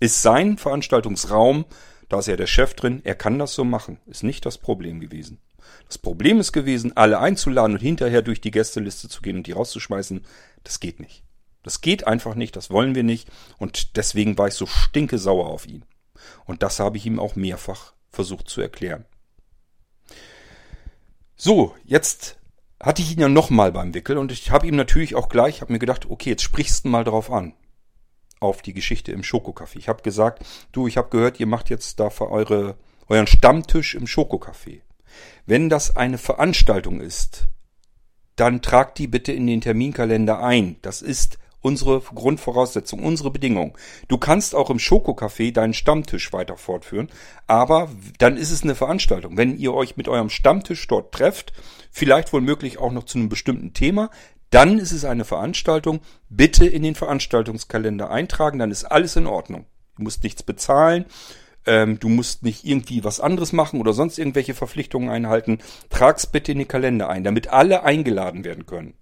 Ist 0.00 0.22
sein 0.22 0.58
Veranstaltungsraum, 0.58 1.64
da 2.08 2.18
ist 2.18 2.26
ja 2.26 2.36
der 2.36 2.46
Chef 2.46 2.74
drin, 2.74 3.00
er 3.04 3.14
kann 3.14 3.38
das 3.38 3.54
so 3.54 3.64
machen. 3.64 3.98
Ist 4.06 4.22
nicht 4.22 4.46
das 4.46 4.58
Problem 4.58 5.00
gewesen. 5.00 5.38
Das 5.86 5.98
Problem 5.98 6.40
ist 6.40 6.52
gewesen, 6.52 6.96
alle 6.96 7.18
einzuladen 7.18 7.74
und 7.74 7.82
hinterher 7.82 8.22
durch 8.22 8.40
die 8.40 8.50
Gästeliste 8.50 9.08
zu 9.08 9.20
gehen 9.22 9.36
und 9.36 9.46
die 9.46 9.52
rauszuschmeißen. 9.52 10.24
Das 10.64 10.80
geht 10.80 11.00
nicht. 11.00 11.22
Das 11.62 11.80
geht 11.80 12.06
einfach 12.06 12.34
nicht, 12.34 12.56
das 12.56 12.70
wollen 12.70 12.94
wir 12.94 13.02
nicht. 13.02 13.28
Und 13.58 13.96
deswegen 13.96 14.38
war 14.38 14.48
ich 14.48 14.54
so 14.54 14.66
stinke 14.66 15.18
sauer 15.18 15.48
auf 15.48 15.66
ihn. 15.66 15.84
Und 16.46 16.62
das 16.62 16.80
habe 16.80 16.96
ich 16.96 17.06
ihm 17.06 17.20
auch 17.20 17.36
mehrfach 17.36 17.92
versucht 18.10 18.48
zu 18.48 18.60
erklären. 18.60 19.04
So, 21.36 21.74
jetzt 21.84 22.38
hatte 22.80 23.02
ich 23.02 23.12
ihn 23.12 23.20
ja 23.20 23.28
nochmal 23.28 23.72
beim 23.72 23.94
Wickel 23.94 24.18
und 24.18 24.32
ich 24.32 24.50
habe 24.50 24.66
ihm 24.66 24.76
natürlich 24.76 25.14
auch 25.14 25.28
gleich, 25.28 25.60
habe 25.60 25.72
mir 25.72 25.78
gedacht, 25.78 26.06
okay, 26.08 26.30
jetzt 26.30 26.42
sprichst 26.42 26.84
du 26.84 26.88
mal 26.88 27.04
drauf 27.04 27.30
an. 27.30 27.54
Auf 28.40 28.62
die 28.62 28.72
Geschichte 28.72 29.12
im 29.12 29.22
Schokocafé. 29.22 29.78
Ich 29.78 29.88
habe 29.88 30.02
gesagt, 30.02 30.44
du, 30.72 30.86
ich 30.86 30.96
habe 30.96 31.10
gehört, 31.10 31.40
ihr 31.40 31.46
macht 31.46 31.70
jetzt 31.70 32.00
da 32.00 32.10
für 32.10 32.30
eure, 32.30 32.76
euren 33.08 33.26
Stammtisch 33.26 33.94
im 33.94 34.06
Schokocafé. 34.06 34.80
Wenn 35.46 35.68
das 35.68 35.96
eine 35.96 36.18
Veranstaltung 36.18 37.00
ist, 37.00 37.48
dann 38.36 38.62
tragt 38.62 38.98
die 38.98 39.08
bitte 39.08 39.32
in 39.32 39.46
den 39.46 39.60
Terminkalender 39.60 40.40
ein. 40.40 40.76
Das 40.82 41.02
ist 41.02 41.38
unsere 41.60 42.00
Grundvoraussetzung, 42.00 43.02
unsere 43.02 43.30
Bedingung. 43.30 43.76
Du 44.06 44.18
kannst 44.18 44.54
auch 44.54 44.70
im 44.70 44.78
Schokocafé 44.78 45.52
deinen 45.52 45.74
Stammtisch 45.74 46.32
weiter 46.32 46.56
fortführen, 46.56 47.08
aber 47.46 47.90
dann 48.18 48.36
ist 48.36 48.52
es 48.52 48.62
eine 48.62 48.76
Veranstaltung. 48.76 49.36
Wenn 49.36 49.58
ihr 49.58 49.74
euch 49.74 49.96
mit 49.96 50.08
eurem 50.08 50.30
Stammtisch 50.30 50.86
dort 50.86 51.12
trefft, 51.12 51.52
vielleicht 51.90 52.32
wohl 52.32 52.40
möglich 52.40 52.78
auch 52.78 52.92
noch 52.92 53.04
zu 53.04 53.18
einem 53.18 53.28
bestimmten 53.28 53.72
Thema, 53.74 54.10
dann 54.50 54.78
ist 54.78 54.92
es 54.92 55.04
eine 55.04 55.24
Veranstaltung. 55.24 56.00
Bitte 56.28 56.66
in 56.66 56.82
den 56.82 56.94
Veranstaltungskalender 56.94 58.10
eintragen, 58.10 58.58
dann 58.58 58.70
ist 58.70 58.84
alles 58.84 59.16
in 59.16 59.26
Ordnung. 59.26 59.66
Du 59.96 60.02
musst 60.04 60.22
nichts 60.22 60.42
bezahlen, 60.42 61.06
ähm, 61.66 61.98
du 61.98 62.08
musst 62.08 62.42
nicht 62.44 62.64
irgendwie 62.64 63.04
was 63.04 63.20
anderes 63.20 63.52
machen 63.52 63.80
oder 63.80 63.92
sonst 63.92 64.18
irgendwelche 64.18 64.54
Verpflichtungen 64.54 65.10
einhalten. 65.10 65.58
Trag's 65.90 66.26
bitte 66.26 66.52
in 66.52 66.58
den 66.58 66.68
Kalender 66.68 67.10
ein, 67.10 67.24
damit 67.24 67.48
alle 67.48 67.82
eingeladen 67.82 68.44
werden 68.44 68.66
können. 68.66 68.94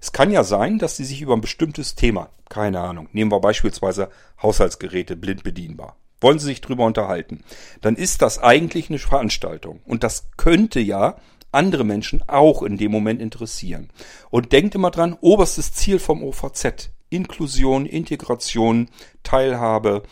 Es 0.00 0.12
kann 0.12 0.30
ja 0.30 0.44
sein, 0.44 0.78
dass 0.78 0.96
sie 0.96 1.04
sich 1.04 1.22
über 1.22 1.34
ein 1.34 1.40
bestimmtes 1.40 1.94
Thema, 1.94 2.30
keine 2.48 2.80
Ahnung, 2.80 3.08
nehmen 3.12 3.32
wir 3.32 3.40
beispielsweise 3.40 4.10
Haushaltsgeräte 4.40 5.16
blind 5.16 5.42
bedienbar, 5.42 5.96
wollen 6.20 6.38
sie 6.38 6.46
sich 6.46 6.60
drüber 6.60 6.84
unterhalten, 6.84 7.42
dann 7.80 7.96
ist 7.96 8.22
das 8.22 8.38
eigentlich 8.38 8.90
eine 8.90 8.98
Veranstaltung. 8.98 9.80
Und 9.84 10.04
das 10.04 10.28
könnte 10.36 10.78
ja 10.78 11.16
andere 11.54 11.84
Menschen 11.84 12.22
auch 12.28 12.62
in 12.62 12.76
dem 12.76 12.92
Moment 12.92 13.20
interessieren. 13.20 13.90
Und 14.30 14.52
denkt 14.52 14.74
immer 14.74 14.90
dran, 14.90 15.16
oberstes 15.20 15.72
Ziel 15.72 15.98
vom 15.98 16.22
OVZ, 16.22 16.90
Inklusion, 17.10 17.86
Integration, 17.86 18.88
Teilhabe. 19.22 20.02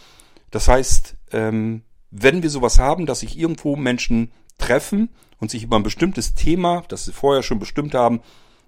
Das 0.50 0.68
heißt, 0.68 1.16
ähm, 1.32 1.82
wenn 2.10 2.42
wir 2.42 2.50
sowas 2.50 2.78
haben, 2.78 3.06
dass 3.06 3.20
sich 3.20 3.38
irgendwo 3.38 3.76
Menschen 3.76 4.32
treffen 4.58 5.08
und 5.38 5.50
sich 5.50 5.64
über 5.64 5.76
ein 5.76 5.82
bestimmtes 5.82 6.34
Thema, 6.34 6.84
das 6.88 7.06
sie 7.06 7.12
vorher 7.12 7.42
schon 7.42 7.58
bestimmt 7.58 7.94
haben, 7.94 8.20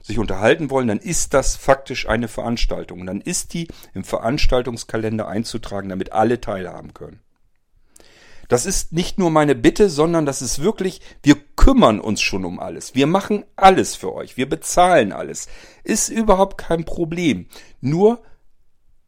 sich 0.02 0.18
unterhalten 0.18 0.70
wollen, 0.70 0.88
dann 0.88 0.98
ist 0.98 1.32
das 1.32 1.56
faktisch 1.56 2.08
eine 2.08 2.28
Veranstaltung. 2.28 3.00
Und 3.00 3.06
dann 3.06 3.20
ist 3.22 3.54
die 3.54 3.68
im 3.94 4.04
Veranstaltungskalender 4.04 5.26
einzutragen, 5.26 5.88
damit 5.88 6.12
alle 6.12 6.40
teilhaben 6.40 6.92
können. 6.92 7.20
Das 8.48 8.66
ist 8.66 8.92
nicht 8.92 9.18
nur 9.18 9.30
meine 9.30 9.54
Bitte, 9.54 9.88
sondern 9.88 10.26
das 10.26 10.42
ist 10.42 10.62
wirklich, 10.62 11.00
wir 11.22 11.36
kümmern 11.64 11.98
uns 11.98 12.20
schon 12.20 12.44
um 12.44 12.60
alles. 12.60 12.94
Wir 12.94 13.06
machen 13.06 13.46
alles 13.56 13.96
für 13.96 14.12
euch. 14.12 14.36
Wir 14.36 14.46
bezahlen 14.46 15.12
alles. 15.12 15.48
Ist 15.82 16.10
überhaupt 16.10 16.58
kein 16.58 16.84
Problem. 16.84 17.46
Nur 17.80 18.22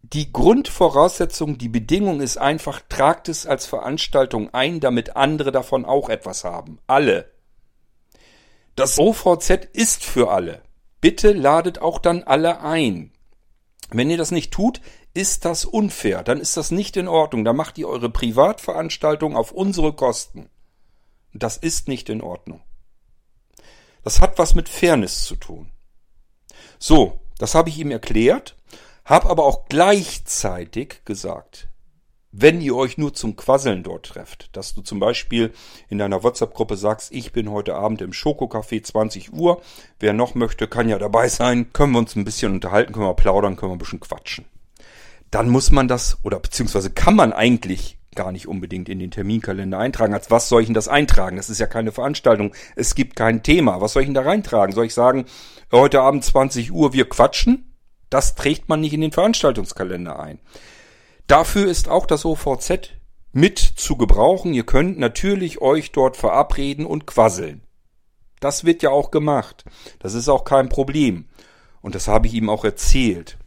die 0.00 0.32
Grundvoraussetzung, 0.32 1.58
die 1.58 1.68
Bedingung 1.68 2.22
ist 2.22 2.38
einfach, 2.38 2.80
tragt 2.88 3.28
es 3.28 3.46
als 3.46 3.66
Veranstaltung 3.66 4.54
ein, 4.54 4.80
damit 4.80 5.16
andere 5.16 5.52
davon 5.52 5.84
auch 5.84 6.08
etwas 6.08 6.44
haben. 6.44 6.78
Alle. 6.86 7.30
Das 8.74 8.98
OVZ 8.98 9.68
ist 9.74 10.02
für 10.02 10.30
alle. 10.30 10.62
Bitte 11.02 11.32
ladet 11.32 11.82
auch 11.82 11.98
dann 11.98 12.22
alle 12.22 12.62
ein. 12.62 13.12
Wenn 13.90 14.08
ihr 14.08 14.16
das 14.16 14.30
nicht 14.30 14.50
tut, 14.50 14.80
ist 15.12 15.44
das 15.44 15.66
unfair. 15.66 16.22
Dann 16.22 16.40
ist 16.40 16.56
das 16.56 16.70
nicht 16.70 16.96
in 16.96 17.06
Ordnung. 17.06 17.44
Dann 17.44 17.56
macht 17.56 17.76
ihr 17.76 17.86
eure 17.86 18.08
Privatveranstaltung 18.08 19.36
auf 19.36 19.52
unsere 19.52 19.92
Kosten. 19.92 20.48
Das 21.38 21.56
ist 21.56 21.88
nicht 21.88 22.08
in 22.08 22.22
Ordnung. 22.22 22.62
Das 24.02 24.20
hat 24.20 24.38
was 24.38 24.54
mit 24.54 24.68
Fairness 24.68 25.24
zu 25.24 25.36
tun. 25.36 25.70
So, 26.78 27.20
das 27.38 27.54
habe 27.54 27.68
ich 27.68 27.78
ihm 27.78 27.90
erklärt, 27.90 28.56
habe 29.04 29.28
aber 29.28 29.44
auch 29.44 29.68
gleichzeitig 29.68 31.04
gesagt, 31.04 31.68
wenn 32.32 32.60
ihr 32.60 32.76
euch 32.76 32.98
nur 32.98 33.14
zum 33.14 33.34
Quasseln 33.36 33.82
dort 33.82 34.06
trefft, 34.06 34.54
dass 34.54 34.74
du 34.74 34.82
zum 34.82 35.00
Beispiel 35.00 35.52
in 35.88 35.98
deiner 35.98 36.22
WhatsApp-Gruppe 36.22 36.76
sagst, 36.76 37.12
ich 37.12 37.32
bin 37.32 37.50
heute 37.50 37.74
Abend 37.74 38.02
im 38.02 38.12
Schokocafé 38.12 38.82
20 38.82 39.32
Uhr, 39.32 39.62
wer 40.00 40.12
noch 40.12 40.34
möchte, 40.34 40.68
kann 40.68 40.88
ja 40.88 40.98
dabei 40.98 41.28
sein, 41.28 41.72
können 41.72 41.92
wir 41.92 41.98
uns 41.98 42.14
ein 42.14 42.24
bisschen 42.24 42.52
unterhalten, 42.52 42.92
können 42.92 43.06
wir 43.06 43.14
plaudern, 43.14 43.56
können 43.56 43.72
wir 43.72 43.76
ein 43.76 43.78
bisschen 43.78 44.00
quatschen. 44.00 44.44
Dann 45.30 45.48
muss 45.48 45.70
man 45.70 45.88
das, 45.88 46.18
oder 46.24 46.38
beziehungsweise 46.38 46.90
kann 46.90 47.16
man 47.16 47.32
eigentlich 47.32 47.95
gar 48.16 48.32
nicht 48.32 48.48
unbedingt 48.48 48.88
in 48.88 48.98
den 48.98 49.10
Terminkalender 49.10 49.78
eintragen. 49.78 50.14
Als 50.14 50.30
was 50.30 50.48
soll 50.48 50.62
ich 50.62 50.66
denn 50.66 50.74
das 50.74 50.88
eintragen? 50.88 51.36
Das 51.36 51.50
ist 51.50 51.60
ja 51.60 51.66
keine 51.66 51.92
Veranstaltung. 51.92 52.52
Es 52.74 52.94
gibt 52.94 53.14
kein 53.14 53.42
Thema. 53.42 53.80
Was 53.80 53.92
soll 53.92 54.02
ich 54.02 54.08
denn 54.08 54.14
da 54.14 54.22
reintragen? 54.22 54.74
Soll 54.74 54.86
ich 54.86 54.94
sagen, 54.94 55.26
heute 55.70 56.00
Abend 56.00 56.24
20 56.24 56.72
Uhr, 56.72 56.92
wir 56.92 57.08
quatschen? 57.08 57.76
Das 58.10 58.34
trägt 58.34 58.68
man 58.68 58.80
nicht 58.80 58.92
in 58.92 59.00
den 59.00 59.12
Veranstaltungskalender 59.12 60.18
ein. 60.18 60.40
Dafür 61.26 61.68
ist 61.68 61.88
auch 61.88 62.06
das 62.06 62.24
OVZ 62.24 62.90
mit 63.32 63.58
zu 63.58 63.96
gebrauchen. 63.96 64.54
Ihr 64.54 64.64
könnt 64.64 64.98
natürlich 64.98 65.60
euch 65.60 65.92
dort 65.92 66.16
verabreden 66.16 66.86
und 66.86 67.06
quasseln. 67.06 67.62
Das 68.40 68.64
wird 68.64 68.82
ja 68.82 68.90
auch 68.90 69.10
gemacht. 69.10 69.64
Das 69.98 70.14
ist 70.14 70.28
auch 70.28 70.44
kein 70.44 70.68
Problem. 70.68 71.26
Und 71.80 71.94
das 71.94 72.08
habe 72.08 72.26
ich 72.26 72.34
ihm 72.34 72.48
auch 72.48 72.64
erzählt. 72.64 73.38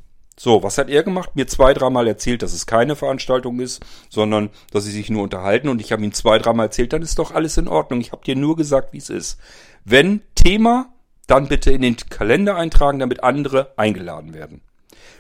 So, 0.42 0.64
was 0.64 0.78
hat 0.78 0.90
er 0.90 1.04
gemacht? 1.04 1.36
Mir 1.36 1.48
zwei, 1.48 1.74
dreimal 1.74 2.08
erzählt, 2.08 2.44
dass 2.44 2.54
es 2.54 2.66
keine 2.66 2.96
Veranstaltung 2.96 3.60
ist, 3.60 3.84
sondern 4.08 4.52
dass 4.72 4.86
sie 4.86 4.92
sich 4.92 5.10
nur 5.10 5.24
unterhalten. 5.24 5.68
Und 5.68 5.82
ich 5.82 5.92
habe 5.92 6.02
ihm 6.02 6.14
zwei, 6.14 6.38
dreimal 6.38 6.68
erzählt, 6.68 6.94
dann 6.94 7.02
ist 7.02 7.20
doch 7.20 7.32
alles 7.32 7.58
in 7.58 7.68
Ordnung. 7.68 8.00
Ich 8.00 8.14
habe 8.14 8.24
dir 8.24 8.38
nur 8.38 8.56
gesagt, 8.56 8.94
wie 8.94 9.00
es 9.00 9.10
ist. 9.10 9.38
Wenn 9.84 10.22
Thema, 10.36 10.94
dann 11.28 11.50
bitte 11.50 11.72
in 11.72 11.82
den 11.82 11.98
Kalender 11.98 12.56
eintragen, 12.56 13.00
damit 13.00 13.22
andere 13.22 13.74
eingeladen 13.78 14.34
werden. 14.34 14.62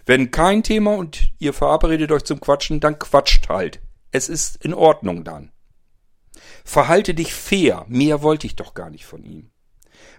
Wenn 0.05 0.31
kein 0.31 0.63
Thema 0.63 0.95
und 0.95 1.33
ihr 1.37 1.51
verabredet 1.51 2.13
euch 2.13 2.23
zum 2.23 2.39
Quatschen, 2.39 2.79
dann 2.79 2.97
quatscht 2.97 3.49
halt. 3.49 3.81
Es 4.11 4.29
ist 4.29 4.63
in 4.63 4.73
Ordnung 4.73 5.25
dann. 5.25 5.51
Verhalte 6.63 7.13
dich 7.13 7.33
fair. 7.33 7.85
Mehr 7.89 8.21
wollte 8.21 8.47
ich 8.47 8.55
doch 8.55 8.73
gar 8.73 8.89
nicht 8.89 9.05
von 9.05 9.25
ihm. 9.25 9.49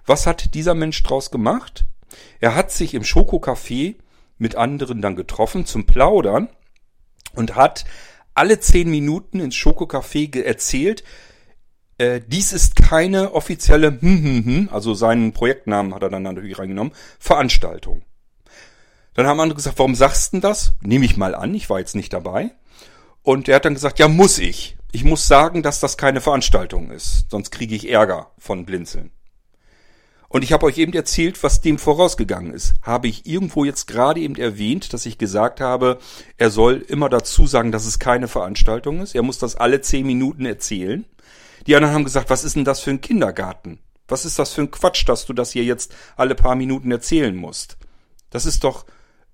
Was 0.05 0.27
hat 0.27 0.53
dieser 0.53 0.75
Mensch 0.75 1.03
draus 1.03 1.31
gemacht? 1.31 1.87
Er 2.39 2.55
hat 2.55 2.71
sich 2.71 2.93
im 2.93 3.03
Schokocafé 3.03 3.95
mit 4.41 4.57
anderen 4.57 5.03
dann 5.03 5.15
getroffen 5.17 5.67
zum 5.67 5.87
Plaudern 5.87 6.49
und 7.35 7.55
hat 7.55 7.85
alle 8.35 8.59
zehn 8.59 8.91
Minuten 8.91 9.39
ins 9.39 9.55
Schokocafé 9.55 10.43
erzählt, 10.43 11.05
äh, 11.99 12.21
dies 12.27 12.53
ist 12.53 12.77
keine 12.77 13.35
offizielle, 13.35 13.89
hm, 13.89 14.01
hm, 14.01 14.45
hm, 14.45 14.69
also 14.73 14.95
seinen 14.95 15.33
Projektnamen 15.33 15.95
hat 15.95 16.03
er 16.03 16.09
dann 16.09 16.23
natürlich 16.23 16.59
reingenommen, 16.59 16.95
Veranstaltung. 17.19 18.03
Dann 19.15 19.27
haben 19.27 19.41
andere 19.41 19.57
gesagt, 19.57 19.79
warum 19.79 19.95
sagst 19.95 20.33
du 20.33 20.41
das? 20.41 20.73
Nehme 20.81 21.05
ich 21.05 21.17
mal 21.17 21.35
an, 21.35 21.55
ich 21.55 21.69
war 21.69 21.79
jetzt 21.79 21.95
nicht 21.95 22.13
dabei. 22.13 22.53
Und 23.23 23.49
er 23.49 23.57
hat 23.57 23.67
dann 23.67 23.75
gesagt, 23.75 23.99
ja, 23.99 24.09
muss 24.09 24.39
ich. 24.39 24.77
Ich 24.93 25.05
muss 25.05 25.29
sagen, 25.29 25.63
dass 25.63 25.79
das 25.79 25.99
keine 25.99 26.21
Veranstaltung 26.21 26.91
ist, 26.91 27.27
sonst 27.31 27.51
kriege 27.51 27.75
ich 27.77 27.91
Ärger 27.91 28.31
von 28.39 28.65
Blinzeln. 28.65 29.11
Und 30.33 30.45
ich 30.45 30.53
habe 30.53 30.65
euch 30.65 30.79
eben 30.79 30.93
erzählt, 30.93 31.43
was 31.43 31.61
dem 31.61 31.77
vorausgegangen 31.77 32.55
ist. 32.55 32.75
Habe 32.83 33.09
ich 33.09 33.27
irgendwo 33.27 33.65
jetzt 33.65 33.89
gerade 33.89 34.21
eben 34.21 34.37
erwähnt, 34.37 34.93
dass 34.93 35.05
ich 35.05 35.19
gesagt 35.19 35.61
habe, 35.61 35.99
er 36.39 36.51
soll 36.51 36.85
immer 36.87 37.09
dazu 37.09 37.49
sagen, 37.49 37.73
dass 37.73 37.85
es 37.85 37.99
keine 37.99 38.29
Veranstaltung 38.29 39.01
ist. 39.01 39.17
Er 39.17 39.23
muss 39.23 39.39
das 39.39 39.57
alle 39.57 39.81
zehn 39.81 40.07
Minuten 40.07 40.47
erzählen. 40.47 41.05
Die 41.67 41.75
anderen 41.75 41.95
haben 41.95 42.05
gesagt, 42.05 42.31
was 42.31 42.45
ist 42.45 42.55
denn 42.55 42.65
das 42.65 42.79
für 42.79 42.91
ein 42.91 43.01
Kindergarten? 43.01 43.81
Was 44.07 44.25
ist 44.25 44.39
das 44.39 44.53
für 44.53 44.61
ein 44.61 44.71
Quatsch, 44.71 45.09
dass 45.09 45.27
du 45.27 45.33
das 45.33 45.51
hier 45.51 45.65
jetzt 45.65 45.93
alle 46.17 46.37
paar 46.37 46.55
Minuten 46.55 46.93
erzählen 46.93 47.35
musst? 47.35 47.77
Das 48.31 48.47
ist 48.47 48.63
doch 48.63 48.87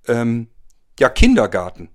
ähm, 0.09 0.49
ja 0.99 1.11
Kindergarten. 1.11 1.91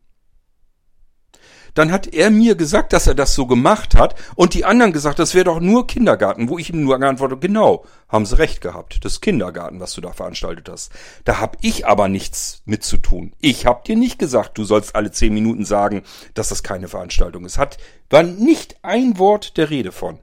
Dann 1.74 1.92
hat 1.92 2.08
er 2.08 2.30
mir 2.30 2.56
gesagt, 2.56 2.94
dass 2.94 3.08
er 3.08 3.16
das 3.16 3.34
so 3.34 3.46
gemacht 3.46 3.96
hat 3.96 4.16
und 4.36 4.54
die 4.54 4.66
anderen 4.66 4.94
gesagt, 4.94 5.20
das 5.20 5.34
wäre 5.34 5.46
doch 5.46 5.60
nur 5.60 5.88
Kindergarten, 5.88 6.50
wo 6.50 6.58
ich 6.58 6.70
ihm 6.72 6.84
nur 6.84 7.00
geantwortet, 7.00 7.42
genau, 7.42 7.86
haben 8.10 8.26
sie 8.26 8.38
recht 8.38 8.62
gehabt, 8.62 9.04
das 9.06 9.22
Kindergarten, 9.22 9.80
was 9.80 9.94
du 9.94 10.02
da 10.02 10.12
veranstaltet 10.12 10.70
hast. 10.70 10.92
Da 11.24 11.40
hab 11.40 11.58
ich 11.62 11.86
aber 11.88 12.08
nichts 12.08 12.62
mit 12.66 12.84
zu 12.84 12.98
tun. 12.98 13.34
Ich 13.40 13.66
hab 13.66 13.86
dir 13.86 13.96
nicht 13.96 14.20
gesagt, 14.20 14.58
du 14.58 14.64
sollst 14.64 14.96
alle 14.96 15.12
zehn 15.12 15.34
Minuten 15.34 15.66
sagen, 15.66 16.04
dass 16.34 16.50
das 16.50 16.64
keine 16.64 16.88
Veranstaltung 16.88 17.46
ist. 17.46 17.58
Hat, 17.58 17.78
war 18.10 18.24
nicht 18.24 18.78
ein 18.82 19.18
Wort 19.18 19.58
der 19.58 19.70
Rede 19.70 19.92
von. 19.92 20.20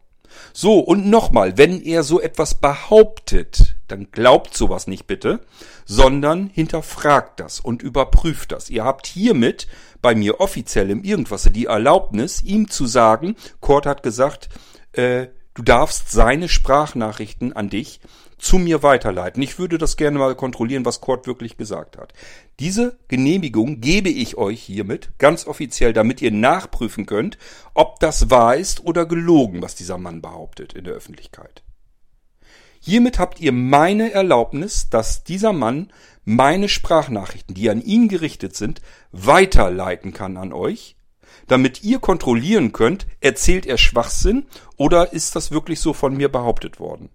So, 0.52 0.78
und 0.78 1.08
nochmal, 1.08 1.56
wenn 1.56 1.82
er 1.82 2.02
so 2.02 2.20
etwas 2.20 2.54
behauptet, 2.54 3.76
dann 3.88 4.11
glaubt 4.11 4.56
sowas 4.56 4.87
nicht 4.87 5.06
bitte, 5.06 5.40
sondern 5.84 6.48
hinterfragt 6.48 7.40
das 7.40 7.61
und 7.61 7.82
überprüft 7.82 8.52
das. 8.52 8.70
Ihr 8.70 8.84
habt 8.84 9.06
hiermit 9.06 9.66
bei 10.00 10.14
mir 10.14 10.40
offiziell 10.40 10.90
im 10.90 11.02
Irgendwas 11.02 11.48
die 11.52 11.66
Erlaubnis, 11.66 12.42
ihm 12.42 12.68
zu 12.68 12.87
sagen, 12.87 13.37
Kurt 13.61 13.87
hat 13.87 14.02
gesagt, 14.02 14.48
äh, 14.92 15.28
du 15.54 15.62
darfst 15.62 16.11
seine 16.11 16.48
Sprachnachrichten 16.48 17.52
an 17.52 17.68
dich 17.68 18.00
zu 18.38 18.58
mir 18.58 18.82
weiterleiten. 18.82 19.42
Ich 19.42 19.58
würde 19.58 19.78
das 19.78 19.96
gerne 19.96 20.18
mal 20.18 20.34
kontrollieren, 20.34 20.84
was 20.84 21.00
Kurt 21.00 21.26
wirklich 21.26 21.56
gesagt 21.56 21.98
hat. 21.98 22.12
Diese 22.61 22.98
Genehmigung 23.08 23.80
gebe 23.80 24.08
ich 24.08 24.37
euch 24.37 24.62
hiermit 24.62 25.11
ganz 25.18 25.46
offiziell, 25.46 25.92
damit 25.92 26.22
ihr 26.22 26.30
nachprüfen 26.30 27.06
könnt, 27.06 27.37
ob 27.74 27.98
das 28.00 28.30
wahr 28.30 28.56
ist 28.56 28.84
oder 28.84 29.06
gelogen, 29.06 29.61
was 29.61 29.74
dieser 29.74 29.98
Mann 29.98 30.22
behauptet 30.22 30.72
in 30.72 30.84
der 30.84 30.94
Öffentlichkeit. 30.94 31.62
Hiermit 32.80 33.18
habt 33.18 33.40
ihr 33.40 33.53
meine 33.53 34.12
Erlaubnis, 34.12 34.88
dass 34.88 35.24
dieser 35.24 35.53
Mann 35.53 35.92
meine 36.29 36.68
Sprachnachrichten, 36.68 37.55
die 37.55 37.70
an 37.70 37.81
ihn 37.81 38.07
gerichtet 38.07 38.55
sind, 38.55 38.83
weiterleiten 39.12 40.12
kann 40.12 40.37
an 40.37 40.53
euch, 40.53 40.95
damit 41.47 41.83
ihr 41.83 42.01
kontrollieren 42.01 42.72
könnt, 42.72 43.07
erzählt 43.20 43.64
er 43.64 43.79
Schwachsinn 43.79 44.45
oder 44.76 45.14
ist 45.14 45.37
das 45.37 45.53
wirklich 45.53 45.81
so 45.81 45.95
von 45.95 46.14
mir 46.14 46.31
behauptet 46.31 46.81
worden? 46.81 47.09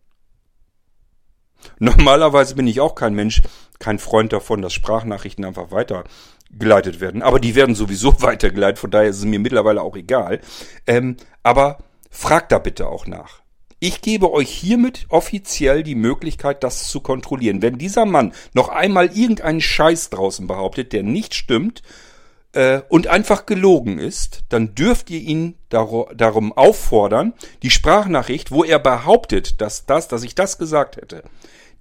Normalerweise 1.77 2.55
bin 2.55 2.65
ich 2.65 2.79
auch 2.81 2.95
kein 2.95 3.13
Mensch, 3.13 3.43
kein 3.77 3.99
Freund 3.99 4.33
davon, 4.33 4.63
dass 4.63 4.73
Sprachnachrichten 4.73 5.45
einfach 5.45 5.69
weitergeleitet 5.69 6.99
werden. 6.99 7.21
Aber 7.21 7.39
die 7.39 7.53
werden 7.53 7.75
sowieso 7.75 8.19
weitergeleitet, 8.23 8.79
von 8.79 8.89
daher 8.89 9.09
ist 9.09 9.19
es 9.19 9.25
mir 9.25 9.37
mittlerweile 9.37 9.83
auch 9.83 9.95
egal. 9.95 10.41
Ähm, 10.87 11.17
aber 11.43 11.77
fragt 12.09 12.51
da 12.51 12.57
bitte 12.57 12.87
auch 12.87 13.05
nach. 13.05 13.42
Ich 13.85 13.99
gebe 13.99 14.31
euch 14.31 14.49
hiermit 14.49 15.07
offiziell 15.09 15.83
die 15.83 15.95
Möglichkeit, 15.95 16.63
das 16.63 16.87
zu 16.87 17.01
kontrollieren. 17.01 17.61
Wenn 17.61 17.77
dieser 17.77 18.05
Mann 18.05 18.31
noch 18.53 18.69
einmal 18.69 19.07
irgendeinen 19.07 19.59
Scheiß 19.59 20.09
draußen 20.09 20.47
behauptet, 20.47 20.93
der 20.93 21.03
nicht 21.03 21.35
stimmt 21.35 21.81
äh, 22.53 22.79
und 22.87 23.07
einfach 23.07 23.45
gelogen 23.45 23.99
ist, 23.99 24.45
dann 24.47 24.73
dürft 24.73 25.09
ihr 25.09 25.19
ihn 25.19 25.55
dar 25.67 26.05
darum 26.15 26.53
auffordern, 26.53 27.33
die 27.61 27.71
Sprachnachricht, 27.71 28.51
wo 28.51 28.63
er 28.63 28.79
behauptet, 28.79 29.59
dass 29.59 29.85
das, 29.85 30.07
dass 30.07 30.23
ich 30.23 30.33
das 30.33 30.57
gesagt 30.57 30.95
hätte, 30.95 31.21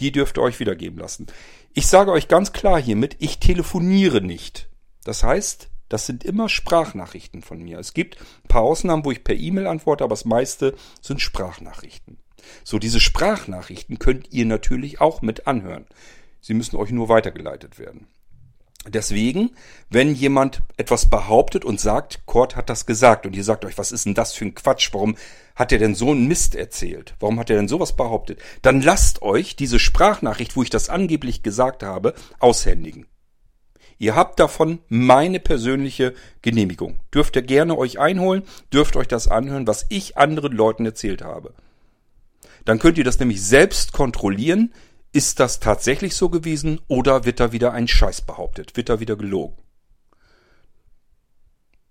die 0.01 0.11
dürft 0.11 0.39
ihr 0.39 0.43
euch 0.43 0.59
wiedergeben 0.59 0.99
lassen. 0.99 1.29
Ich 1.73 1.87
sage 1.87 2.11
euch 2.11 2.27
ganz 2.27 2.51
klar 2.51 2.83
hiermit, 2.83 3.15
ich 3.21 3.39
telefoniere 3.39 4.21
nicht. 4.21 4.69
Das 5.05 5.23
heißt, 5.23 5.69
das 5.93 6.07
sind 6.07 6.25
immer 6.25 6.49
Sprachnachrichten 6.49 7.43
von 7.43 7.63
mir. 7.63 7.79
Es 7.79 7.93
gibt 7.93 8.19
ein 8.19 8.49
paar 8.49 8.63
Ausnahmen, 8.63 9.05
wo 9.05 9.11
ich 9.11 9.25
per 9.25 9.37
E-Mail 9.37 9.67
antworte, 9.67 10.05
aber 10.05 10.13
das 10.13 10.25
meiste 10.25 10.75
sind 11.01 11.21
Sprachnachrichten. 11.21 12.19
So, 12.65 12.79
diese 12.79 13.01
Sprachnachrichten 13.01 13.99
könnt 13.99 14.33
ihr 14.33 14.47
natürlich 14.47 15.01
auch 15.01 15.23
mit 15.23 15.47
anhören. 15.47 15.87
Sie 16.41 16.55
müssen 16.55 16.77
euch 16.77 16.91
nur 16.91 17.09
weitergeleitet 17.09 17.79
werden. 17.79 18.07
Deswegen, 18.89 19.51
wenn 19.91 20.13
jemand 20.13 20.63
etwas 20.77 21.09
behauptet 21.09 21.65
und 21.65 21.79
sagt, 21.79 22.27
Kurt 22.27 22.57
hat 22.57 22.69
das 22.69 22.85
gesagt 22.85 23.27
und 23.27 23.37
ihr 23.37 23.45
sagt 23.45 23.65
euch, 23.65 23.79
was 23.79 23.93
ist 23.93 24.07
denn 24.07 24.15
das 24.15 24.33
für 24.33 24.47
ein 24.47 24.55
Quatsch? 24.55 24.93
Warum 24.93 25.17
hat 25.55 25.71
er 25.71 25.79
denn 25.79 25.95
so 25.95 26.11
einen 26.11 26.27
Mist 26.27 26.57
erzählt? 26.57 27.15
Warum 27.21 27.39
hat 27.39 27.49
er 27.49 27.57
denn 27.57 27.69
sowas 27.69 27.95
behauptet? 27.95 28.41
Dann 28.63 28.81
lasst 28.81 29.23
euch 29.23 29.55
diese 29.55 29.79
Sprachnachricht, 29.79 30.57
wo 30.57 30.65
ich 30.65 30.71
das 30.71 30.89
angeblich 30.89 31.45
gesagt 31.45 31.85
habe, 31.85 32.15
aushändigen. 32.41 33.07
Ihr 33.99 34.15
habt 34.15 34.41
davon 34.41 34.81
meine 34.89 35.41
persönliche 35.41 36.15
Genehmigung. 36.43 36.99
Dürft 37.15 37.37
ihr 37.37 37.43
gerne 37.43 37.77
euch 37.77 37.99
einholen, 37.99 38.43
dürft 38.73 38.97
euch 38.97 39.09
das 39.09 39.29
anhören, 39.29 39.67
was 39.67 39.87
ich 39.89 40.17
anderen 40.17 40.53
Leuten 40.53 40.85
erzählt 40.87 41.23
habe. 41.23 41.55
Dann 42.65 42.79
könnt 42.79 42.99
ihr 42.99 43.05
das 43.05 43.19
nämlich 43.19 43.43
selbst 43.43 43.93
kontrollieren. 43.93 44.73
Ist 45.13 45.41
das 45.41 45.61
tatsächlich 45.61 46.15
so 46.15 46.29
gewesen 46.29 46.81
oder 46.89 47.25
wird 47.25 47.41
da 47.41 47.53
wieder 47.53 47.73
ein 47.73 47.89
Scheiß 47.89 48.23
behauptet? 48.23 48.77
Wird 48.77 48.89
da 48.89 49.01
wieder 49.01 49.17
gelogen? 49.17 49.57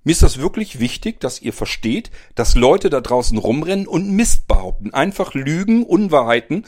Mir 0.03 0.13
ist 0.13 0.23
das 0.23 0.39
wirklich 0.39 0.79
wichtig, 0.79 1.19
dass 1.19 1.41
ihr 1.41 1.53
versteht, 1.53 2.09
dass 2.33 2.55
Leute 2.55 2.89
da 2.89 3.01
draußen 3.01 3.37
rumrennen 3.37 3.87
und 3.87 4.09
Mist 4.09 4.47
behaupten. 4.47 4.93
Einfach 4.93 5.35
Lügen, 5.35 5.83
Unwahrheiten 5.83 6.65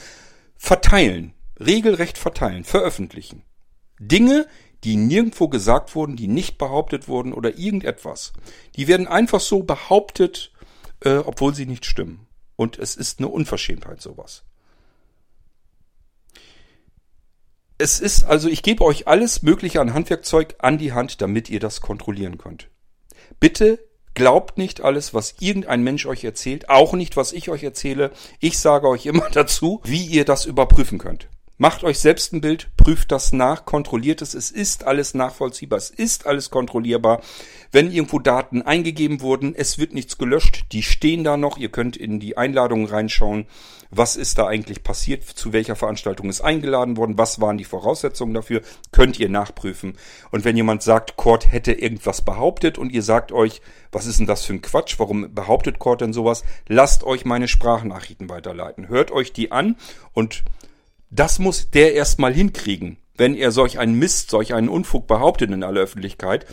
verteilen. 0.55 1.33
Regelrecht 1.59 2.17
verteilen, 2.17 2.63
veröffentlichen. 2.63 3.43
Dinge, 3.99 4.47
die 4.83 4.95
nirgendwo 4.95 5.47
gesagt 5.47 5.95
wurden, 5.95 6.15
die 6.15 6.27
nicht 6.27 6.57
behauptet 6.57 7.07
wurden 7.07 7.33
oder 7.33 7.57
irgendetwas. 7.57 8.33
Die 8.75 8.87
werden 8.87 9.07
einfach 9.07 9.39
so 9.39 9.63
behauptet, 9.63 10.51
äh, 11.01 11.17
obwohl 11.17 11.55
sie 11.55 11.65
nicht 11.65 11.85
stimmen. 11.85 12.27
Und 12.55 12.77
es 12.77 12.95
ist 12.95 13.19
eine 13.19 13.29
Unverschämtheit 13.29 14.01
sowas. 14.01 14.43
Es 17.77 17.99
ist 17.99 18.23
also, 18.23 18.47
ich 18.49 18.61
gebe 18.61 18.83
euch 18.83 19.07
alles 19.07 19.41
Mögliche 19.41 19.81
an 19.81 19.93
Handwerkzeug 19.93 20.55
an 20.59 20.77
die 20.77 20.93
Hand, 20.93 21.21
damit 21.21 21.49
ihr 21.49 21.59
das 21.59 21.81
kontrollieren 21.81 22.37
könnt. 22.37 22.69
Bitte 23.39 23.79
glaubt 24.13 24.57
nicht 24.57 24.81
alles, 24.81 25.13
was 25.13 25.35
irgendein 25.39 25.83
Mensch 25.83 26.05
euch 26.05 26.23
erzählt, 26.23 26.69
auch 26.69 26.93
nicht, 26.93 27.17
was 27.17 27.33
ich 27.33 27.49
euch 27.49 27.63
erzähle. 27.63 28.11
Ich 28.39 28.59
sage 28.59 28.87
euch 28.87 29.05
immer 29.05 29.29
dazu, 29.31 29.81
wie 29.83 30.05
ihr 30.05 30.25
das 30.25 30.45
überprüfen 30.45 30.99
könnt. 30.99 31.29
Macht 31.59 31.83
euch 31.83 31.99
selbst 31.99 32.33
ein 32.33 32.41
Bild, 32.41 32.71
prüft 32.77 33.11
das 33.11 33.31
nach, 33.31 33.65
kontrolliert 33.65 34.23
es. 34.23 34.33
Es 34.33 34.49
ist 34.49 34.87
alles 34.87 35.13
nachvollziehbar, 35.13 35.77
es 35.77 35.91
ist 35.91 36.25
alles 36.25 36.49
kontrollierbar. 36.49 37.21
Wenn 37.71 37.91
irgendwo 37.91 38.17
Daten 38.17 38.63
eingegeben 38.63 39.21
wurden, 39.21 39.53
es 39.55 39.77
wird 39.77 39.93
nichts 39.93 40.17
gelöscht, 40.17 40.65
die 40.71 40.81
stehen 40.81 41.23
da 41.23 41.37
noch. 41.37 41.57
Ihr 41.57 41.69
könnt 41.69 41.95
in 41.95 42.19
die 42.19 42.37
Einladungen 42.37 42.87
reinschauen. 42.87 43.45
Was 43.91 44.15
ist 44.15 44.39
da 44.39 44.47
eigentlich 44.47 44.81
passiert? 44.81 45.23
Zu 45.23 45.53
welcher 45.53 45.75
Veranstaltung 45.75 46.27
ist 46.27 46.41
eingeladen 46.41 46.97
worden? 46.97 47.19
Was 47.19 47.39
waren 47.39 47.59
die 47.59 47.65
Voraussetzungen 47.65 48.33
dafür? 48.33 48.63
Könnt 48.91 49.19
ihr 49.19 49.29
nachprüfen. 49.29 49.95
Und 50.31 50.45
wenn 50.45 50.57
jemand 50.57 50.81
sagt, 50.81 51.17
Cord 51.17 51.51
hätte 51.51 51.73
irgendwas 51.73 52.23
behauptet 52.23 52.79
und 52.79 52.91
ihr 52.91 53.03
sagt 53.03 53.31
euch, 53.31 53.61
was 53.91 54.07
ist 54.07 54.17
denn 54.17 54.25
das 54.25 54.43
für 54.43 54.53
ein 54.53 54.63
Quatsch? 54.63 54.95
Warum 54.97 55.31
behauptet 55.35 55.77
Cord 55.77 56.01
denn 56.01 56.13
sowas? 56.13 56.43
Lasst 56.67 57.03
euch 57.03 57.25
meine 57.25 57.47
Sprachnachrichten 57.47 58.27
weiterleiten. 58.27 58.87
Hört 58.87 59.11
euch 59.11 59.33
die 59.33 59.51
an 59.51 59.75
und 60.13 60.43
das 61.15 61.39
muss 61.39 61.69
der 61.69 61.93
erstmal 61.93 62.33
hinkriegen, 62.33 62.97
wenn 63.15 63.35
er 63.35 63.51
solch 63.51 63.79
einen 63.79 63.97
Mist, 63.97 64.29
solch 64.29 64.53
einen 64.53 64.69
Unfug 64.69 65.07
behauptet 65.07 65.51
in 65.51 65.63
aller 65.63 65.81
Öffentlichkeit, 65.81 66.45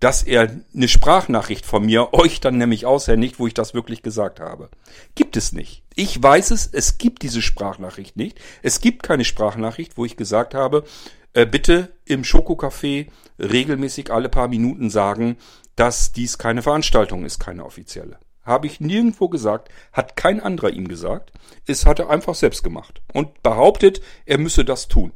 dass 0.00 0.22
er 0.22 0.50
eine 0.74 0.88
Sprachnachricht 0.88 1.66
von 1.66 1.84
mir 1.84 2.12
euch 2.12 2.40
dann 2.40 2.58
nämlich 2.58 2.86
aushändigt, 2.86 3.38
wo 3.38 3.46
ich 3.46 3.54
das 3.54 3.74
wirklich 3.74 4.02
gesagt 4.02 4.40
habe. 4.40 4.70
Gibt 5.14 5.36
es 5.36 5.52
nicht. 5.52 5.82
Ich 5.94 6.20
weiß 6.22 6.50
es, 6.50 6.68
es 6.70 6.98
gibt 6.98 7.22
diese 7.22 7.42
Sprachnachricht 7.42 8.16
nicht. 8.16 8.38
Es 8.62 8.80
gibt 8.80 9.02
keine 9.02 9.24
Sprachnachricht, 9.24 9.96
wo 9.96 10.04
ich 10.04 10.16
gesagt 10.16 10.54
habe, 10.54 10.84
äh, 11.32 11.46
bitte 11.46 11.92
im 12.04 12.22
Schokocafé 12.22 13.06
regelmäßig 13.38 14.10
alle 14.10 14.28
paar 14.28 14.48
Minuten 14.48 14.90
sagen, 14.90 15.36
dass 15.76 16.12
dies 16.12 16.38
keine 16.38 16.62
Veranstaltung 16.62 17.24
ist, 17.24 17.38
keine 17.38 17.64
offizielle. 17.64 18.18
Habe 18.48 18.66
ich 18.66 18.80
nirgendwo 18.80 19.28
gesagt, 19.28 19.68
hat 19.92 20.16
kein 20.16 20.40
anderer 20.40 20.70
ihm 20.70 20.88
gesagt. 20.88 21.32
Es 21.66 21.84
hat 21.84 21.98
er 21.98 22.08
einfach 22.08 22.34
selbst 22.34 22.64
gemacht 22.64 23.02
und 23.12 23.42
behauptet, 23.42 24.00
er 24.24 24.38
müsse 24.38 24.64
das 24.64 24.88
tun. 24.88 25.12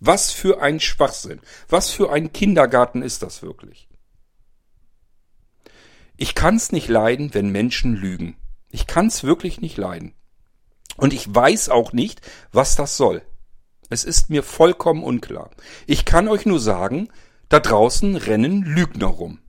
Was 0.00 0.30
für 0.30 0.62
ein 0.62 0.80
Schwachsinn. 0.80 1.40
Was 1.68 1.90
für 1.90 2.10
ein 2.10 2.32
Kindergarten 2.32 3.02
ist 3.02 3.22
das 3.22 3.42
wirklich? 3.42 3.86
Ich 6.16 6.34
kann's 6.34 6.72
nicht 6.72 6.88
leiden, 6.88 7.34
wenn 7.34 7.50
Menschen 7.50 7.94
lügen. 7.94 8.38
Ich 8.70 8.86
kann's 8.86 9.24
wirklich 9.24 9.60
nicht 9.60 9.76
leiden. 9.76 10.14
Und 10.96 11.12
ich 11.12 11.32
weiß 11.32 11.68
auch 11.68 11.92
nicht, 11.92 12.22
was 12.50 12.76
das 12.76 12.96
soll. 12.96 13.20
Es 13.90 14.04
ist 14.04 14.30
mir 14.30 14.42
vollkommen 14.42 15.04
unklar. 15.04 15.50
Ich 15.86 16.06
kann 16.06 16.28
euch 16.28 16.46
nur 16.46 16.60
sagen, 16.60 17.10
da 17.50 17.60
draußen 17.60 18.16
rennen 18.16 18.62
Lügner 18.62 19.08
rum 19.08 19.42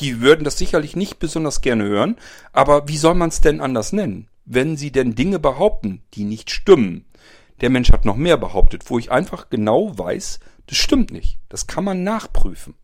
die 0.00 0.20
würden 0.20 0.44
das 0.44 0.58
sicherlich 0.58 0.96
nicht 0.96 1.18
besonders 1.18 1.60
gerne 1.60 1.84
hören, 1.84 2.16
aber 2.52 2.88
wie 2.88 2.96
soll 2.96 3.14
man 3.14 3.28
es 3.28 3.40
denn 3.40 3.60
anders 3.60 3.92
nennen? 3.92 4.28
Wenn 4.44 4.76
sie 4.76 4.90
denn 4.90 5.14
Dinge 5.14 5.38
behaupten, 5.38 6.02
die 6.14 6.24
nicht 6.24 6.50
stimmen. 6.50 7.04
Der 7.60 7.70
Mensch 7.70 7.92
hat 7.92 8.04
noch 8.04 8.16
mehr 8.16 8.36
behauptet, 8.36 8.88
wo 8.88 8.98
ich 8.98 9.10
einfach 9.10 9.50
genau 9.50 9.98
weiß, 9.98 10.40
das 10.66 10.78
stimmt 10.78 11.10
nicht. 11.10 11.38
Das 11.48 11.66
kann 11.66 11.84
man 11.84 12.04
nachprüfen. 12.04 12.74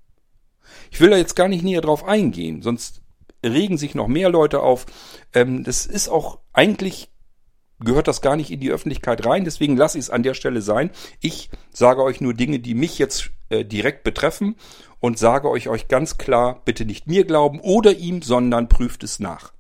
Ich 0.91 1.01
will 1.01 1.11
da 1.11 1.17
jetzt 1.17 1.37
gar 1.37 1.49
nicht 1.49 1.63
näher 1.63 1.81
drauf 1.81 2.05
eingehen, 2.05 2.63
sonst 2.63 3.03
regen 3.45 3.79
sich 3.79 3.95
noch 3.95 4.09
mehr 4.09 4.31
Leute 4.31 4.61
auf. 4.61 4.87
Ähm, 5.33 5.65
das 5.65 5.87
ist 5.87 6.09
auch 6.09 6.41
eigentlich 6.53 7.11
gehört 7.81 8.09
das 8.09 8.21
gar 8.21 8.37
nicht 8.37 8.51
in 8.51 8.61
die 8.61 8.71
Öffentlichkeit 8.71 9.27
rein, 9.27 9.45
deswegen 9.45 9.77
lasse 9.77 9.99
ich 9.99 10.05
es 10.05 10.11
an 10.11 10.23
der 10.23 10.35
Stelle 10.35 10.63
sein. 10.63 10.91
Ich 11.21 11.51
sage 11.71 12.03
euch 12.03 12.21
nur 12.21 12.35
Dinge, 12.35 12.61
die 12.61 12.75
mich 12.75 12.99
jetzt 12.99 13.31
äh, 13.55 13.65
direkt 13.65 14.05
betreffen 14.05 14.57
und 15.01 15.19
sage 15.19 15.49
euch 15.49 15.69
euch 15.69 15.89
ganz 15.89 16.19
klar, 16.19 16.63
bitte 16.65 16.85
nicht 16.85 17.07
mir 17.07 17.25
glauben 17.25 17.61
oder 17.61 17.93
ihm, 17.93 18.23
sondern 18.23 18.69
prüft 18.69 19.05
es 19.05 19.21
nach. 19.21 19.53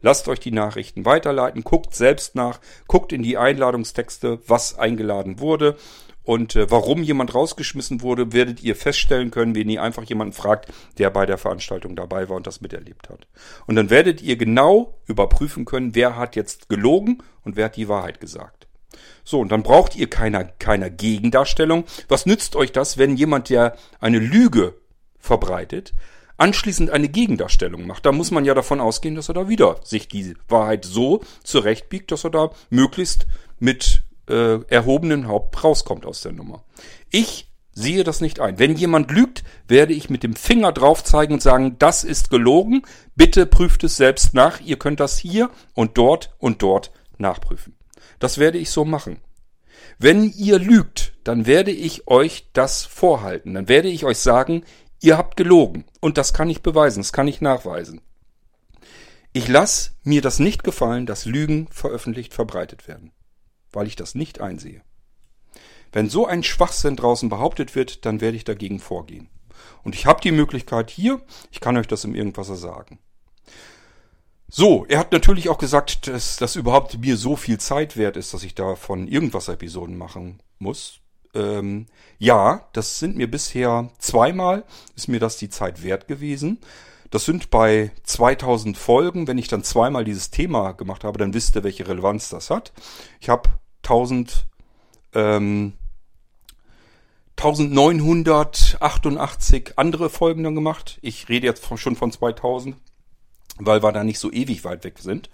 Lasst 0.00 0.28
euch 0.28 0.38
die 0.38 0.52
Nachrichten 0.52 1.04
weiterleiten, 1.04 1.64
guckt 1.64 1.94
selbst 1.94 2.34
nach, 2.36 2.60
guckt 2.86 3.12
in 3.12 3.22
die 3.22 3.36
Einladungstexte, 3.36 4.38
was 4.46 4.78
eingeladen 4.78 5.40
wurde 5.40 5.76
und 6.28 6.56
äh, 6.56 6.70
warum 6.70 7.02
jemand 7.02 7.34
rausgeschmissen 7.34 8.02
wurde, 8.02 8.34
werdet 8.34 8.62
ihr 8.62 8.76
feststellen 8.76 9.30
können, 9.30 9.54
wenn 9.54 9.70
ihr 9.70 9.82
einfach 9.82 10.04
jemanden 10.04 10.34
fragt, 10.34 10.70
der 10.98 11.08
bei 11.08 11.24
der 11.24 11.38
Veranstaltung 11.38 11.96
dabei 11.96 12.28
war 12.28 12.36
und 12.36 12.46
das 12.46 12.60
miterlebt 12.60 13.08
hat. 13.08 13.26
Und 13.66 13.76
dann 13.76 13.88
werdet 13.88 14.20
ihr 14.20 14.36
genau 14.36 14.98
überprüfen 15.06 15.64
können, 15.64 15.94
wer 15.94 16.16
hat 16.16 16.36
jetzt 16.36 16.68
gelogen 16.68 17.22
und 17.44 17.56
wer 17.56 17.64
hat 17.64 17.76
die 17.76 17.88
Wahrheit 17.88 18.20
gesagt. 18.20 18.57
So, 19.24 19.40
und 19.40 19.50
dann 19.50 19.62
braucht 19.62 19.96
ihr 19.96 20.08
keiner, 20.08 20.44
keiner 20.44 20.90
Gegendarstellung. 20.90 21.84
Was 22.08 22.26
nützt 22.26 22.56
euch 22.56 22.72
das, 22.72 22.98
wenn 22.98 23.16
jemand, 23.16 23.50
der 23.50 23.76
eine 24.00 24.18
Lüge 24.18 24.74
verbreitet, 25.18 25.92
anschließend 26.36 26.90
eine 26.90 27.08
Gegendarstellung 27.08 27.86
macht? 27.86 28.06
Da 28.06 28.12
muss 28.12 28.30
man 28.30 28.44
ja 28.44 28.54
davon 28.54 28.80
ausgehen, 28.80 29.14
dass 29.14 29.28
er 29.28 29.34
da 29.34 29.48
wieder 29.48 29.80
sich 29.84 30.08
die 30.08 30.34
Wahrheit 30.48 30.84
so 30.84 31.22
zurechtbiegt, 31.44 32.10
dass 32.10 32.24
er 32.24 32.30
da 32.30 32.50
möglichst 32.70 33.26
mit 33.58 34.02
äh, 34.28 34.62
erhobenen 34.68 35.28
Haupt 35.28 35.62
rauskommt 35.62 36.06
aus 36.06 36.22
der 36.22 36.32
Nummer. 36.32 36.64
Ich 37.10 37.48
sehe 37.78 38.02
das 38.04 38.20
nicht 38.20 38.40
ein. 38.40 38.58
Wenn 38.58 38.74
jemand 38.74 39.10
lügt, 39.10 39.44
werde 39.68 39.92
ich 39.92 40.10
mit 40.10 40.22
dem 40.22 40.34
Finger 40.34 40.72
drauf 40.72 41.04
zeigen 41.04 41.34
und 41.34 41.42
sagen, 41.42 41.76
das 41.78 42.02
ist 42.02 42.28
gelogen. 42.28 42.82
Bitte 43.14 43.46
prüft 43.46 43.84
es 43.84 43.96
selbst 43.96 44.34
nach. 44.34 44.60
Ihr 44.60 44.78
könnt 44.78 45.00
das 45.00 45.16
hier 45.16 45.50
und 45.74 45.96
dort 45.96 46.34
und 46.38 46.62
dort 46.62 46.90
nachprüfen. 47.18 47.77
Das 48.18 48.38
werde 48.38 48.58
ich 48.58 48.70
so 48.70 48.84
machen. 48.84 49.20
Wenn 49.98 50.30
ihr 50.32 50.58
lügt, 50.58 51.14
dann 51.24 51.46
werde 51.46 51.70
ich 51.70 52.06
euch 52.08 52.48
das 52.52 52.84
vorhalten. 52.84 53.54
Dann 53.54 53.68
werde 53.68 53.88
ich 53.88 54.04
euch 54.04 54.18
sagen, 54.18 54.64
ihr 55.00 55.18
habt 55.18 55.36
gelogen. 55.36 55.84
Und 56.00 56.18
das 56.18 56.32
kann 56.32 56.50
ich 56.50 56.62
beweisen, 56.62 57.00
das 57.00 57.12
kann 57.12 57.28
ich 57.28 57.40
nachweisen. 57.40 58.00
Ich 59.32 59.48
lasse 59.48 59.92
mir 60.02 60.22
das 60.22 60.38
nicht 60.38 60.64
gefallen, 60.64 61.06
dass 61.06 61.24
Lügen 61.24 61.68
veröffentlicht, 61.70 62.32
verbreitet 62.32 62.88
werden. 62.88 63.12
Weil 63.72 63.86
ich 63.86 63.96
das 63.96 64.14
nicht 64.14 64.40
einsehe. 64.40 64.82
Wenn 65.92 66.08
so 66.08 66.26
ein 66.26 66.42
Schwachsinn 66.42 66.96
draußen 66.96 67.28
behauptet 67.28 67.74
wird, 67.74 68.04
dann 68.04 68.20
werde 68.20 68.36
ich 68.36 68.44
dagegen 68.44 68.78
vorgehen. 68.78 69.28
Und 69.82 69.94
ich 69.94 70.06
habe 70.06 70.20
die 70.20 70.32
Möglichkeit 70.32 70.90
hier, 70.90 71.20
ich 71.50 71.60
kann 71.60 71.76
euch 71.76 71.86
das 71.86 72.04
im 72.04 72.14
Irgendwasser 72.14 72.56
sagen. 72.56 72.98
So, 74.50 74.86
er 74.88 74.98
hat 74.98 75.12
natürlich 75.12 75.50
auch 75.50 75.58
gesagt, 75.58 76.06
dass 76.06 76.36
das 76.36 76.56
überhaupt 76.56 76.98
mir 76.98 77.18
so 77.18 77.36
viel 77.36 77.60
Zeit 77.60 77.98
wert 77.98 78.16
ist, 78.16 78.32
dass 78.32 78.42
ich 78.42 78.54
davon 78.54 79.06
irgendwas 79.06 79.48
Episoden 79.48 79.98
machen 79.98 80.40
muss. 80.58 81.00
Ähm, 81.34 81.84
ja, 82.18 82.66
das 82.72 82.98
sind 82.98 83.18
mir 83.18 83.30
bisher 83.30 83.90
zweimal, 83.98 84.64
ist 84.96 85.08
mir 85.08 85.20
das 85.20 85.36
die 85.36 85.50
Zeit 85.50 85.82
wert 85.82 86.08
gewesen. 86.08 86.60
Das 87.10 87.26
sind 87.26 87.50
bei 87.50 87.90
2000 88.04 88.78
Folgen, 88.78 89.28
wenn 89.28 89.36
ich 89.36 89.48
dann 89.48 89.64
zweimal 89.64 90.04
dieses 90.04 90.30
Thema 90.30 90.72
gemacht 90.72 91.04
habe, 91.04 91.18
dann 91.18 91.34
wisst 91.34 91.54
ihr, 91.54 91.64
welche 91.64 91.86
Relevanz 91.86 92.30
das 92.30 92.48
hat. 92.48 92.72
Ich 93.20 93.28
habe 93.28 93.50
1000, 93.82 94.46
ähm, 95.14 95.74
1988 97.36 99.74
andere 99.76 100.08
Folgen 100.08 100.42
dann 100.42 100.54
gemacht. 100.54 100.98
Ich 101.02 101.28
rede 101.28 101.46
jetzt 101.46 101.68
schon 101.78 101.96
von 101.96 102.10
2000 102.10 102.76
weil 103.58 103.82
wir 103.82 103.92
da 103.92 104.04
nicht 104.04 104.18
so 104.18 104.30
ewig 104.32 104.64
weit 104.64 104.84
weg 104.84 104.98
sind. 104.98 105.30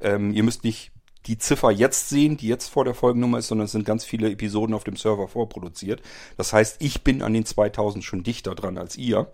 Ähm, 0.00 0.32
ihr 0.32 0.42
müsst 0.42 0.64
nicht 0.64 0.92
die 1.26 1.38
Ziffer 1.38 1.70
jetzt 1.70 2.08
sehen, 2.08 2.36
die 2.36 2.48
jetzt 2.48 2.68
vor 2.68 2.84
der 2.84 2.94
Folgennummer 2.94 3.38
ist, 3.38 3.48
sondern 3.48 3.66
es 3.66 3.72
sind 3.72 3.84
ganz 3.84 4.04
viele 4.04 4.30
Episoden 4.30 4.74
auf 4.74 4.84
dem 4.84 4.96
Server 4.96 5.28
vorproduziert. 5.28 6.00
Das 6.36 6.52
heißt, 6.52 6.76
ich 6.80 7.02
bin 7.04 7.22
an 7.22 7.34
den 7.34 7.44
2000 7.44 8.02
schon 8.02 8.22
dichter 8.22 8.54
dran 8.54 8.78
als 8.78 8.96
ihr. 8.96 9.32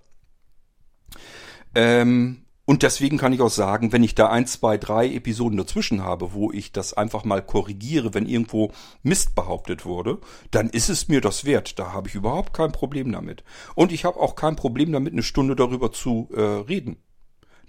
Ähm, 1.75 2.45
und 2.67 2.83
deswegen 2.83 3.19
kann 3.19 3.35
ich 3.35 3.43
auch 3.43 3.51
sagen, 3.51 3.93
wenn 3.93 4.03
ich 4.03 4.15
da 4.15 4.31
ein, 4.31 4.47
zwei, 4.47 4.79
drei 4.79 5.07
Episoden 5.13 5.59
dazwischen 5.59 6.03
habe, 6.03 6.33
wo 6.33 6.51
ich 6.51 6.73
das 6.73 6.95
einfach 6.95 7.25
mal 7.25 7.43
korrigiere, 7.43 8.15
wenn 8.15 8.27
irgendwo 8.27 8.73
Mist 9.03 9.35
behauptet 9.35 9.85
wurde, 9.85 10.19
dann 10.51 10.71
ist 10.71 10.89
es 10.89 11.09
mir 11.09 11.21
das 11.21 11.45
wert. 11.45 11.79
Da 11.79 11.93
habe 11.93 12.09
ich 12.09 12.15
überhaupt 12.15 12.55
kein 12.55 12.73
Problem 12.73 13.13
damit. 13.13 13.45
Und 13.75 13.93
ich 13.93 14.05
habe 14.07 14.19
auch 14.19 14.35
kein 14.35 14.57
Problem 14.57 14.93
damit, 14.93 15.13
eine 15.13 15.23
Stunde 15.23 15.55
darüber 15.55 15.93
zu 15.93 16.29
äh, 16.35 16.41
reden 16.41 16.97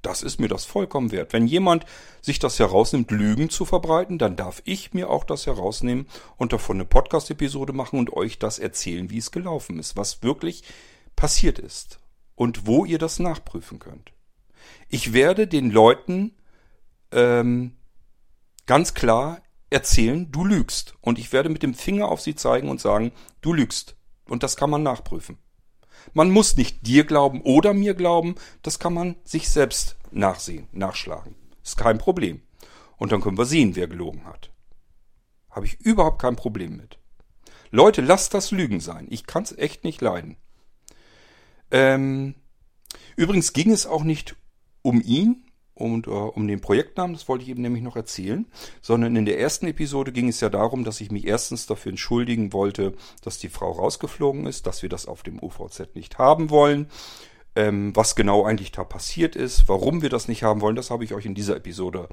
das 0.05 0.21
ist 0.21 0.39
mir 0.39 0.47
das 0.47 0.65
vollkommen 0.65 1.11
wert. 1.11 1.33
Wenn 1.33 1.47
jemand 1.47 1.85
sich 2.21 2.39
das 2.39 2.59
herausnimmt, 2.59 3.11
Lügen 3.11 3.49
zu 3.49 3.65
verbreiten, 3.65 4.17
dann 4.17 4.35
darf 4.35 4.61
ich 4.65 4.93
mir 4.93 5.09
auch 5.09 5.23
das 5.23 5.45
herausnehmen 5.45 6.07
und 6.37 6.53
davon 6.53 6.77
eine 6.77 6.85
Podcast-Episode 6.85 7.73
machen 7.73 7.99
und 7.99 8.13
euch 8.13 8.39
das 8.39 8.59
erzählen, 8.59 9.09
wie 9.09 9.17
es 9.17 9.31
gelaufen 9.31 9.79
ist, 9.79 9.97
was 9.97 10.23
wirklich 10.23 10.63
passiert 11.15 11.59
ist 11.59 11.99
und 12.35 12.67
wo 12.67 12.85
ihr 12.85 12.99
das 12.99 13.19
nachprüfen 13.19 13.79
könnt. 13.79 14.11
Ich 14.89 15.13
werde 15.13 15.47
den 15.47 15.71
Leuten 15.71 16.35
ähm, 17.11 17.75
ganz 18.65 18.93
klar 18.93 19.41
erzählen, 19.69 20.31
du 20.31 20.45
lügst. 20.45 20.95
Und 21.01 21.19
ich 21.19 21.33
werde 21.33 21.49
mit 21.49 21.63
dem 21.63 21.73
Finger 21.73 22.07
auf 22.07 22.21
sie 22.21 22.35
zeigen 22.35 22.69
und 22.69 22.79
sagen, 22.79 23.11
du 23.41 23.53
lügst. 23.53 23.95
Und 24.27 24.43
das 24.43 24.55
kann 24.55 24.69
man 24.69 24.83
nachprüfen. 24.83 25.37
Man 26.13 26.31
muss 26.31 26.57
nicht 26.57 26.85
dir 26.85 27.05
glauben 27.05 27.41
oder 27.41 27.73
mir 27.73 27.93
glauben, 27.93 28.35
das 28.61 28.79
kann 28.79 28.93
man 28.93 29.15
sich 29.23 29.49
selbst 29.49 29.97
nachsehen, 30.11 30.67
nachschlagen. 30.71 31.35
Ist 31.63 31.77
kein 31.77 31.97
Problem. 31.97 32.41
Und 32.97 33.11
dann 33.11 33.21
können 33.21 33.37
wir 33.37 33.45
sehen, 33.45 33.75
wer 33.75 33.87
gelogen 33.87 34.25
hat. 34.25 34.51
Habe 35.49 35.65
ich 35.65 35.79
überhaupt 35.81 36.21
kein 36.21 36.35
Problem 36.35 36.77
mit. 36.77 36.97
Leute, 37.71 38.01
lasst 38.01 38.33
das 38.33 38.51
Lügen 38.51 38.79
sein. 38.79 39.07
Ich 39.09 39.25
kann 39.25 39.43
es 39.43 39.57
echt 39.57 39.83
nicht 39.83 40.01
leiden. 40.01 40.37
Ähm, 41.71 42.35
übrigens 43.15 43.53
ging 43.53 43.71
es 43.71 43.85
auch 43.85 44.03
nicht 44.03 44.35
um 44.81 45.01
ihn, 45.01 45.44
und 45.75 46.07
äh, 46.07 46.09
um 46.09 46.47
den 46.47 46.61
Projektnamen, 46.61 47.13
das 47.13 47.27
wollte 47.27 47.43
ich 47.43 47.49
eben 47.49 47.61
nämlich 47.61 47.83
noch 47.83 47.97
erzählen, 47.97 48.45
sondern 48.81 49.15
in 49.17 49.25
der 49.25 49.39
ersten 49.39 49.67
Episode 49.67 50.13
ging 50.13 50.29
es 50.29 50.39
ja 50.39 50.49
darum, 50.49 50.85
dass 50.85 51.01
ich 51.01 51.11
mich 51.11 51.27
erstens 51.27 51.67
dafür 51.67 51.91
entschuldigen 51.91 52.53
wollte, 52.53 52.93
dass 53.21 53.39
die 53.39 53.49
Frau 53.49 53.71
rausgeflogen 53.71 54.47
ist, 54.47 54.67
dass 54.67 54.81
wir 54.81 54.89
das 54.89 55.05
auf 55.05 55.21
dem 55.21 55.43
UVZ 55.43 55.93
nicht 55.93 56.17
haben 56.17 56.49
wollen. 56.49 56.87
Ähm, 57.57 57.95
was 57.95 58.15
genau 58.15 58.45
eigentlich 58.45 58.71
da 58.71 58.83
passiert 58.83 59.35
ist, 59.35 59.67
warum 59.67 60.01
wir 60.01 60.09
das 60.09 60.27
nicht 60.27 60.43
haben 60.43 60.61
wollen, 60.61 60.75
das 60.75 60.91
habe 60.91 61.03
ich 61.03 61.13
euch 61.13 61.25
in 61.25 61.35
dieser 61.35 61.57
Episode 61.57 62.07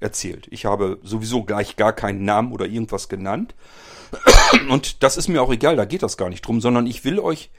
erzählt. 0.00 0.48
Ich 0.50 0.64
habe 0.64 0.98
sowieso 1.02 1.44
gleich 1.44 1.76
gar 1.76 1.92
keinen 1.92 2.24
Namen 2.24 2.52
oder 2.52 2.66
irgendwas 2.66 3.08
genannt. 3.08 3.54
Und 4.68 5.02
das 5.02 5.16
ist 5.16 5.28
mir 5.28 5.42
auch 5.42 5.52
egal, 5.52 5.76
da 5.76 5.84
geht 5.84 6.02
das 6.02 6.16
gar 6.16 6.28
nicht 6.28 6.42
drum, 6.42 6.60
sondern 6.60 6.86
ich 6.86 7.04
will 7.04 7.18
euch 7.18 7.50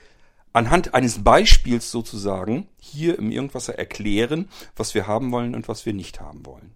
anhand 0.54 0.94
eines 0.94 1.24
Beispiels 1.24 1.92
sozusagen 1.92 2.68
hier 2.78 3.18
im 3.18 3.32
Irgendwasser 3.32 3.78
erklären, 3.78 4.50
was 4.76 4.94
wir 4.94 5.08
haben 5.08 5.32
wollen 5.32 5.56
und 5.56 5.68
was 5.68 5.86
wir 5.86 5.94
nicht 5.94 6.22
haben 6.22 6.46
wollen. 6.46 6.76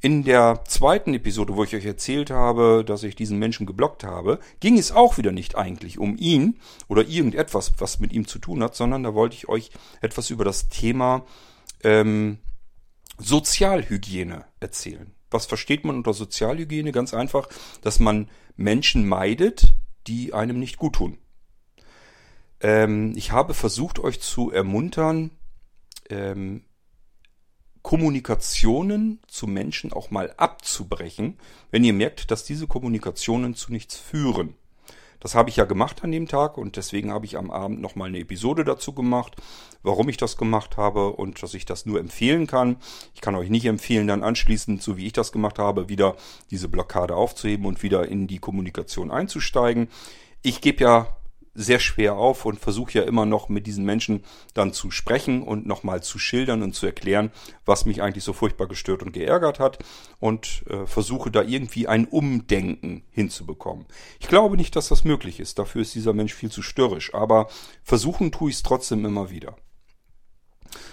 In 0.00 0.24
der 0.24 0.64
zweiten 0.66 1.14
Episode, 1.14 1.54
wo 1.54 1.62
ich 1.62 1.76
euch 1.76 1.84
erzählt 1.84 2.30
habe, 2.30 2.84
dass 2.84 3.04
ich 3.04 3.14
diesen 3.14 3.38
Menschen 3.38 3.66
geblockt 3.66 4.02
habe, 4.02 4.40
ging 4.58 4.76
es 4.76 4.90
auch 4.90 5.16
wieder 5.16 5.30
nicht 5.30 5.54
eigentlich 5.54 5.96
um 5.96 6.16
ihn 6.16 6.58
oder 6.88 7.06
irgendetwas, 7.06 7.74
was 7.78 8.00
mit 8.00 8.12
ihm 8.12 8.26
zu 8.26 8.40
tun 8.40 8.64
hat, 8.64 8.74
sondern 8.74 9.04
da 9.04 9.14
wollte 9.14 9.36
ich 9.36 9.48
euch 9.48 9.70
etwas 10.00 10.30
über 10.30 10.44
das 10.44 10.68
Thema 10.68 11.24
ähm, 11.84 12.38
Sozialhygiene 13.18 14.44
erzählen. 14.58 15.14
Was 15.30 15.46
versteht 15.46 15.84
man 15.84 15.96
unter 15.96 16.14
Sozialhygiene? 16.14 16.90
Ganz 16.90 17.14
einfach, 17.14 17.48
dass 17.82 18.00
man 18.00 18.28
Menschen 18.56 19.06
meidet, 19.08 19.74
die 20.08 20.34
einem 20.34 20.58
nicht 20.58 20.78
gut 20.78 20.94
tun. 20.96 21.18
Ähm, 22.62 23.12
ich 23.16 23.32
habe 23.32 23.54
versucht, 23.54 23.98
euch 23.98 24.20
zu 24.20 24.50
ermuntern, 24.50 25.32
ähm, 26.08 26.64
Kommunikationen 27.82 29.20
zu 29.26 29.48
Menschen 29.48 29.92
auch 29.92 30.12
mal 30.12 30.32
abzubrechen, 30.36 31.38
wenn 31.72 31.82
ihr 31.82 31.92
merkt, 31.92 32.30
dass 32.30 32.44
diese 32.44 32.68
Kommunikationen 32.68 33.54
zu 33.54 33.72
nichts 33.72 33.96
führen. 33.96 34.54
Das 35.18 35.34
habe 35.36 35.50
ich 35.50 35.56
ja 35.56 35.64
gemacht 35.64 36.02
an 36.02 36.10
dem 36.10 36.26
Tag 36.26 36.58
und 36.58 36.76
deswegen 36.76 37.12
habe 37.12 37.26
ich 37.26 37.36
am 37.36 37.50
Abend 37.50 37.80
nochmal 37.80 38.08
eine 38.08 38.18
Episode 38.18 38.64
dazu 38.64 38.92
gemacht, 38.92 39.36
warum 39.82 40.08
ich 40.08 40.16
das 40.16 40.36
gemacht 40.36 40.76
habe 40.76 41.12
und 41.12 41.40
dass 41.42 41.54
ich 41.54 41.64
das 41.64 41.86
nur 41.86 42.00
empfehlen 42.00 42.48
kann. 42.48 42.76
Ich 43.14 43.20
kann 43.20 43.36
euch 43.36 43.48
nicht 43.48 43.66
empfehlen, 43.66 44.08
dann 44.08 44.24
anschließend, 44.24 44.82
so 44.82 44.96
wie 44.96 45.06
ich 45.06 45.12
das 45.12 45.30
gemacht 45.30 45.60
habe, 45.60 45.88
wieder 45.88 46.16
diese 46.50 46.68
Blockade 46.68 47.14
aufzuheben 47.14 47.66
und 47.66 47.84
wieder 47.84 48.08
in 48.08 48.26
die 48.26 48.38
Kommunikation 48.38 49.12
einzusteigen. 49.12 49.88
Ich 50.42 50.60
gebe 50.60 50.82
ja 50.82 51.16
sehr 51.54 51.80
schwer 51.80 52.14
auf 52.14 52.44
und 52.46 52.58
versuche 52.58 52.98
ja 52.98 53.02
immer 53.04 53.26
noch 53.26 53.48
mit 53.48 53.66
diesen 53.66 53.84
Menschen 53.84 54.24
dann 54.54 54.72
zu 54.72 54.90
sprechen 54.90 55.42
und 55.42 55.66
nochmal 55.66 56.02
zu 56.02 56.18
schildern 56.18 56.62
und 56.62 56.74
zu 56.74 56.86
erklären, 56.86 57.30
was 57.64 57.84
mich 57.84 58.02
eigentlich 58.02 58.24
so 58.24 58.32
furchtbar 58.32 58.68
gestört 58.68 59.02
und 59.02 59.12
geärgert 59.12 59.58
hat 59.58 59.78
und 60.18 60.64
äh, 60.68 60.86
versuche 60.86 61.30
da 61.30 61.42
irgendwie 61.42 61.88
ein 61.88 62.06
Umdenken 62.06 63.04
hinzubekommen. 63.10 63.86
Ich 64.20 64.28
glaube 64.28 64.56
nicht, 64.56 64.76
dass 64.76 64.88
das 64.88 65.04
möglich 65.04 65.40
ist. 65.40 65.58
Dafür 65.58 65.82
ist 65.82 65.94
dieser 65.94 66.14
Mensch 66.14 66.34
viel 66.34 66.50
zu 66.50 66.62
störrisch, 66.62 67.14
aber 67.14 67.48
versuchen 67.82 68.32
tue 68.32 68.50
ich 68.50 68.56
es 68.56 68.62
trotzdem 68.62 69.04
immer 69.04 69.30
wieder. 69.30 69.56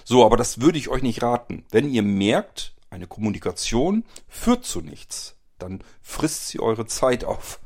So, 0.03 0.26
aber 0.26 0.36
das 0.36 0.60
würde 0.60 0.78
ich 0.78 0.89
euch 0.89 1.03
nicht 1.03 1.22
raten. 1.22 1.66
Wenn 1.72 1.89
ihr 1.89 2.03
merkt, 2.03 2.76
eine 2.89 3.07
Kommunikation 3.07 4.03
führt 4.28 4.66
zu 4.66 4.82
nichts, 4.82 5.38
dann 5.57 5.84
frisst 6.01 6.47
sie 6.47 6.60
eure 6.60 6.86
Zeit 6.86 7.24
auf 7.24 7.60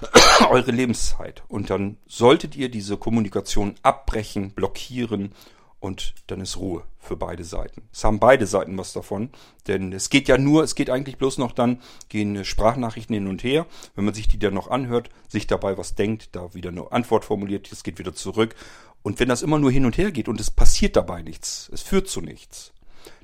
eure 0.50 0.70
Lebenszeit. 0.70 1.42
Und 1.48 1.70
dann 1.70 1.96
solltet 2.06 2.56
ihr 2.56 2.68
diese 2.68 2.96
Kommunikation 2.96 3.74
abbrechen, 3.82 4.50
blockieren 4.50 5.32
und 5.80 6.14
dann 6.26 6.40
ist 6.40 6.58
Ruhe 6.58 6.84
für 6.98 7.16
beide 7.16 7.42
Seiten. 7.42 7.88
Es 7.92 8.04
haben 8.04 8.20
beide 8.20 8.46
Seiten 8.46 8.76
was 8.76 8.92
davon, 8.92 9.30
denn 9.66 9.92
es 9.92 10.10
geht 10.10 10.28
ja 10.28 10.36
nur, 10.36 10.62
es 10.62 10.74
geht 10.74 10.90
eigentlich 10.90 11.16
bloß 11.16 11.38
noch 11.38 11.52
dann, 11.52 11.80
gehen 12.10 12.44
Sprachnachrichten 12.44 13.14
hin 13.14 13.28
und 13.28 13.42
her. 13.42 13.66
Wenn 13.94 14.04
man 14.04 14.14
sich 14.14 14.28
die 14.28 14.38
dann 14.38 14.54
noch 14.54 14.68
anhört, 14.70 15.08
sich 15.28 15.46
dabei 15.46 15.78
was 15.78 15.94
denkt, 15.94 16.28
da 16.32 16.52
wieder 16.54 16.68
eine 16.68 16.92
Antwort 16.92 17.24
formuliert, 17.24 17.72
es 17.72 17.82
geht 17.82 17.98
wieder 17.98 18.14
zurück. 18.14 18.54
Und 19.02 19.18
wenn 19.18 19.30
das 19.30 19.42
immer 19.42 19.58
nur 19.58 19.70
hin 19.70 19.86
und 19.86 19.96
her 19.96 20.12
geht 20.12 20.28
und 20.28 20.38
es 20.38 20.50
passiert 20.50 20.96
dabei 20.96 21.22
nichts, 21.22 21.70
es 21.72 21.80
führt 21.80 22.08
zu 22.08 22.20
nichts, 22.20 22.72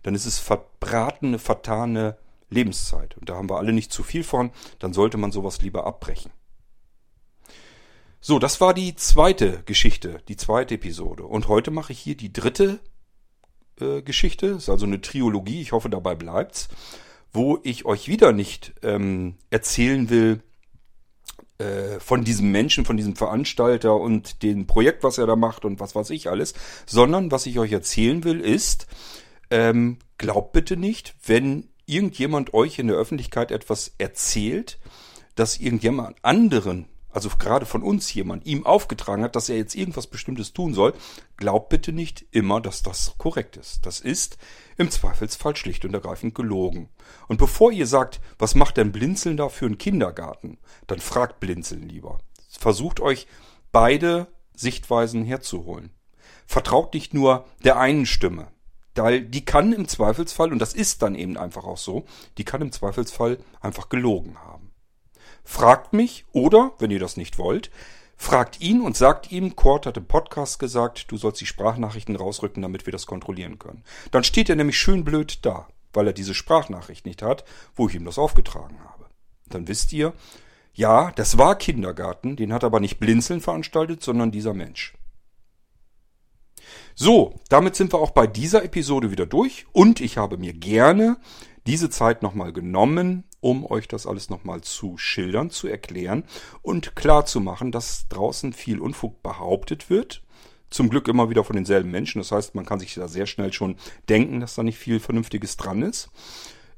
dann 0.03 0.15
ist 0.15 0.25
es 0.25 0.39
verbratene, 0.39 1.39
vertane 1.39 2.17
Lebenszeit. 2.49 3.19
Und 3.19 3.29
da 3.29 3.35
haben 3.35 3.51
wir 3.51 3.59
alle 3.59 3.75
nicht 3.75 3.93
zu 3.93 4.03
viel 4.03 4.25
von, 4.25 4.51
dann 4.79 4.95
sollte 4.95 5.19
man 5.19 5.33
sowas 5.33 5.61
lieber 5.61 5.87
abbrechen. 5.87 6.31
So, 8.29 8.41
das 8.41 8.61
war 8.61 8.75
die 8.75 8.97
zweite 8.97 9.63
Geschichte, 9.67 10.21
die 10.27 10.37
zweite 10.37 10.75
Episode. 10.75 11.23
Und 11.23 11.47
heute 11.47 11.71
mache 11.71 11.93
ich 11.93 12.01
hier 12.01 12.17
die 12.17 12.33
dritte 12.33 12.81
äh, 13.81 14.03
Geschichte. 14.03 14.47
Ist 14.47 14.69
also 14.69 14.85
eine 14.85 15.01
Triologie, 15.01 15.61
ich 15.61 15.71
hoffe 15.71 15.89
dabei 15.89 16.17
bleibt's, 16.17 16.67
wo 17.33 17.61
ich 17.63 17.85
euch 17.85 18.09
wieder 18.09 18.33
nicht 18.33 18.75
ähm, 18.83 19.37
erzählen 19.51 20.11
will 20.11 20.43
äh, 21.59 22.01
von 22.01 22.25
diesem 22.25 22.51
Menschen, 22.51 22.85
von 22.85 22.97
diesem 22.97 23.15
Veranstalter 23.15 23.95
und 23.95 24.43
dem 24.43 24.67
Projekt, 24.67 25.05
was 25.05 25.19
er 25.19 25.29
da 25.29 25.37
macht 25.37 25.65
und 25.65 25.79
was 25.79 25.95
weiß 25.95 26.11
ich 26.11 26.29
alles, 26.29 26.55
sondern 26.85 27.31
was 27.31 27.47
ich 27.47 27.61
euch 27.61 27.71
erzählen 27.71 28.25
will 28.25 28.41
ist, 28.41 28.89
ähm, 29.51 30.01
glaubt 30.19 30.53
bitte 30.53 30.77
nicht, 30.77 31.15
wenn 31.25 31.69
irgendjemand 31.85 32.55
euch 32.55 32.81
in 32.81 32.89
der 32.89 32.97
Öffentlichkeit 32.97 33.53
etwas 33.53 33.95
erzählt, 33.99 34.81
dass 35.37 35.59
irgendjemand 35.59 36.17
anderen 36.23 36.89
also 37.17 37.31
gerade 37.39 37.65
von 37.65 37.83
uns 37.83 38.13
jemand, 38.13 38.45
ihm 38.45 38.67
aufgetragen 38.67 39.23
hat, 39.23 39.37
dass 39.37 39.49
er 39.49 39.57
jetzt 39.57 39.75
irgendwas 39.75 40.07
Bestimmtes 40.07 40.53
tun 40.53 40.75
soll, 40.75 40.93
glaubt 41.39 41.71
bitte 41.71 41.91
nicht 41.91 42.27
immer, 42.31 42.61
dass 42.61 42.83
das 42.83 43.15
korrekt 43.17 43.57
ist. 43.57 43.87
Das 43.87 44.01
ist 44.01 44.37
im 44.77 44.91
Zweifelsfall 44.91 45.57
schlicht 45.57 45.87
und 45.87 45.95
ergreifend 45.95 46.35
gelogen. 46.35 46.91
Und 47.27 47.39
bevor 47.39 47.73
ihr 47.73 47.87
sagt, 47.87 48.21
was 48.39 48.55
macht 48.55 48.77
denn 48.77 48.93
Blinzeln 48.93 49.39
da 49.39 49.49
für 49.49 49.65
einen 49.65 49.79
Kindergarten, 49.79 50.59
dann 50.89 50.99
fragt 50.99 51.41
Blinzeln 51.41 51.89
lieber. 51.89 52.19
Versucht 52.51 53.01
euch 53.01 53.27
beide 53.73 54.27
Sichtweisen 54.55 55.25
herzuholen. 55.25 55.95
Vertraut 56.47 56.93
nicht 56.93 57.15
nur 57.15 57.47
der 57.65 57.79
einen 57.79 58.05
Stimme. 58.05 58.49
Weil 58.95 59.23
die 59.23 59.45
kann 59.47 59.73
im 59.73 59.89
Zweifelsfall, 59.89 60.53
und 60.53 60.59
das 60.59 60.75
ist 60.75 61.01
dann 61.01 61.15
eben 61.15 61.39
einfach 61.39 61.65
auch 61.65 61.79
so, 61.79 62.05
die 62.37 62.45
kann 62.45 62.61
im 62.61 62.73
Zweifelsfall 62.73 63.39
einfach 63.63 63.89
gelogen 63.89 64.37
haben. 64.39 64.66
Fragt 65.49 65.93
mich 65.93 66.27
oder, 66.33 66.73
wenn 66.81 66.91
ihr 66.91 66.99
das 66.99 67.17
nicht 67.17 67.39
wollt, 67.39 67.71
fragt 68.17 68.61
ihn 68.61 68.81
und 68.81 68.97
sagt 68.97 69.31
ihm, 69.31 69.55
Kurt 69.55 69.87
hat 69.87 69.97
im 69.97 70.05
Podcast 70.05 70.59
gesagt, 70.59 71.11
du 71.13 71.17
sollst 71.17 71.41
die 71.41 71.47
Sprachnachrichten 71.47 72.17
rausrücken, 72.17 72.63
damit 72.63 72.85
wir 72.85 72.91
das 72.91 73.07
kontrollieren 73.07 73.61
können. 73.61 73.85
Dann 74.11 74.25
steht 74.25 74.51
er 74.51 74.57
nämlich 74.57 74.77
schön 74.77 75.05
blöd 75.05 75.39
da, 75.47 75.69
weil 75.93 76.09
er 76.09 76.13
diese 76.13 76.35
Sprachnachricht 76.35 77.07
nicht 77.07 77.23
hat, 77.23 77.45
wo 77.77 77.89
ich 77.89 77.95
ihm 77.95 78.05
das 78.05 78.19
aufgetragen 78.19 78.81
habe. 78.81 79.07
Dann 79.49 79.69
wisst 79.69 79.93
ihr, 79.93 80.15
ja, 80.75 81.13
das 81.13 81.39
war 81.39 81.57
Kindergarten, 81.57 82.35
den 82.35 82.53
hat 82.53 82.65
aber 82.65 82.81
nicht 82.81 82.99
Blinzeln 82.99 83.41
veranstaltet, 83.41 84.03
sondern 84.03 84.33
dieser 84.33 84.53
Mensch. 84.53 84.95
So, 86.97 87.39
damit 87.49 87.77
sind 87.77 87.93
wir 87.95 88.01
auch 88.01 88.11
bei 88.11 88.27
dieser 88.27 88.65
Episode 88.65 89.13
wieder 89.13 89.27
durch 89.27 89.65
und 89.73 90.01
ich 90.01 90.19
habe 90.19 90.39
mir 90.39 90.55
gerne 90.55 91.19
diese 91.67 91.91
Zeit 91.91 92.23
nochmal 92.23 92.53
genommen, 92.53 93.25
um 93.41 93.65
euch 93.67 93.89
das 93.89 94.07
alles 94.07 94.31
nochmal 94.31 94.61
zu 94.63 94.97
schildern, 94.99 95.51
zu 95.51 95.69
erklären 95.69 96.25
und 96.63 96.97
klar 96.97 97.27
zu 97.27 97.41
machen, 97.41 97.73
dass 97.73 98.09
draußen 98.09 98.53
viel 98.53 98.81
Unfug 98.81 99.23
behauptet 99.23 99.91
wird. 99.91 100.23
Zum 100.71 100.91
Glück 100.91 101.07
immer 101.09 101.31
wieder 101.31 101.45
von 101.45 101.55
denselben 101.55 101.91
Menschen. 101.91 102.21
Das 102.21 102.33
heißt, 102.33 102.55
man 102.55 102.65
kann 102.65 102.81
sich 102.81 102.95
da 102.95 103.07
sehr 103.09 103.27
schnell 103.27 103.53
schon 103.53 103.77
denken, 104.09 104.41
dass 104.41 104.55
da 104.57 104.63
nicht 104.63 104.79
viel 104.79 104.99
Vernünftiges 104.99 105.57
dran 105.57 105.83
ist. 105.83 106.11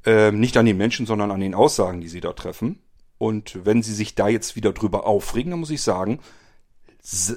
Ähm, 0.05 0.41
nicht 0.41 0.57
an 0.57 0.67
den 0.67 0.77
Menschen, 0.77 1.07
sondern 1.07 1.31
an 1.31 1.41
den 1.41 1.55
Aussagen, 1.55 2.01
die 2.01 2.09
sie 2.09 2.21
da 2.21 2.33
treffen. 2.33 2.81
Und 3.17 3.59
wenn 3.65 3.83
sie 3.83 3.95
sich 3.95 4.15
da 4.15 4.29
jetzt 4.29 4.57
wieder 4.57 4.73
drüber 4.73 5.07
aufregen, 5.07 5.51
dann 5.51 5.61
muss 5.61 5.71
ich 5.71 5.83
sagen, 5.83 6.21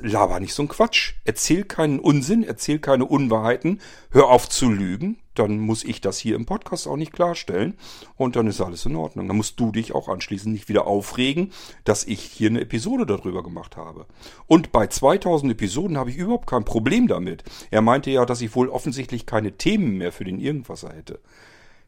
laber 0.01 0.39
nicht 0.39 0.53
so 0.53 0.63
ein 0.63 0.67
Quatsch. 0.67 1.13
Erzähl 1.23 1.63
keinen 1.63 1.99
Unsinn, 1.99 2.43
erzähl 2.43 2.79
keine 2.79 3.05
Unwahrheiten, 3.05 3.79
hör 4.09 4.27
auf 4.27 4.49
zu 4.49 4.69
lügen, 4.69 5.17
dann 5.33 5.59
muss 5.59 5.83
ich 5.83 6.01
das 6.01 6.17
hier 6.17 6.35
im 6.35 6.45
Podcast 6.45 6.87
auch 6.87 6.97
nicht 6.97 7.13
klarstellen 7.13 7.77
und 8.17 8.35
dann 8.35 8.47
ist 8.47 8.59
alles 8.59 8.85
in 8.85 8.95
Ordnung. 8.95 9.27
Dann 9.27 9.37
musst 9.37 9.59
du 9.59 9.71
dich 9.71 9.95
auch 9.95 10.09
anschließend 10.09 10.53
nicht 10.53 10.67
wieder 10.67 10.87
aufregen, 10.87 11.51
dass 11.85 12.03
ich 12.03 12.21
hier 12.21 12.49
eine 12.49 12.61
Episode 12.61 13.05
darüber 13.05 13.43
gemacht 13.43 13.77
habe. 13.77 14.07
Und 14.45 14.71
bei 14.71 14.87
2000 14.87 15.53
Episoden 15.53 15.97
habe 15.97 16.09
ich 16.09 16.17
überhaupt 16.17 16.47
kein 16.47 16.65
Problem 16.65 17.07
damit. 17.07 17.43
Er 17.69 17.81
meinte 17.81 18.11
ja, 18.11 18.25
dass 18.25 18.41
ich 18.41 18.55
wohl 18.55 18.67
offensichtlich 18.67 19.25
keine 19.25 19.53
Themen 19.53 19.97
mehr 19.97 20.11
für 20.11 20.25
den 20.25 20.39
Irgendwasser 20.39 20.93
hätte. 20.93 21.19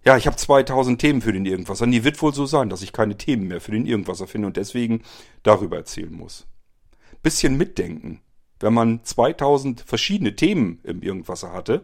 Ja, 0.06 0.18
ich 0.18 0.28
habe 0.28 0.38
2000 0.38 1.00
Themen 1.00 1.22
für 1.22 1.34
den 1.34 1.46
Irgendwasser. 1.46 1.84
Und 1.84 1.92
die 1.92 2.04
wird 2.04 2.22
wohl 2.22 2.34
so 2.34 2.46
sein, 2.46 2.70
dass 2.70 2.82
ich 2.82 2.94
keine 2.94 3.18
Themen 3.18 3.48
mehr 3.48 3.62
für 3.62 3.72
den 3.72 3.86
Irgendwasser 3.86 4.28
finde 4.28 4.48
und 4.48 4.58
deswegen 4.58 5.02
darüber 5.44 5.78
erzählen 5.78 6.14
muss 6.14 6.48
bisschen 7.24 7.58
mitdenken. 7.58 8.22
Wenn 8.60 8.74
man 8.74 9.04
2000 9.04 9.82
verschiedene 9.82 10.36
Themen 10.36 10.80
im 10.84 11.02
Irgendwasser 11.02 11.52
hatte, 11.52 11.84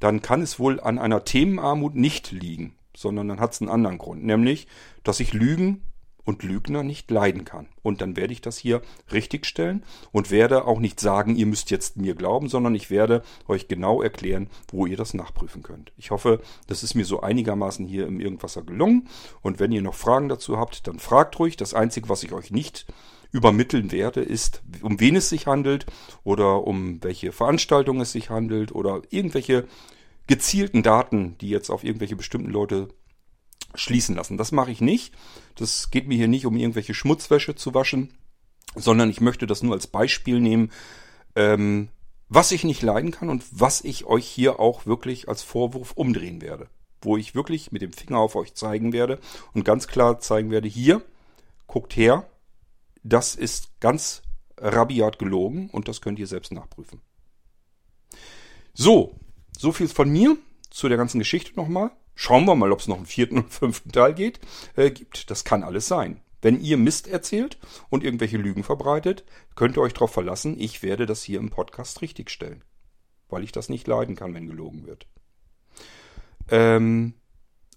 dann 0.00 0.22
kann 0.22 0.42
es 0.42 0.58
wohl 0.58 0.80
an 0.80 0.98
einer 0.98 1.24
Themenarmut 1.24 1.94
nicht 1.94 2.32
liegen, 2.32 2.74
sondern 2.96 3.28
dann 3.28 3.40
hat 3.40 3.52
es 3.52 3.60
einen 3.60 3.70
anderen 3.70 3.98
Grund, 3.98 4.24
nämlich, 4.24 4.66
dass 5.04 5.20
ich 5.20 5.32
Lügen 5.32 5.82
und 6.24 6.42
Lügner 6.42 6.82
nicht 6.82 7.10
leiden 7.10 7.44
kann. 7.44 7.66
Und 7.82 8.00
dann 8.00 8.16
werde 8.16 8.32
ich 8.32 8.40
das 8.40 8.58
hier 8.58 8.82
richtigstellen 9.12 9.84
und 10.12 10.30
werde 10.30 10.64
auch 10.64 10.78
nicht 10.78 11.00
sagen, 11.00 11.36
ihr 11.36 11.46
müsst 11.46 11.70
jetzt 11.70 11.96
mir 11.96 12.14
glauben, 12.14 12.48
sondern 12.48 12.74
ich 12.74 12.90
werde 12.90 13.22
euch 13.48 13.68
genau 13.68 14.02
erklären, 14.02 14.48
wo 14.70 14.86
ihr 14.86 14.96
das 14.96 15.14
nachprüfen 15.14 15.62
könnt. 15.62 15.92
Ich 15.96 16.10
hoffe, 16.10 16.40
das 16.66 16.82
ist 16.82 16.94
mir 16.94 17.04
so 17.04 17.20
einigermaßen 17.20 17.86
hier 17.86 18.06
im 18.06 18.20
Irgendwasser 18.20 18.62
gelungen. 18.62 19.08
Und 19.42 19.60
wenn 19.60 19.72
ihr 19.72 19.82
noch 19.82 19.94
Fragen 19.94 20.28
dazu 20.28 20.58
habt, 20.58 20.86
dann 20.86 20.98
fragt 20.98 21.38
ruhig. 21.38 21.56
Das 21.56 21.74
Einzige, 21.74 22.08
was 22.08 22.22
ich 22.22 22.32
euch 22.32 22.50
nicht 22.50 22.86
übermitteln 23.32 23.92
werde, 23.92 24.20
ist, 24.20 24.62
um 24.82 25.00
wen 25.00 25.16
es 25.16 25.28
sich 25.28 25.46
handelt 25.46 25.86
oder 26.24 26.66
um 26.66 27.02
welche 27.02 27.32
Veranstaltung 27.32 28.00
es 28.00 28.12
sich 28.12 28.30
handelt 28.30 28.72
oder 28.72 29.02
irgendwelche 29.10 29.66
gezielten 30.26 30.82
Daten, 30.82 31.36
die 31.40 31.48
jetzt 31.48 31.70
auf 31.70 31.84
irgendwelche 31.84 32.16
bestimmten 32.16 32.50
Leute 32.50 32.88
schließen 33.74 34.16
lassen. 34.16 34.36
Das 34.36 34.52
mache 34.52 34.70
ich 34.70 34.80
nicht. 34.80 35.14
Das 35.54 35.90
geht 35.90 36.08
mir 36.08 36.16
hier 36.16 36.28
nicht 36.28 36.46
um 36.46 36.56
irgendwelche 36.56 36.94
Schmutzwäsche 36.94 37.54
zu 37.54 37.74
waschen, 37.74 38.12
sondern 38.74 39.10
ich 39.10 39.20
möchte 39.20 39.46
das 39.46 39.62
nur 39.62 39.74
als 39.74 39.86
Beispiel 39.86 40.40
nehmen, 40.40 40.70
ähm, 41.36 41.88
was 42.28 42.52
ich 42.52 42.64
nicht 42.64 42.82
leiden 42.82 43.10
kann 43.10 43.28
und 43.28 43.44
was 43.50 43.82
ich 43.82 44.04
euch 44.06 44.26
hier 44.26 44.60
auch 44.60 44.86
wirklich 44.86 45.28
als 45.28 45.42
Vorwurf 45.42 45.92
umdrehen 45.92 46.40
werde. 46.40 46.68
Wo 47.02 47.16
ich 47.16 47.34
wirklich 47.34 47.72
mit 47.72 47.82
dem 47.82 47.92
Finger 47.92 48.18
auf 48.18 48.36
euch 48.36 48.54
zeigen 48.54 48.92
werde 48.92 49.18
und 49.52 49.64
ganz 49.64 49.88
klar 49.88 50.20
zeigen 50.20 50.50
werde, 50.50 50.68
hier, 50.68 51.02
guckt 51.66 51.96
her, 51.96 52.28
das 53.02 53.34
ist 53.34 53.80
ganz 53.80 54.22
rabiat 54.58 55.18
gelogen 55.18 55.70
und 55.70 55.88
das 55.88 56.00
könnt 56.00 56.18
ihr 56.18 56.26
selbst 56.26 56.52
nachprüfen. 56.52 57.00
So, 58.74 59.18
so 59.56 59.72
viel 59.72 59.88
von 59.88 60.10
mir 60.10 60.36
zu 60.70 60.88
der 60.88 60.98
ganzen 60.98 61.18
Geschichte 61.18 61.56
nochmal. 61.56 61.90
Schauen 62.14 62.44
wir 62.44 62.54
mal, 62.54 62.72
ob 62.72 62.80
es 62.80 62.88
noch 62.88 62.96
einen 62.96 63.06
vierten 63.06 63.38
und 63.38 63.50
fünften 63.50 63.92
Teil 63.92 64.14
geht, 64.14 64.40
äh, 64.76 64.90
gibt. 64.90 65.30
Das 65.30 65.44
kann 65.44 65.62
alles 65.62 65.88
sein. 65.88 66.20
Wenn 66.42 66.60
ihr 66.60 66.76
Mist 66.76 67.08
erzählt 67.08 67.58
und 67.90 68.04
irgendwelche 68.04 68.38
Lügen 68.38 68.64
verbreitet, 68.64 69.24
könnt 69.54 69.76
ihr 69.76 69.82
euch 69.82 69.92
darauf 69.92 70.12
verlassen, 70.12 70.58
ich 70.58 70.82
werde 70.82 71.06
das 71.06 71.22
hier 71.22 71.38
im 71.38 71.50
Podcast 71.50 72.00
richtigstellen. 72.00 72.64
Weil 73.28 73.44
ich 73.44 73.52
das 73.52 73.68
nicht 73.68 73.86
leiden 73.86 74.16
kann, 74.16 74.34
wenn 74.34 74.46
gelogen 74.46 74.86
wird. 74.86 75.06
Ähm, 76.48 77.14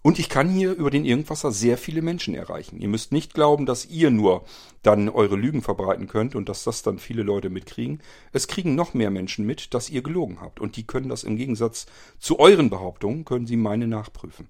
und 0.04 0.20
ich 0.20 0.28
kann 0.28 0.50
hier 0.50 0.74
über 0.74 0.92
den 0.92 1.06
Irgendwasser 1.06 1.52
sehr 1.54 1.78
viele 1.78 2.02
Menschen 2.02 2.36
erreichen. 2.36 2.78
Ihr 2.78 2.90
müsst 2.90 3.14
nicht 3.14 3.34
glauben, 3.34 3.66
dass 3.66 3.86
ihr 3.86 4.12
nur 4.12 4.44
dann 4.82 5.08
eure 5.08 5.38
Lügen 5.38 5.62
verbreiten 5.62 6.08
könnt 6.08 6.36
und 6.36 6.50
dass 6.50 6.66
das 6.66 6.84
dann 6.84 7.00
viele 7.00 7.24
Leute 7.24 7.50
mitkriegen. 7.50 8.02
Es 8.34 8.50
kriegen 8.50 8.76
noch 8.76 8.94
mehr 8.94 9.10
Menschen 9.10 9.46
mit, 9.46 9.74
dass 9.74 9.90
ihr 9.90 10.04
gelogen 10.04 10.42
habt. 10.42 10.60
Und 10.60 10.76
die 10.76 10.86
können 10.86 11.08
das 11.08 11.24
im 11.24 11.38
Gegensatz 11.38 11.86
zu 12.20 12.38
euren 12.38 12.70
Behauptungen, 12.70 13.24
können 13.24 13.48
sie 13.48 13.56
meine 13.56 13.88
nachprüfen. 13.88 14.50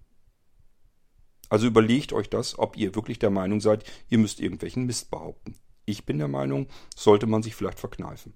Also 1.50 1.68
überlegt 1.68 2.14
euch 2.14 2.32
das, 2.32 2.58
ob 2.58 2.76
ihr 2.76 2.96
wirklich 2.96 3.20
der 3.20 3.30
Meinung 3.30 3.62
seid, 3.62 3.84
ihr 4.10 4.18
müsst 4.18 4.40
irgendwelchen 4.40 4.88
Mist 4.88 5.12
behaupten. 5.12 5.54
Ich 5.86 6.04
bin 6.04 6.18
der 6.18 6.30
Meinung, 6.30 6.66
sollte 6.96 7.28
man 7.28 7.44
sich 7.44 7.54
vielleicht 7.54 7.80
verkneifen. 7.80 8.34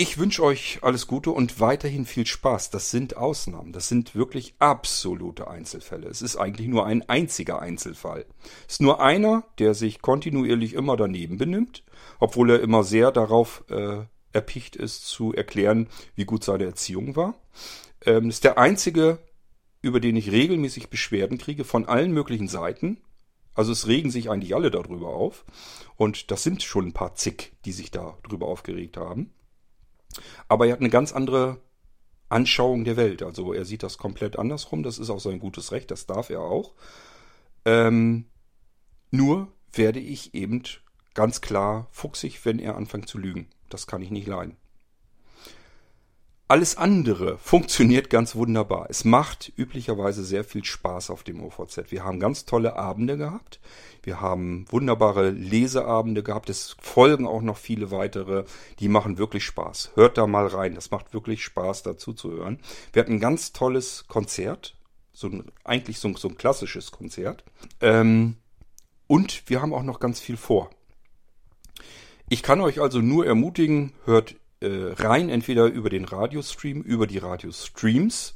Ich 0.00 0.16
wünsche 0.16 0.44
euch 0.44 0.78
alles 0.82 1.08
Gute 1.08 1.32
und 1.32 1.58
weiterhin 1.58 2.06
viel 2.06 2.24
Spaß. 2.24 2.70
Das 2.70 2.92
sind 2.92 3.16
Ausnahmen. 3.16 3.72
Das 3.72 3.88
sind 3.88 4.14
wirklich 4.14 4.54
absolute 4.60 5.48
Einzelfälle. 5.48 6.06
Es 6.06 6.22
ist 6.22 6.36
eigentlich 6.36 6.68
nur 6.68 6.86
ein 6.86 7.08
einziger 7.08 7.60
Einzelfall. 7.60 8.24
Es 8.68 8.74
ist 8.74 8.80
nur 8.80 9.02
einer, 9.02 9.42
der 9.58 9.74
sich 9.74 10.00
kontinuierlich 10.00 10.74
immer 10.74 10.96
daneben 10.96 11.36
benimmt, 11.36 11.82
obwohl 12.20 12.50
er 12.50 12.60
immer 12.60 12.84
sehr 12.84 13.10
darauf 13.10 13.64
äh, 13.70 14.04
erpicht 14.32 14.76
ist, 14.76 15.04
zu 15.08 15.34
erklären, 15.34 15.88
wie 16.14 16.26
gut 16.26 16.44
seine 16.44 16.66
Erziehung 16.66 17.16
war. 17.16 17.34
Ähm, 18.06 18.28
ist 18.28 18.44
der 18.44 18.56
einzige, 18.56 19.18
über 19.82 19.98
den 19.98 20.14
ich 20.14 20.30
regelmäßig 20.30 20.90
Beschwerden 20.90 21.38
kriege 21.38 21.64
von 21.64 21.86
allen 21.86 22.12
möglichen 22.12 22.46
Seiten. 22.46 22.98
Also 23.52 23.72
es 23.72 23.88
regen 23.88 24.12
sich 24.12 24.30
eigentlich 24.30 24.54
alle 24.54 24.70
darüber 24.70 25.08
auf. 25.08 25.44
Und 25.96 26.30
das 26.30 26.44
sind 26.44 26.62
schon 26.62 26.86
ein 26.86 26.92
paar 26.92 27.16
Zick, 27.16 27.54
die 27.64 27.72
sich 27.72 27.90
darüber 27.90 28.46
aufgeregt 28.46 28.96
haben. 28.96 29.32
Aber 30.48 30.66
er 30.66 30.72
hat 30.72 30.80
eine 30.80 30.90
ganz 30.90 31.12
andere 31.12 31.58
Anschauung 32.28 32.84
der 32.84 32.96
Welt. 32.96 33.22
Also 33.22 33.52
er 33.52 33.64
sieht 33.64 33.82
das 33.82 33.98
komplett 33.98 34.38
andersrum. 34.38 34.82
Das 34.82 34.98
ist 34.98 35.10
auch 35.10 35.20
sein 35.20 35.38
gutes 35.38 35.72
Recht. 35.72 35.90
Das 35.90 36.06
darf 36.06 36.30
er 36.30 36.40
auch. 36.40 36.74
Ähm, 37.64 38.26
nur 39.10 39.52
werde 39.72 40.00
ich 40.00 40.34
eben 40.34 40.62
ganz 41.14 41.40
klar 41.40 41.88
fuchsig, 41.90 42.44
wenn 42.44 42.58
er 42.58 42.76
anfängt 42.76 43.08
zu 43.08 43.18
lügen. 43.18 43.48
Das 43.70 43.86
kann 43.86 44.02
ich 44.02 44.10
nicht 44.10 44.26
leiden. 44.26 44.56
Alles 46.50 46.78
andere 46.78 47.36
funktioniert 47.36 48.08
ganz 48.08 48.34
wunderbar. 48.34 48.86
Es 48.88 49.04
macht 49.04 49.52
üblicherweise 49.58 50.24
sehr 50.24 50.44
viel 50.44 50.64
Spaß 50.64 51.10
auf 51.10 51.22
dem 51.22 51.44
OVZ. 51.44 51.90
Wir 51.90 52.04
haben 52.04 52.20
ganz 52.20 52.46
tolle 52.46 52.74
Abende 52.74 53.18
gehabt. 53.18 53.60
Wir 54.02 54.22
haben 54.22 54.64
wunderbare 54.70 55.28
Leseabende 55.28 56.22
gehabt. 56.22 56.48
Es 56.48 56.74
folgen 56.80 57.26
auch 57.26 57.42
noch 57.42 57.58
viele 57.58 57.90
weitere. 57.90 58.44
Die 58.80 58.88
machen 58.88 59.18
wirklich 59.18 59.44
Spaß. 59.44 59.90
Hört 59.94 60.16
da 60.16 60.26
mal 60.26 60.46
rein. 60.46 60.74
Das 60.74 60.90
macht 60.90 61.12
wirklich 61.12 61.44
Spaß, 61.44 61.82
dazu 61.82 62.14
zu 62.14 62.30
hören. 62.30 62.60
Wir 62.94 63.02
hatten 63.02 63.16
ein 63.16 63.20
ganz 63.20 63.52
tolles 63.52 64.06
Konzert. 64.08 64.74
So 65.12 65.26
ein, 65.26 65.52
eigentlich 65.64 65.98
so 65.98 66.08
ein, 66.08 66.14
so 66.14 66.28
ein 66.28 66.38
klassisches 66.38 66.92
Konzert. 66.92 67.44
Ähm, 67.82 68.36
und 69.06 69.42
wir 69.50 69.60
haben 69.60 69.74
auch 69.74 69.82
noch 69.82 70.00
ganz 70.00 70.18
viel 70.18 70.38
vor. 70.38 70.70
Ich 72.30 72.42
kann 72.42 72.62
euch 72.62 72.80
also 72.80 73.00
nur 73.00 73.26
ermutigen, 73.26 73.92
hört 74.06 74.34
äh, 74.60 74.92
rein, 74.96 75.28
entweder 75.28 75.66
über 75.66 75.90
den 75.90 76.04
Radiostream, 76.04 76.82
über 76.82 77.06
die 77.06 77.18
Radiostreams. 77.18 78.34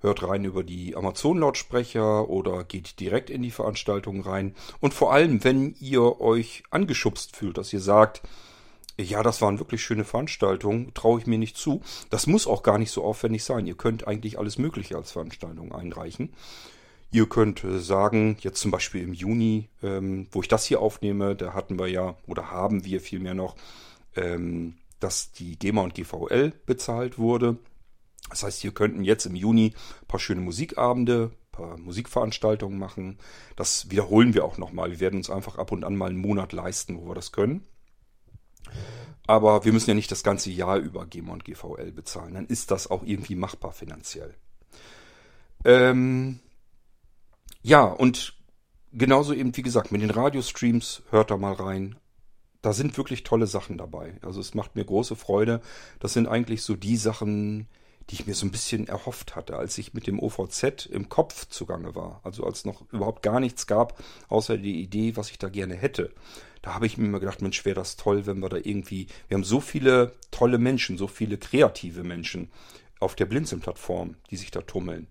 hört 0.00 0.22
rein 0.22 0.44
über 0.44 0.62
die 0.62 0.94
Amazon-Lautsprecher 0.94 2.28
oder 2.28 2.64
geht 2.64 3.00
direkt 3.00 3.30
in 3.30 3.42
die 3.42 3.50
Veranstaltung 3.50 4.20
rein. 4.20 4.54
Und 4.80 4.94
vor 4.94 5.12
allem, 5.12 5.42
wenn 5.42 5.74
ihr 5.80 6.20
euch 6.20 6.62
angeschubst 6.70 7.34
fühlt, 7.34 7.58
dass 7.58 7.72
ihr 7.72 7.80
sagt, 7.80 8.22
ja, 8.98 9.22
das 9.22 9.42
waren 9.42 9.58
wirklich 9.58 9.82
schöne 9.82 10.04
Veranstaltungen, 10.04 10.94
traue 10.94 11.20
ich 11.20 11.26
mir 11.26 11.38
nicht 11.38 11.56
zu. 11.56 11.82
Das 12.10 12.26
muss 12.26 12.46
auch 12.46 12.62
gar 12.62 12.78
nicht 12.78 12.90
so 12.90 13.04
aufwendig 13.04 13.44
sein. 13.44 13.66
Ihr 13.66 13.76
könnt 13.76 14.06
eigentlich 14.06 14.38
alles 14.38 14.58
Mögliche 14.58 14.96
als 14.96 15.12
Veranstaltung 15.12 15.72
einreichen. 15.74 16.32
Ihr 17.10 17.28
könnt 17.28 17.62
äh, 17.64 17.78
sagen, 17.78 18.36
jetzt 18.40 18.60
zum 18.60 18.70
Beispiel 18.70 19.02
im 19.02 19.12
Juni, 19.12 19.68
ähm, 19.82 20.28
wo 20.30 20.40
ich 20.40 20.48
das 20.48 20.64
hier 20.64 20.80
aufnehme, 20.80 21.36
da 21.36 21.52
hatten 21.54 21.78
wir 21.78 21.88
ja, 21.88 22.16
oder 22.26 22.50
haben 22.50 22.84
wir 22.84 23.00
vielmehr 23.00 23.34
noch, 23.34 23.56
ähm, 24.16 24.74
dass 25.00 25.32
die 25.32 25.58
GEMA 25.58 25.82
und 25.82 25.94
GVL 25.94 26.52
bezahlt 26.66 27.18
wurde. 27.18 27.58
Das 28.30 28.42
heißt, 28.42 28.64
wir 28.64 28.72
könnten 28.72 29.04
jetzt 29.04 29.26
im 29.26 29.36
Juni 29.36 29.74
ein 30.02 30.06
paar 30.06 30.20
schöne 30.20 30.40
Musikabende, 30.40 31.32
paar 31.52 31.78
Musikveranstaltungen 31.78 32.78
machen. 32.78 33.18
Das 33.56 33.90
wiederholen 33.90 34.34
wir 34.34 34.44
auch 34.44 34.58
nochmal. 34.58 34.90
Wir 34.90 35.00
werden 35.00 35.16
uns 35.16 35.30
einfach 35.30 35.58
ab 35.58 35.72
und 35.72 35.84
an 35.84 35.96
mal 35.96 36.10
einen 36.10 36.18
Monat 36.18 36.52
leisten, 36.52 36.98
wo 36.98 37.08
wir 37.08 37.14
das 37.14 37.32
können. 37.32 37.66
Aber 39.26 39.64
wir 39.64 39.72
müssen 39.72 39.90
ja 39.90 39.94
nicht 39.94 40.12
das 40.12 40.22
ganze 40.22 40.50
Jahr 40.50 40.76
über 40.76 41.06
GEMA 41.06 41.32
und 41.32 41.44
GVL 41.44 41.90
bezahlen. 41.92 42.34
Dann 42.34 42.46
ist 42.46 42.70
das 42.70 42.90
auch 42.90 43.02
irgendwie 43.02 43.34
machbar 43.34 43.72
finanziell. 43.72 44.34
Ähm, 45.64 46.38
ja, 47.62 47.84
und 47.84 48.34
genauso 48.92 49.32
eben, 49.32 49.56
wie 49.56 49.62
gesagt, 49.62 49.90
mit 49.90 50.02
den 50.02 50.10
Radiostreams, 50.10 51.02
hört 51.10 51.30
da 51.30 51.36
mal 51.36 51.54
rein. 51.54 51.96
Da 52.66 52.72
sind 52.72 52.96
wirklich 52.96 53.22
tolle 53.22 53.46
Sachen 53.46 53.78
dabei. 53.78 54.14
Also 54.22 54.40
es 54.40 54.52
macht 54.52 54.74
mir 54.74 54.84
große 54.84 55.14
Freude. 55.14 55.60
Das 56.00 56.14
sind 56.14 56.26
eigentlich 56.26 56.62
so 56.62 56.74
die 56.74 56.96
Sachen, 56.96 57.68
die 58.10 58.16
ich 58.16 58.26
mir 58.26 58.34
so 58.34 58.44
ein 58.44 58.50
bisschen 58.50 58.88
erhofft 58.88 59.36
hatte, 59.36 59.56
als 59.56 59.78
ich 59.78 59.94
mit 59.94 60.08
dem 60.08 60.18
OVZ 60.18 60.86
im 60.86 61.08
Kopf 61.08 61.46
zugange 61.48 61.94
war. 61.94 62.20
Also 62.24 62.42
als 62.42 62.64
noch 62.64 62.82
überhaupt 62.90 63.22
gar 63.22 63.38
nichts 63.38 63.68
gab, 63.68 64.02
außer 64.26 64.58
die 64.58 64.82
Idee, 64.82 65.16
was 65.16 65.30
ich 65.30 65.38
da 65.38 65.48
gerne 65.48 65.76
hätte. 65.76 66.12
Da 66.60 66.74
habe 66.74 66.86
ich 66.86 66.98
mir 66.98 67.04
immer 67.04 67.20
gedacht, 67.20 67.40
Mensch, 67.40 67.64
wäre 67.64 67.76
das 67.76 67.94
toll, 67.94 68.26
wenn 68.26 68.40
wir 68.40 68.48
da 68.48 68.56
irgendwie, 68.56 69.06
wir 69.28 69.36
haben 69.36 69.44
so 69.44 69.60
viele 69.60 70.16
tolle 70.32 70.58
Menschen, 70.58 70.98
so 70.98 71.06
viele 71.06 71.38
kreative 71.38 72.02
Menschen 72.02 72.50
auf 72.98 73.14
der 73.14 73.26
Blinzeln-Plattform, 73.26 74.16
die 74.30 74.36
sich 74.36 74.50
da 74.50 74.62
tummeln 74.62 75.06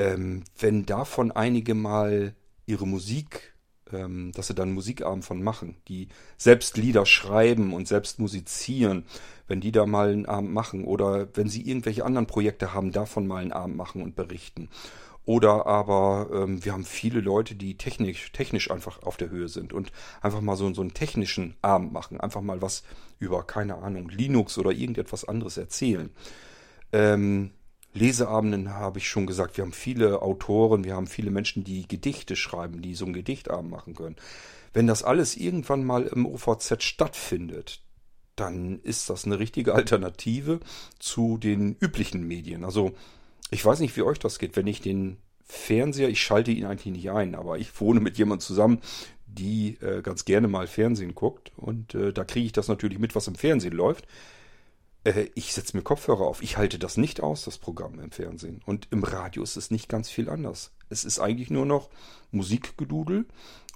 ähm, 0.00 0.44
wenn 0.58 0.86
davon 0.86 1.30
einige 1.30 1.74
mal 1.74 2.34
ihre 2.64 2.86
Musik, 2.86 3.49
ähm, 3.92 4.32
dass 4.32 4.48
sie 4.48 4.54
dann 4.54 4.72
Musikabend 4.72 5.24
von 5.24 5.42
machen, 5.42 5.76
die 5.88 6.08
selbst 6.36 6.76
Lieder 6.76 7.06
schreiben 7.06 7.72
und 7.72 7.88
selbst 7.88 8.18
musizieren, 8.18 9.04
wenn 9.48 9.60
die 9.60 9.72
da 9.72 9.86
mal 9.86 10.10
einen 10.10 10.26
Abend 10.26 10.52
machen 10.52 10.84
oder 10.84 11.28
wenn 11.34 11.48
sie 11.48 11.62
irgendwelche 11.62 12.04
anderen 12.04 12.26
Projekte 12.26 12.72
haben, 12.74 12.92
davon 12.92 13.26
mal 13.26 13.42
einen 13.42 13.52
Abend 13.52 13.76
machen 13.76 14.02
und 14.02 14.16
berichten. 14.16 14.68
Oder 15.26 15.66
aber 15.66 16.28
ähm, 16.32 16.64
wir 16.64 16.72
haben 16.72 16.84
viele 16.84 17.20
Leute, 17.20 17.54
die 17.54 17.76
technisch, 17.76 18.32
technisch 18.32 18.70
einfach 18.70 19.02
auf 19.02 19.16
der 19.16 19.30
Höhe 19.30 19.48
sind 19.48 19.72
und 19.72 19.92
einfach 20.22 20.40
mal 20.40 20.56
so, 20.56 20.72
so 20.72 20.80
einen 20.80 20.94
technischen 20.94 21.54
Abend 21.62 21.92
machen. 21.92 22.20
Einfach 22.20 22.40
mal 22.40 22.62
was 22.62 22.82
über, 23.18 23.44
keine 23.44 23.76
Ahnung, 23.76 24.08
Linux 24.08 24.58
oder 24.58 24.72
irgendetwas 24.72 25.24
anderes 25.24 25.56
erzählen. 25.56 26.10
Ähm, 26.92 27.50
Leseabenden 27.92 28.72
habe 28.74 28.98
ich 28.98 29.08
schon 29.08 29.26
gesagt, 29.26 29.56
wir 29.56 29.64
haben 29.64 29.72
viele 29.72 30.22
Autoren, 30.22 30.84
wir 30.84 30.94
haben 30.94 31.08
viele 31.08 31.30
Menschen, 31.30 31.64
die 31.64 31.88
Gedichte 31.88 32.36
schreiben, 32.36 32.82
die 32.82 32.94
so 32.94 33.04
einen 33.04 33.14
Gedichtabend 33.14 33.70
machen 33.70 33.94
können. 33.94 34.16
Wenn 34.72 34.86
das 34.86 35.02
alles 35.02 35.36
irgendwann 35.36 35.84
mal 35.84 36.06
im 36.06 36.26
OVZ 36.26 36.82
stattfindet, 36.82 37.82
dann 38.36 38.78
ist 38.80 39.10
das 39.10 39.24
eine 39.24 39.38
richtige 39.38 39.74
Alternative 39.74 40.60
zu 40.98 41.36
den 41.36 41.76
üblichen 41.80 42.26
Medien. 42.26 42.64
Also 42.64 42.92
ich 43.50 43.64
weiß 43.64 43.80
nicht, 43.80 43.96
wie 43.96 44.02
euch 44.02 44.18
das 44.20 44.38
geht, 44.38 44.56
wenn 44.56 44.68
ich 44.68 44.80
den 44.80 45.18
Fernseher, 45.44 46.08
ich 46.08 46.22
schalte 46.22 46.52
ihn 46.52 46.64
eigentlich 46.64 46.94
nicht 46.94 47.10
ein, 47.10 47.34
aber 47.34 47.58
ich 47.58 47.80
wohne 47.80 47.98
mit 47.98 48.16
jemandem 48.18 48.46
zusammen, 48.46 48.80
die 49.26 49.78
äh, 49.80 50.02
ganz 50.02 50.24
gerne 50.24 50.46
mal 50.46 50.68
Fernsehen 50.68 51.16
guckt 51.16 51.52
und 51.56 51.94
äh, 51.94 52.12
da 52.12 52.24
kriege 52.24 52.46
ich 52.46 52.52
das 52.52 52.68
natürlich 52.68 53.00
mit, 53.00 53.16
was 53.16 53.26
im 53.26 53.34
Fernsehen 53.34 53.72
läuft 53.72 54.06
ich 55.34 55.54
setze 55.54 55.76
mir 55.76 55.82
Kopfhörer 55.82 56.26
auf. 56.26 56.42
Ich 56.42 56.58
halte 56.58 56.78
das 56.78 56.96
nicht 56.96 57.22
aus, 57.22 57.44
das 57.44 57.58
Programm 57.58 57.98
im 58.00 58.10
Fernsehen. 58.10 58.60
Und 58.66 58.88
im 58.90 59.02
Radio 59.02 59.42
ist 59.42 59.56
es 59.56 59.70
nicht 59.70 59.88
ganz 59.88 60.10
viel 60.10 60.28
anders. 60.28 60.72
Es 60.90 61.04
ist 61.04 61.20
eigentlich 61.20 61.50
nur 61.50 61.64
noch 61.64 61.88
Musikgedudel. 62.32 63.26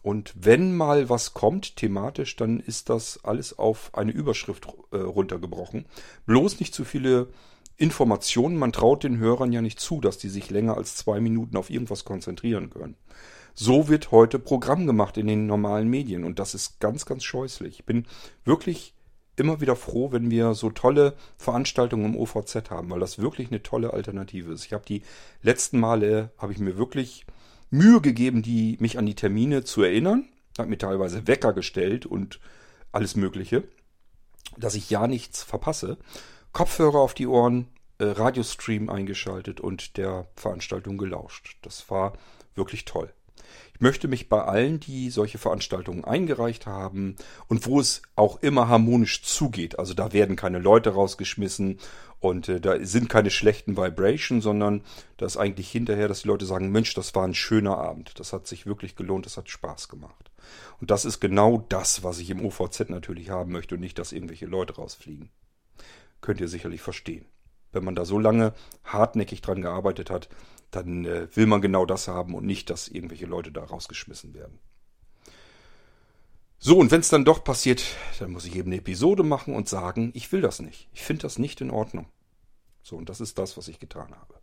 Und 0.03 0.35
wenn 0.37 0.77
mal 0.77 1.09
was 1.09 1.33
kommt, 1.33 1.77
thematisch, 1.77 2.37
dann 2.37 2.61
ist 2.61 2.91
das 2.91 3.25
alles 3.25 3.59
auf 3.59 3.95
eine 3.95 4.13
Überschrift 4.13 4.69
äh, 4.91 4.97
runtergebrochen. 4.97 5.87
Bloß 6.27 6.61
nicht 6.61 6.75
zu 6.75 6.85
viele 6.85 7.29
Informationen. 7.79 8.59
Man 8.59 8.73
traut 8.73 9.03
den 9.03 9.17
Hörern 9.17 9.51
ja 9.51 9.63
nicht 9.63 9.81
zu, 9.81 10.03
dass 10.03 10.19
die 10.19 10.29
sich 10.29 10.51
länger 10.51 10.77
als 10.77 10.95
zwei 10.95 11.21
Minuten 11.21 11.57
auf 11.57 11.71
irgendwas 11.71 12.05
konzentrieren 12.05 12.69
können. 12.69 12.97
So 13.55 13.89
wird 13.89 14.11
heute 14.11 14.39
Programm 14.39 14.87
gemacht 14.87 15.17
in 15.17 15.27
den 15.27 15.47
normalen 15.47 15.89
Medien 15.89 16.25
und 16.25 16.39
das 16.39 16.55
ist 16.55 16.81
ganz, 16.81 17.07
ganz 17.07 17.25
scheußlich. 17.25 17.79
Ich 17.79 17.85
bin 17.87 18.05
wirklich 18.45 18.94
immer 19.37 19.61
wieder 19.61 19.77
froh, 19.77 20.13
wenn 20.13 20.31
wir 20.31 20.55
so 20.55 20.71
tolle 20.71 21.15
Veranstaltungen 21.37 22.15
im 22.15 22.17
OVZ 22.17 22.71
haben, 22.71 22.91
weil 22.91 23.01
das 23.01 23.19
wirklich 23.19 23.49
eine 23.49 23.63
tolle 23.63 23.93
Alternative 23.93 24.53
ist. 24.53 24.65
Ich 24.65 24.73
habe 24.73 24.85
die 24.87 25.03
letzten 25.43 25.81
Male, 25.81 26.31
habe 26.39 26.53
ich 26.53 26.59
mir 26.59 26.77
wirklich 26.77 27.27
Mühe 27.71 28.01
gegeben, 28.01 28.43
die, 28.43 28.77
mich 28.81 28.99
an 28.99 29.07
die 29.07 29.17
Termine 29.17 29.65
zu 29.65 29.83
erinnern. 29.83 30.29
Habe 30.59 30.71
mir 30.71 30.79
teilweise 30.79 31.27
Wecker 31.27 31.53
gestellt 31.53 32.07
und 32.07 32.39
alles 32.93 33.17
Mögliche, 33.17 33.65
dass 34.57 34.77
ich 34.77 34.89
ja 34.91 35.09
nichts 35.09 35.43
verpasse. 35.43 35.99
Kopfhörer 36.53 36.99
auf 36.99 37.15
die 37.15 37.27
Ohren, 37.27 37.67
äh, 37.99 38.05
Radiostream 38.05 38.89
eingeschaltet 38.89 39.61
und 39.61 39.97
der 39.97 40.29
Veranstaltung 40.37 40.97
gelauscht. 40.97 41.57
Das 41.63 41.91
war 41.91 42.13
wirklich 42.55 42.85
toll. 42.85 43.13
Ich 43.75 43.81
möchte 43.81 44.07
mich 44.07 44.29
bei 44.29 44.41
allen, 44.41 44.79
die 44.79 45.11
solche 45.11 45.39
Veranstaltungen 45.39 46.05
eingereicht 46.05 46.65
haben 46.67 47.17
und 47.49 47.67
wo 47.67 47.81
es 47.81 48.03
auch 48.15 48.41
immer 48.41 48.69
harmonisch 48.69 49.23
zugeht, 49.23 49.81
also 49.81 49.95
da 49.95 50.13
werden 50.13 50.37
keine 50.37 50.61
Leute 50.61 50.91
rausgeschmissen 50.91 51.81
und 52.21 52.49
äh, 52.49 52.61
da 52.61 52.79
sind 52.85 53.09
keine 53.09 53.31
schlechten 53.31 53.77
Vibrations, 53.77 54.45
sondern 54.45 54.83
da 55.17 55.27
ist 55.27 55.37
eigentlich 55.37 55.71
hinterher, 55.71 56.07
dass 56.07 56.23
die 56.23 56.29
Leute 56.29 56.47
sagen, 56.47 56.71
Mensch, 56.71 56.95
das 56.95 57.17
war 57.17 57.27
ein 57.27 57.35
schöner 57.35 57.77
Abend, 57.77 58.19
das 58.21 58.33
hat 58.33 58.47
sich 58.47 58.65
wirklich 58.65 58.95
gelohnt, 58.95 59.27
das 59.27 59.37
hat 59.37 59.51
Spaß 59.51 59.89
gemacht. 59.89 60.31
Und 60.81 60.93
das 60.93 61.05
ist 61.05 61.19
genau 61.19 61.65
das, 61.69 62.05
was 62.05 62.21
ich 62.21 62.31
im 62.31 62.45
OVZ 62.45 62.91
natürlich 62.91 63.31
haben 63.31 63.51
möchte 63.51 63.75
und 63.75 63.81
nicht, 63.81 63.99
dass 63.99 64.13
irgendwelche 64.13 64.47
Leute 64.47 64.77
rausfliegen. 64.77 65.31
Könnt 66.21 66.41
ihr 66.41 66.49
sicherlich 66.49 66.81
verstehen. 66.81 67.27
Wenn 67.75 67.85
man 67.85 67.95
da 67.95 68.05
so 68.05 68.19
lange 68.19 68.55
hartnäckig 68.85 69.43
dran 69.43 69.63
gearbeitet 69.63 70.11
hat, 70.11 70.29
dann 70.71 71.05
äh, 71.05 71.29
will 71.35 71.47
man 71.47 71.61
genau 71.61 71.87
das 71.87 72.09
haben 72.09 72.35
und 72.35 72.47
nicht, 72.47 72.71
dass 72.71 72.89
irgendwelche 72.89 73.27
Leute 73.27 73.53
da 73.53 73.65
rausgeschmissen 73.65 74.35
werden. 74.35 74.59
So, 76.59 76.79
und 76.79 76.91
wenn 76.91 77.01
es 77.01 77.11
dann 77.11 77.27
doch 77.27 77.45
passiert, 77.45 77.85
dann 78.19 78.31
muss 78.31 78.47
ich 78.47 78.57
eben 78.57 78.71
eine 78.71 78.79
Episode 78.79 79.23
machen 79.23 79.55
und 79.55 79.69
sagen, 79.69 80.13
ich 80.15 80.33
will 80.33 80.41
das 80.41 80.61
nicht. 80.61 80.89
Ich 80.95 81.03
finde 81.03 81.23
das 81.23 81.39
nicht 81.39 81.61
in 81.61 81.71
Ordnung. 81.71 82.07
So, 82.83 82.97
und 82.97 83.09
das 83.09 83.21
ist 83.21 83.39
das, 83.39 83.57
was 83.57 83.69
ich 83.69 83.79
getan 83.79 84.15
habe. 84.15 84.35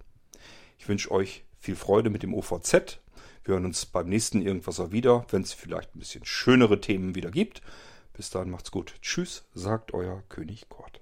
Ich 0.78 0.88
wünsche 0.88 1.12
euch 1.12 1.44
viel 1.60 1.76
Freude 1.76 2.10
mit 2.10 2.24
dem 2.24 2.34
OVZ. 2.34 3.00
Wir 3.44 3.54
hören 3.54 3.66
uns 3.66 3.86
beim 3.86 4.08
nächsten 4.08 4.42
Irgendwas 4.42 4.92
wieder, 4.92 5.26
wenn 5.32 5.42
es 5.42 5.54
vielleicht 5.54 5.96
ein 5.96 6.00
bisschen 6.00 6.26
schönere 6.26 6.80
Themen 6.80 7.16
wieder 7.16 7.32
gibt. 7.32 7.62
Bis 8.14 8.30
dahin 8.30 8.52
macht's 8.52 8.72
gut. 8.72 8.94
Tschüss, 9.02 9.46
sagt 9.54 9.94
euer 9.94 10.24
König 10.30 10.70
Kort. 10.70 11.02